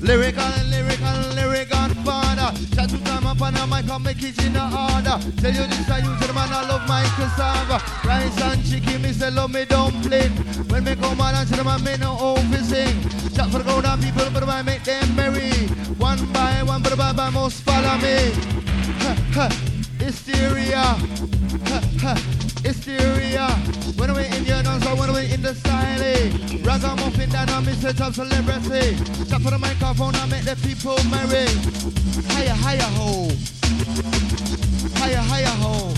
Lyrical, 0.00 0.44
lyrical, 0.70 1.18
lyrical 1.34 1.88
father. 2.04 2.56
Chat 2.74 2.90
to 2.90 2.98
time 3.04 3.26
up 3.26 3.40
on 3.40 3.56
a 3.56 3.66
mic, 3.66 3.88
I'll 3.90 3.98
make 3.98 4.22
it 4.22 4.38
in 4.44 4.52
the 4.52 4.62
order. 4.62 5.18
Tell 5.40 5.52
you 5.52 5.66
this, 5.66 5.90
I 5.90 5.98
use 5.98 6.22
it, 6.22 6.34
man, 6.34 6.52
I 6.52 6.66
love 6.68 6.86
my 6.86 7.02
cassava. 7.16 7.82
Rice 8.06 8.40
and 8.42 8.64
chicken, 8.64 9.02
me 9.02 9.12
say 9.12 9.30
love 9.30 9.52
me 9.52 9.64
dumpling. 9.64 10.32
When 10.68 10.84
me 10.84 10.94
come 10.96 11.20
out 11.20 11.34
and 11.34 11.48
see 11.48 11.56
them, 11.56 11.68
I 11.68 11.78
make 11.78 12.00
no 12.00 12.18
over 12.18 12.62
sing. 12.62 13.00
Chat 13.34 13.50
for 13.50 13.58
the 13.58 13.64
crowd 13.64 13.84
and 13.86 14.02
people, 14.02 14.28
but 14.32 14.48
I 14.48 14.62
make 14.62 14.84
them 14.84 15.16
merry. 15.16 15.50
One 15.98 16.24
by 16.32 16.62
one, 16.62 16.82
but 16.82 16.98
I 16.98 17.30
must 17.30 17.62
follow 17.62 17.96
me. 17.98 18.32
Ha, 19.02 19.16
ha, 19.34 19.75
hysteria. 20.06 20.82
Hysteria. 22.62 23.48
When 23.96 24.14
we 24.14 24.26
in 24.26 24.44
your 24.44 24.62
dance, 24.62 24.84
when 24.84 25.12
we 25.12 25.32
in 25.32 25.42
the 25.42 25.54
style. 25.54 25.86
Ragamuffin 26.62 27.34
on 27.34 27.64
me 27.64 27.72
set 27.72 28.00
up 28.00 28.14
celebrity. 28.14 28.96
Tap 29.28 29.42
for 29.42 29.50
the 29.50 29.58
microphone 29.58 30.14
and 30.14 30.30
make 30.30 30.44
the 30.44 30.56
people 30.66 30.98
merry. 31.10 31.46
Higher, 32.30 32.56
higher 32.64 32.90
ho. 32.98 33.30
Higher, 35.00 35.24
higher 35.30 35.56
ho. 35.62 35.92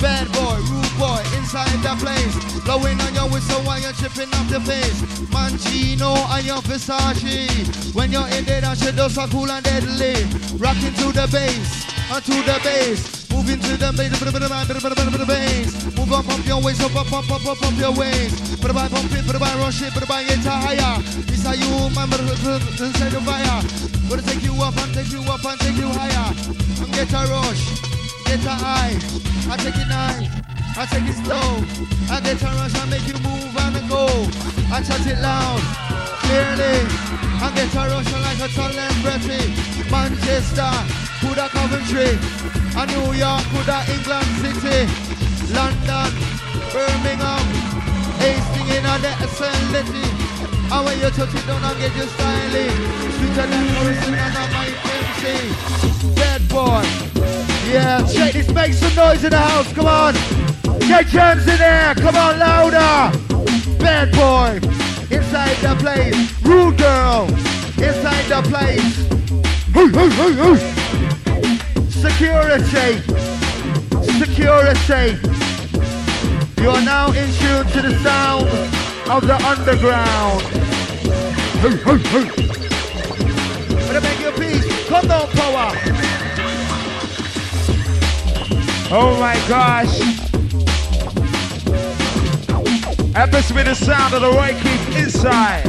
Bad 0.00 0.26
boy, 0.32 0.58
rude 0.70 0.87
boy, 0.98 1.22
inside 1.38 1.70
the 1.80 1.94
place. 2.02 2.34
Blowing 2.66 3.00
on 3.00 3.14
your 3.14 3.30
whistle 3.30 3.62
while 3.62 3.80
you're 3.80 3.94
chipping 3.94 4.28
up 4.34 4.46
the 4.50 4.60
face. 4.60 5.00
Mancino 5.30 6.12
and 6.34 6.44
your 6.44 6.60
Versace. 6.66 7.94
When 7.94 8.12
you're 8.12 8.28
in 8.36 8.44
there, 8.44 8.60
that 8.60 8.76
shit 8.76 8.96
does 8.96 9.14
so 9.14 9.26
cool 9.28 9.50
and 9.50 9.64
deadly. 9.64 10.14
Rocking 10.58 10.94
to 11.00 11.12
the 11.14 11.26
bass, 11.30 11.86
onto 12.10 12.34
the 12.42 12.58
bass. 12.66 13.30
Moving 13.30 13.60
to 13.60 13.76
the 13.76 13.88
bass. 15.26 15.96
Move 15.96 16.12
up, 16.12 16.24
pump 16.26 16.46
your 16.46 16.60
waist, 16.62 16.82
up, 16.82 16.96
up, 16.96 17.12
up, 17.12 17.30
up, 17.30 17.46
up, 17.46 17.62
up 17.62 17.78
your 17.78 17.92
waist. 17.92 18.60
Bit 18.60 18.74
by 18.74 18.88
pump 18.88 19.12
it, 19.12 19.26
bit 19.26 19.38
by 19.38 19.54
rush 19.62 19.82
it, 19.82 19.94
bit 19.94 20.08
by 20.08 20.24
get 20.24 20.42
higher. 20.42 21.00
This 21.28 21.44
how 21.44 21.54
you, 21.54 21.88
man, 21.94 22.10
inside 22.10 23.12
the 23.14 23.20
fire. 23.22 23.62
Gonna 24.08 24.22
take 24.22 24.42
you 24.42 24.54
up 24.62 24.76
and 24.76 24.92
take 24.94 25.12
you 25.12 25.22
up 25.30 25.44
and 25.44 25.60
take 25.60 25.76
you 25.76 25.88
higher. 25.88 26.34
And 26.82 26.92
get 26.92 27.12
a 27.12 27.22
rush, 27.30 27.62
get 28.26 28.44
a 28.44 28.50
high. 28.50 28.98
I 29.50 29.56
take 29.56 29.76
it 29.76 29.88
high, 29.88 30.28
I 30.76 30.86
take 30.86 31.08
it 31.08 31.16
slow. 31.24 31.64
I 32.10 32.20
get 32.20 32.42
a 32.42 32.50
rush 32.58 32.74
and 32.76 32.90
make 32.90 33.06
you 33.08 33.18
move 33.24 33.54
and 33.56 33.88
go. 33.88 34.04
I 34.68 34.82
chat 34.82 35.06
it 35.06 35.18
loud, 35.20 35.62
clearly. 36.24 36.82
I 37.40 37.48
get 37.54 37.72
a 37.72 37.82
rush 37.88 38.12
like 38.12 38.40
a 38.42 38.48
celebrity. 38.52 39.54
Manchester, 39.90 40.68
Coulda 41.20 41.48
Coventry, 41.48 42.18
a 42.76 42.82
New 42.84 43.16
York, 43.16 43.42
Coulda 43.50 43.80
England 43.88 44.28
City, 44.44 44.84
London, 45.54 46.10
Birmingham, 46.72 47.46
Hastings 48.20 48.70
in 48.76 48.84
a 48.84 48.94
the 49.00 49.12
facility. 49.24 50.04
And 50.70 50.84
when 50.84 50.98
you 51.00 51.10
touch 51.10 51.34
it 51.34 51.46
down 51.46 51.64
and 51.64 51.78
get 51.80 51.96
your 51.96 52.06
styling, 52.06 52.76
sweeter 53.16 53.46
than 53.48 53.64
Morrison 53.72 54.14
and 54.14 54.36
a 54.36 54.44
Mike 54.52 54.76
MC. 54.84 56.14
Dead 56.14 56.48
boy. 56.48 56.84
Yeah, 57.72 58.06
check 58.06 58.32
this, 58.34 58.50
make 58.52 58.74
some 58.74 58.94
noise 58.94 59.24
in 59.24 59.30
the 59.30 59.38
house, 59.38 59.72
come 59.72 59.86
on. 59.86 60.47
Get 60.88 61.12
your 61.12 61.32
in 61.32 61.44
there, 61.44 61.94
come 61.96 62.16
on, 62.16 62.38
louder. 62.38 63.12
Bad 63.78 64.10
boy, 64.10 64.56
inside 65.14 65.56
the 65.58 65.76
place. 65.78 66.42
Rude 66.42 66.78
girl, 66.78 67.26
inside 67.76 68.24
the 68.24 68.40
place. 68.48 68.96
Hey, 69.74 69.88
hey, 69.92 70.08
hey, 70.08 70.32
hey. 70.32 70.56
Security, 71.90 73.02
security. 74.18 75.18
You 76.62 76.70
are 76.70 76.82
now 76.82 77.12
in 77.12 77.30
tune 77.34 77.66
to 77.66 77.82
the 77.82 77.94
sound 78.02 78.48
of 79.10 79.26
the 79.26 79.36
underground. 79.46 80.40
Hey, 81.60 81.76
hey, 81.76 81.98
hey. 81.98 82.24
Better 83.86 84.00
make 84.00 84.20
your 84.20 84.32
peace. 84.32 84.88
Come 84.88 85.06
down, 85.06 85.28
power. 85.28 85.70
Oh 88.90 89.16
my 89.20 89.34
gosh. 89.48 90.27
Happens 93.18 93.48
to 93.48 93.54
be 93.54 93.64
the 93.64 93.74
sound 93.74 94.14
of 94.14 94.20
the 94.22 94.30
right 94.30 94.54
keep 94.54 94.96
inside. 94.96 95.64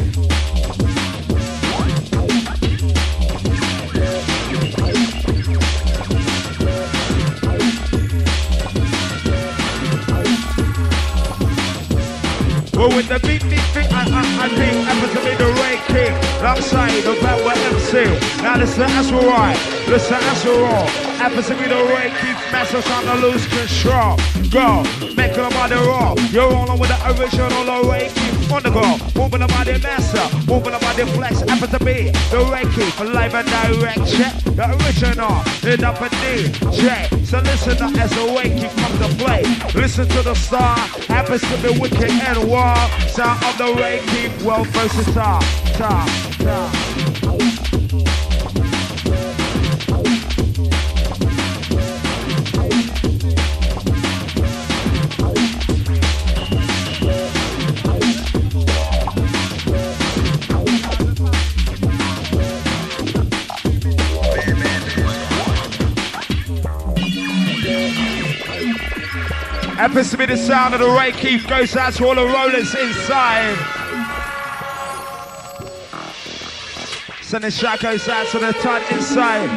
Well, 12.72 12.94
with 12.94 13.08
the 13.08 13.18
beat, 13.26 13.42
beat, 13.42 13.66
beat, 13.74 13.92
I, 13.92 14.06
I, 14.06 14.44
I 14.44 14.48
think 14.50 14.86
happens 14.86 15.12
to 15.12 15.28
be 15.28 15.34
the 15.34 15.50
right 15.58 15.80
king. 15.88 16.12
Outside 16.46 17.02
the 17.02 17.18
power 17.20 17.52
MC. 17.74 18.04
Now 18.44 18.58
listen, 18.58 18.82
that's 18.82 19.10
right. 19.10 19.88
Listen, 19.88 20.20
that's 20.20 20.46
raw. 20.46 21.09
Happens 21.20 21.48
to 21.48 21.54
be 21.54 21.68
the 21.68 21.76
right 21.76 22.10
king. 22.16 22.34
Master 22.50 22.80
trying 22.80 23.04
to 23.04 23.14
lose 23.20 23.44
control. 23.44 24.16
Go, 24.48 24.82
making 25.14 25.44
the 25.44 25.50
body 25.52 25.74
raw. 25.74 26.14
You're 26.32 26.48
rolling 26.48 26.80
with 26.80 26.88
the 26.88 26.96
original 27.12 27.60
the 27.60 28.10
king 28.14 28.50
on 28.50 28.62
the 28.62 28.70
go. 28.70 29.20
Moving 29.20 29.40
the 29.40 29.46
body 29.48 29.76
master. 29.84 30.24
Moving 30.50 30.72
about 30.72 30.96
the 30.96 31.04
flex, 31.12 31.40
happen 31.42 31.68
to 31.68 31.78
be 31.84 32.08
the 32.32 32.40
Reiki 32.48 32.90
for 32.92 33.04
live 33.04 33.34
and 33.34 33.46
direct. 33.46 34.10
Check 34.10 34.32
the 34.56 34.64
original, 34.80 35.36
in 35.70 35.84
up 35.84 36.00
a 36.00 36.08
DJ. 36.08 37.26
So 37.26 37.38
listen 37.40 37.82
up 37.82 37.94
as 38.00 38.10
the 38.16 38.24
Reiki 38.32 38.72
comes 38.80 38.98
to 39.04 39.22
play. 39.22 39.42
Listen 39.78 40.08
to 40.08 40.22
the 40.22 40.34
star, 40.34 40.78
happens 41.06 41.42
to 41.42 41.56
be 41.62 41.78
wicked 41.78 42.10
and 42.10 42.48
wild. 42.48 42.90
Sound 43.10 43.44
of 43.44 43.58
the 43.58 43.64
Reiki, 43.76 44.42
well 44.42 44.64
versatile. 44.64 45.40
Ta, 45.76 46.34
ta. 46.38 46.79
Happens 69.80 70.10
to 70.10 70.18
be 70.18 70.26
the 70.26 70.36
sound 70.36 70.74
of 70.74 70.80
the 70.80 70.90
Ray 70.90 71.10
Keith 71.10 71.48
goes 71.48 71.74
out 71.74 71.94
to 71.94 72.04
all 72.04 72.14
the 72.14 72.26
rollers 72.26 72.74
inside. 72.74 73.56
Sending 77.22 77.50
shot 77.50 77.80
goes 77.80 78.06
out 78.06 78.26
to 78.26 78.38
the 78.40 78.52
ton 78.60 78.82
inside. 78.92 79.48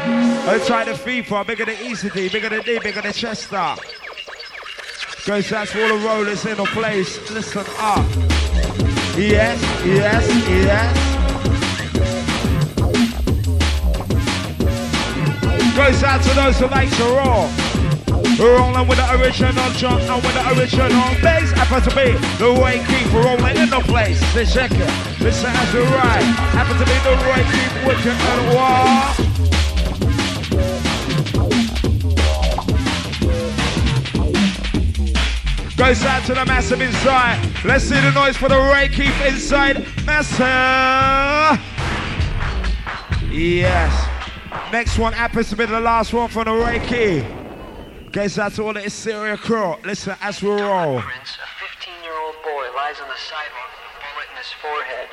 Oh, 0.48 0.64
try 0.66 0.86
the 0.86 0.96
Fever, 0.96 1.44
bigger 1.44 1.66
than 1.66 1.76
Easy 1.84 2.10
D, 2.10 2.30
bigger 2.30 2.48
than 2.48 2.62
D, 2.62 2.80
bigger 2.80 3.02
than 3.02 3.12
Chester. 3.12 3.76
Goes 5.26 5.52
out 5.52 5.68
to 5.68 5.84
all 5.84 5.98
the 5.98 6.06
rollers 6.06 6.46
in 6.46 6.56
the 6.56 6.64
place. 6.68 7.30
Listen 7.30 7.66
up. 7.80 8.06
Yes, 9.18 9.62
yes, 9.86 10.26
yes. 10.48 10.96
Goes 15.76 16.02
out 16.02 16.24
to 16.24 16.34
those 16.34 16.60
who 16.60 16.68
like 16.68 16.90
to 16.96 17.04
roll. 17.04 17.63
Rolling 18.40 18.88
with 18.88 18.98
the 18.98 19.22
original 19.22 19.70
jump 19.74 20.02
and 20.02 20.24
with 20.24 20.34
the 20.34 20.60
original 20.60 20.90
bass. 21.22 21.52
Happen 21.52 21.82
to 21.82 21.96
be 21.96 22.12
the 22.38 22.52
way 22.60 22.84
keep 22.88 23.14
rolling 23.14 23.58
in 23.58 23.70
the 23.70 23.80
place. 23.86 24.20
They 24.34 24.46
check 24.46 24.72
it. 24.72 24.90
Listen 25.22 25.52
as 25.52 25.74
we 25.74 25.82
ride. 25.82 26.24
Happen 26.54 26.78
to 26.78 26.86
be 26.86 26.98
the 27.06 27.16
way 27.30 27.44
keep 27.54 27.72
wicked 27.86 28.18
and 28.18 28.56
walk. 28.56 29.34
Goes 35.78 36.04
out 36.06 36.24
to 36.26 36.34
the 36.34 36.46
massive 36.46 36.82
inside. 36.82 37.40
Let's 37.66 37.84
see 37.86 38.00
the 38.00 38.12
noise 38.12 38.38
for 38.38 38.50
the 38.50 38.58
Ray 38.58 38.90
Keith 38.90 39.26
inside. 39.26 39.86
Massive. 40.06 41.60
Yes. 43.32 44.10
Next 44.72 44.98
one 44.98 45.14
happens 45.14 45.50
to 45.50 45.56
be 45.56 45.66
the 45.66 45.80
last 45.80 46.14
one 46.14 46.30
from 46.30 46.46
the 46.46 46.52
Reiki. 46.52 47.43
Guys, 48.14 48.36
that's 48.36 48.60
all 48.60 48.78
it 48.78 48.86
is, 48.86 48.94
Syria 48.94 49.36
Crow. 49.36 49.80
Listen, 49.84 50.16
as 50.22 50.40
we 50.44 50.50
roll. 50.52 51.02
Prince, 51.02 51.36
a 51.42 51.50
15-year-old 51.66 52.36
boy 52.44 52.66
lies 52.78 53.02
on 53.02 53.10
the 53.10 53.18
sidewalk 53.18 53.74
with 53.74 53.90
a 53.90 54.06
bullet 54.06 54.30
in 54.30 54.38
his 54.38 54.54
forehead. 54.62 55.10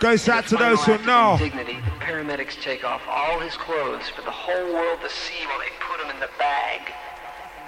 Goes 0.00 0.28
out 0.28 0.48
to 0.48 0.56
those 0.56 0.82
who 0.82 0.98
know. 1.06 1.36
Dignity, 1.38 1.76
the 1.76 2.04
paramedics 2.04 2.60
take 2.60 2.82
off 2.82 3.02
all 3.06 3.38
his 3.38 3.54
clothes 3.54 4.08
for 4.08 4.22
the 4.22 4.32
whole 4.32 4.74
world 4.74 4.98
to 5.00 5.08
see 5.08 5.46
while 5.46 5.60
they 5.60 5.70
put 5.78 6.04
him 6.04 6.10
in 6.12 6.18
the 6.18 6.28
bag. 6.40 6.92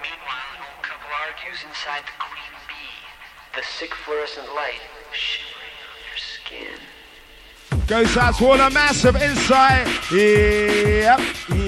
Meanwhile, 0.03 0.51
an 0.59 0.67
old 0.67 0.83
couple 0.83 1.11
argues 1.31 1.63
inside 1.63 2.03
the 2.03 2.19
queen 2.19 2.59
bee. 2.67 3.55
The 3.55 3.63
sick 3.63 3.95
fluorescent 3.95 4.49
light 4.57 4.83
shimmering 5.15 5.79
on 5.87 6.03
their 6.11 6.19
skin. 6.19 7.87
Goes 7.87 8.17
out 8.17 8.35
to 8.39 8.47
all 8.47 8.59
the 8.59 8.71
massive 8.75 9.15
inside. 9.15 9.87
Yep, 10.11 11.21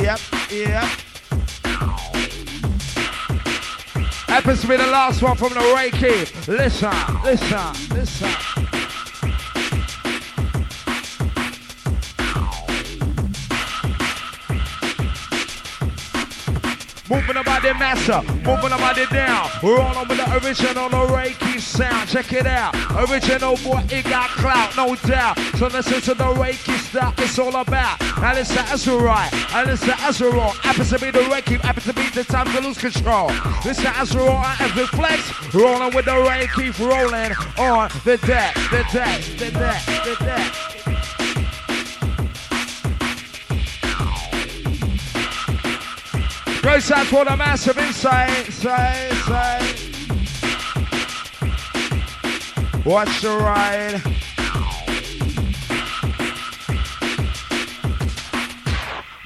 yep, 0.03 0.21
yep. 0.51 0.91
Happens 4.35 4.63
to 4.63 4.67
be 4.67 4.77
the 4.77 4.89
last 4.89 5.23
one 5.23 5.37
from 5.37 5.51
the 5.51 5.61
Reiki. 5.61 6.49
Listen, 6.49 6.91
listen, 7.23 7.97
listen. 7.97 8.29
Moving 17.09 17.37
about 17.37 17.63
the 17.63 17.75
master, 17.75 18.23
moving 18.43 18.73
about 18.73 18.97
the 18.97 19.07
down. 19.13 19.51
We're 19.63 19.81
on 19.81 20.09
with 20.09 20.19
the 20.19 20.45
original 20.45 20.89
the 20.89 21.07
Reiki 21.15 21.61
sound. 21.61 22.09
Check 22.09 22.33
it 22.33 22.47
out. 22.47 22.75
Original 23.09 23.57
boy, 23.59 23.85
it 23.89 24.05
got 24.05 24.31
clout, 24.31 24.77
no 24.77 24.97
doubt. 24.97 25.39
So 25.57 25.69
listen 25.69 26.01
to 26.01 26.15
the 26.15 26.25
Reiki 26.35 26.77
stuff 26.79 27.15
it's 27.19 27.39
all 27.39 27.55
about. 27.55 28.03
And 28.03 28.39
it's 28.39 28.49
the 28.49 28.57
Azurite, 28.57 29.33
and 29.55 29.71
it's 29.71 29.83
the 29.83 29.93
Azurite. 29.93 30.57
Happens 30.57 30.91
to 30.91 30.99
be 30.99 31.13
the 31.13 31.21
Reiki, 31.21 31.61
happens 31.61 31.87
to 31.87 31.93
be 31.93 32.09
the 32.11 32.25
time 32.25 32.47
to 32.53 32.61
lose 32.61 32.77
control. 32.77 33.29
It's 33.65 33.81
the 33.81 33.89
Azurite 33.89 34.61
as 34.61 34.75
we 34.75 34.87
flex, 34.87 35.55
rolling 35.55 35.95
with 35.95 36.07
the 36.07 36.11
Reiki, 36.11 36.77
rolling 36.81 37.33
on 37.57 37.89
the 38.05 38.17
deck, 38.27 38.55
the 38.73 38.85
deck, 38.93 39.23
the 39.39 39.51
deck, 39.53 39.85
the 40.05 40.17
deck. 40.25 40.75
Goes 46.63 46.91
out 46.91 47.07
for 47.07 47.25
the 47.25 47.37
massive 47.37 47.79
inside, 47.79 48.47
inside, 48.47 49.11
inside. 49.11 49.95
Watch 52.85 53.21
the 53.23 53.37
ride. 53.37 54.14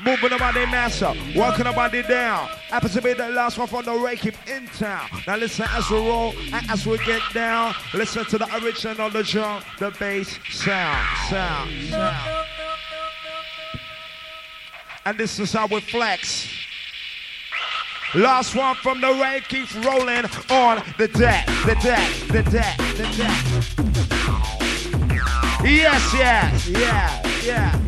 Moving 0.08 0.30
the 0.30 0.38
body 0.38 0.64
master, 0.64 1.12
working 1.36 1.64
the 1.64 1.72
body 1.72 2.02
down. 2.02 2.48
Happens 2.70 2.94
to 2.94 3.02
be 3.02 3.12
the 3.12 3.28
last 3.28 3.58
one 3.58 3.68
from 3.68 3.84
the 3.84 3.90
Reiki 3.90 4.34
in 4.48 4.66
town. 4.68 5.06
Now 5.26 5.36
listen 5.36 5.66
as 5.68 5.90
we 5.90 5.98
roll 5.98 6.32
and 6.50 6.70
as 6.70 6.86
we 6.86 6.96
get 7.04 7.20
down. 7.34 7.74
Listen 7.92 8.24
to 8.24 8.38
the 8.38 8.46
original, 8.56 9.10
the 9.10 9.22
drum, 9.22 9.62
the 9.78 9.90
bass, 10.00 10.38
sound, 10.50 11.06
sound, 11.28 11.70
sound. 11.90 12.46
And 15.04 15.18
this 15.18 15.38
is 15.38 15.52
how 15.52 15.66
we 15.66 15.80
flex. 15.80 16.48
Last 18.14 18.54
one 18.54 18.76
from 18.76 19.02
the 19.02 19.12
rain 19.12 19.42
keeps 19.42 19.74
rolling 19.76 20.24
on 20.48 20.82
the 20.96 21.08
deck, 21.08 21.44
the 21.66 21.76
deck, 21.82 22.10
the 22.28 22.42
deck, 22.44 22.78
the 22.96 23.04
deck. 23.14 23.44
Yes, 25.62 26.14
yes, 26.14 26.66
yeah, 26.70 27.22
yeah. 27.44 27.78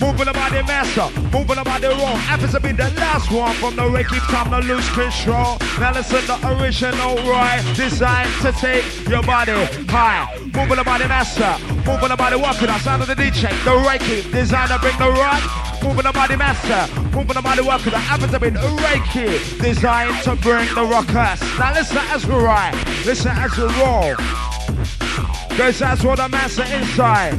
Moving 0.00 0.28
about 0.28 0.50
the 0.52 0.62
master, 0.64 1.08
moving 1.30 1.58
about 1.58 1.82
the 1.82 1.90
wrong. 1.90 2.16
Happens 2.16 2.52
to 2.52 2.60
be 2.60 2.72
the 2.72 2.88
last 2.96 3.30
one 3.30 3.52
from 3.56 3.76
the 3.76 3.82
Reiki 3.82 4.18
time 4.32 4.50
to 4.50 4.66
lose 4.66 4.88
control. 4.90 5.58
Now 5.78 5.92
listen, 5.92 6.24
the 6.26 6.36
original 6.56 7.16
right 7.28 7.60
designed 7.76 8.30
to 8.40 8.50
take 8.52 8.84
your 9.08 9.22
body 9.22 9.52
high. 9.92 10.26
Moving 10.54 10.78
about 10.78 11.00
the 11.00 11.08
master, 11.08 11.52
moving 11.84 12.10
about 12.10 12.32
the 12.32 12.40
on 12.40 12.80
sound 12.80 13.02
of 13.02 13.08
the 13.08 13.14
DJ. 13.14 13.50
The 13.64 13.76
Reiki 13.76 14.32
designed 14.32 14.70
to 14.70 14.78
bring 14.78 14.96
the 14.96 15.10
rock. 15.10 15.42
Moving 15.82 16.04
the 16.04 16.12
body 16.12 16.36
master, 16.36 16.80
moving 17.12 17.34
the 17.34 17.42
body 17.42 17.62
worker 17.62 17.90
that 17.90 18.00
happens 18.00 18.32
to 18.32 18.40
be 18.40 18.48
Reiki, 18.48 19.60
designed 19.60 20.22
to 20.24 20.34
bring 20.36 20.66
the 20.74 20.84
rockers. 20.84 21.40
Now 21.58 21.74
listen 21.74 21.98
as 22.08 22.26
we 22.26 22.34
ride, 22.34 22.74
listen 23.04 23.32
as 23.32 23.56
we 23.56 23.64
roll. 23.76 24.16
Goes 25.58 25.78
that's 25.78 26.02
what 26.02 26.16
the 26.16 26.28
master 26.30 26.64
inside. 26.64 27.36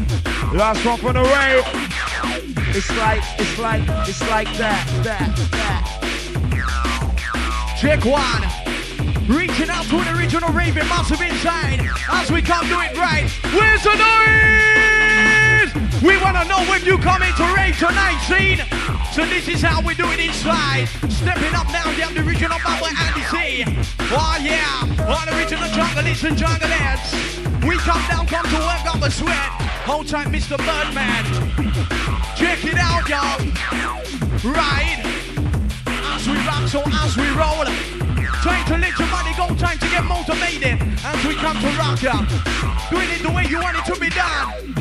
Last 0.54 0.86
one 0.86 1.00
from 1.00 1.14
the 1.14 1.24
Ray. 1.24 2.11
It's 2.58 2.90
like, 2.98 3.24
it's 3.40 3.60
like, 3.60 3.82
it's 4.08 4.22
like 4.30 4.48
that, 4.58 4.86
that, 5.04 5.36
that. 5.52 6.02
Check 7.80 8.06
one. 8.06 8.44
Reaching 9.28 9.70
out 9.70 9.86
to 9.86 9.98
the 9.98 10.16
original 10.18 10.50
Raven 10.52 10.88
Massive 10.90 11.22
inside 11.22 11.80
as 12.12 12.32
we 12.32 12.42
come 12.42 12.68
do 12.68 12.80
it 12.80 12.98
right. 12.98 13.30
Where's 13.54 13.84
the 13.84 13.96
noise? 13.96 14.72
We 16.04 16.18
wanna 16.22 16.46
know 16.46 16.60
when 16.70 16.84
you 16.84 16.98
come 16.98 17.22
into 17.24 17.44
rave 17.56 17.78
tonight, 17.78 18.20
scene. 18.28 18.60
So 19.14 19.26
this 19.26 19.48
is 19.48 19.62
how 19.62 19.82
we 19.82 19.94
do 19.94 20.10
it 20.12 20.20
inside. 20.20 20.88
Stepping 21.10 21.54
up 21.54 21.68
now, 21.72 21.86
down 21.98 22.14
the 22.14 22.22
original 22.22 22.58
Bubba 22.60 22.92
Andy 22.92 23.24
C. 23.30 23.64
Oh 24.12 24.38
yeah, 24.42 25.06
all 25.08 25.26
the 25.26 25.38
original 25.38 25.70
junglers 25.70 26.24
and 26.28 26.38
junglers. 26.38 27.42
We 27.68 27.78
come 27.78 28.02
down, 28.10 28.26
come 28.28 28.46
to 28.46 28.60
work 28.60 28.86
up 28.96 29.02
a 29.02 29.12
sweat. 29.12 29.72
Hold 29.86 30.08
tight, 30.08 30.28
Mr. 30.28 30.58
Birdman. 30.58 32.11
Check 32.42 32.66
it 32.66 32.80
out, 32.80 33.08
y'all. 33.08 33.38
Right. 34.52 34.98
As 35.86 36.28
we 36.28 36.34
rock, 36.38 36.68
so 36.68 36.82
as 36.92 37.16
we 37.16 37.30
roll. 37.38 37.66
Time 38.42 38.66
to 38.66 38.78
let 38.78 38.98
your 38.98 39.08
money 39.10 39.32
go, 39.38 39.54
time 39.56 39.78
to 39.78 39.88
get 39.88 40.04
motivated. 40.04 40.82
As 41.06 41.24
we 41.24 41.36
come 41.36 41.60
to 41.62 41.68
rock 41.78 42.02
ya. 42.02 42.26
Doing 42.90 43.10
it 43.12 43.22
the 43.22 43.30
way 43.30 43.46
you 43.48 43.60
want 43.60 43.78
it 43.78 43.86
to 43.94 44.00
be 44.00 44.10
done. 44.10 44.74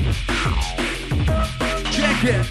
Check 1.93 2.25
it. 2.25 2.47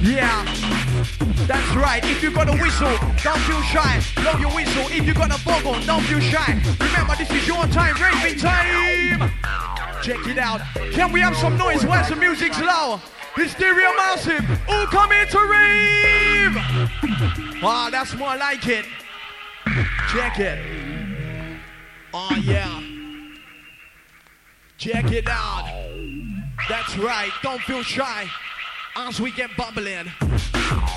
Yeah. 0.00 0.44
That's 1.48 1.74
right. 1.74 2.04
If 2.04 2.22
you 2.22 2.30
got 2.30 2.48
a 2.48 2.52
whistle, 2.52 3.15
don't 3.26 3.40
feel 3.40 3.62
shy. 3.62 4.00
Blow 4.22 4.38
your 4.38 4.54
whistle. 4.54 4.86
If 4.88 5.04
you 5.04 5.12
got 5.12 5.34
a 5.34 5.44
boggle, 5.44 5.80
don't 5.80 6.04
feel 6.04 6.20
shy. 6.20 6.62
Remember, 6.78 7.16
this 7.16 7.28
is 7.32 7.44
your 7.44 7.66
time, 7.66 7.96
raving 8.00 8.38
time. 8.38 9.32
Check 10.00 10.24
it 10.28 10.38
out. 10.38 10.60
Can 10.92 11.10
we 11.10 11.18
have 11.20 11.36
some 11.36 11.58
noise 11.58 11.84
while 11.84 12.08
the 12.08 12.14
music's 12.14 12.60
low? 12.60 13.00
Hysteria 13.34 13.90
massive. 13.96 14.44
All 14.68 14.86
come 14.86 15.10
to 15.10 15.40
rave. 15.54 16.54
Wow, 17.60 17.88
that's 17.90 18.14
more 18.14 18.36
like 18.36 18.64
it. 18.68 18.84
Check 20.12 20.38
it. 20.38 20.58
Oh 22.14 22.40
yeah. 22.44 22.80
Check 24.78 25.10
it 25.10 25.26
out. 25.28 25.66
That's 26.68 26.96
right. 26.96 27.32
Don't 27.42 27.60
feel 27.62 27.82
shy 27.82 28.30
as 28.94 29.20
we 29.20 29.32
get 29.32 29.50
bubbling. 29.56 30.12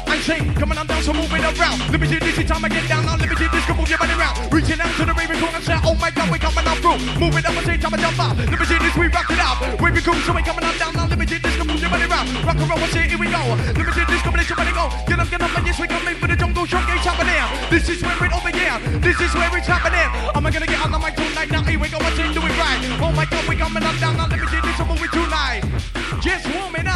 I 0.09 0.17
say, 0.19 0.39
coming 0.57 0.77
on 0.77 0.87
down, 0.87 1.01
so 1.03 1.13
moving 1.13 1.43
around. 1.45 1.79
Let 1.93 2.01
me 2.01 2.07
do 2.07 2.19
this 2.19 2.41
time 2.49 2.65
I 2.65 2.69
get 2.69 2.87
down 2.89 3.05
now. 3.05 3.15
Do 3.15 3.29
this, 3.29 3.65
come 3.65 3.77
move 3.77 3.89
your 3.89 3.97
body 3.97 4.13
around. 4.17 4.51
Reaching 4.51 4.81
out 4.81 4.89
to 4.97 5.05
the 5.05 5.13
raven 5.13 5.37
corner, 5.39 5.61
say, 5.61 5.77
oh 5.85 5.93
my 5.95 6.11
god, 6.11 6.31
we 6.33 6.39
coming 6.39 6.65
on 6.65 6.77
through. 6.81 6.99
Moving 7.21 7.45
up, 7.45 7.53
I 7.53 7.63
say, 7.63 7.77
time 7.77 7.93
I 7.93 7.97
jump 8.01 8.19
out. 8.19 8.35
Do 8.35 8.57
this, 8.57 8.95
we 8.97 9.07
rock 9.07 9.29
it 9.29 9.39
out. 9.39 9.57
Waving 9.79 10.03
cool, 10.03 10.19
so 10.25 10.33
we 10.33 10.41
coming 10.41 10.65
on 10.65 10.75
down 10.81 10.93
now. 10.97 11.07
Do 11.07 11.15
this, 11.15 11.55
come 11.55 11.67
move 11.67 11.79
your 11.79 11.89
body 11.93 12.09
around. 12.09 12.25
Rock 12.41 12.57
and 12.57 12.69
roll, 12.69 12.81
I 12.81 12.89
say, 12.89 13.05
here 13.07 13.21
we 13.21 13.29
go. 13.29 13.41
Do 13.77 13.85
this, 13.85 14.21
come 14.25 14.33
let 14.33 14.49
your 14.49 14.57
body 14.57 14.73
go. 14.73 14.89
Get 15.05 15.19
up, 15.21 15.29
get 15.29 15.41
up, 15.45 15.53
and 15.53 15.65
yes, 15.65 15.77
we 15.79 15.87
coming 15.87 16.17
for 16.17 16.27
the 16.27 16.35
jungle 16.35 16.65
showcase 16.65 17.05
happening. 17.05 17.45
This 17.69 17.85
is 17.87 18.01
where 18.01 18.17
it 18.25 18.33
over 18.33 18.49
here. 18.49 18.77
This 18.99 19.21
is 19.21 19.31
where 19.37 19.53
it's 19.55 19.69
happening. 19.69 20.09
Am 20.33 20.41
I 20.41 20.49
gonna 20.49 20.65
get 20.65 20.81
on 20.81 20.91
the 20.91 20.99
mic 20.99 21.15
tonight? 21.15 21.51
Now 21.53 21.61
here 21.63 21.79
we 21.79 21.87
go, 21.87 22.01
I 22.01 22.09
say, 22.17 22.27
do 22.33 22.41
it 22.41 22.55
right. 22.57 22.81
Oh 22.97 23.13
my 23.13 23.29
god, 23.29 23.45
we 23.47 23.55
coming 23.55 23.83
on 23.83 23.95
down 24.01 24.17
now. 24.17 24.27
Do 24.27 24.35
this, 24.41 24.79
I'm 24.81 24.87
moving 24.89 25.13
tonight. 25.13 25.63
Just 26.19 26.49
warming 26.51 26.88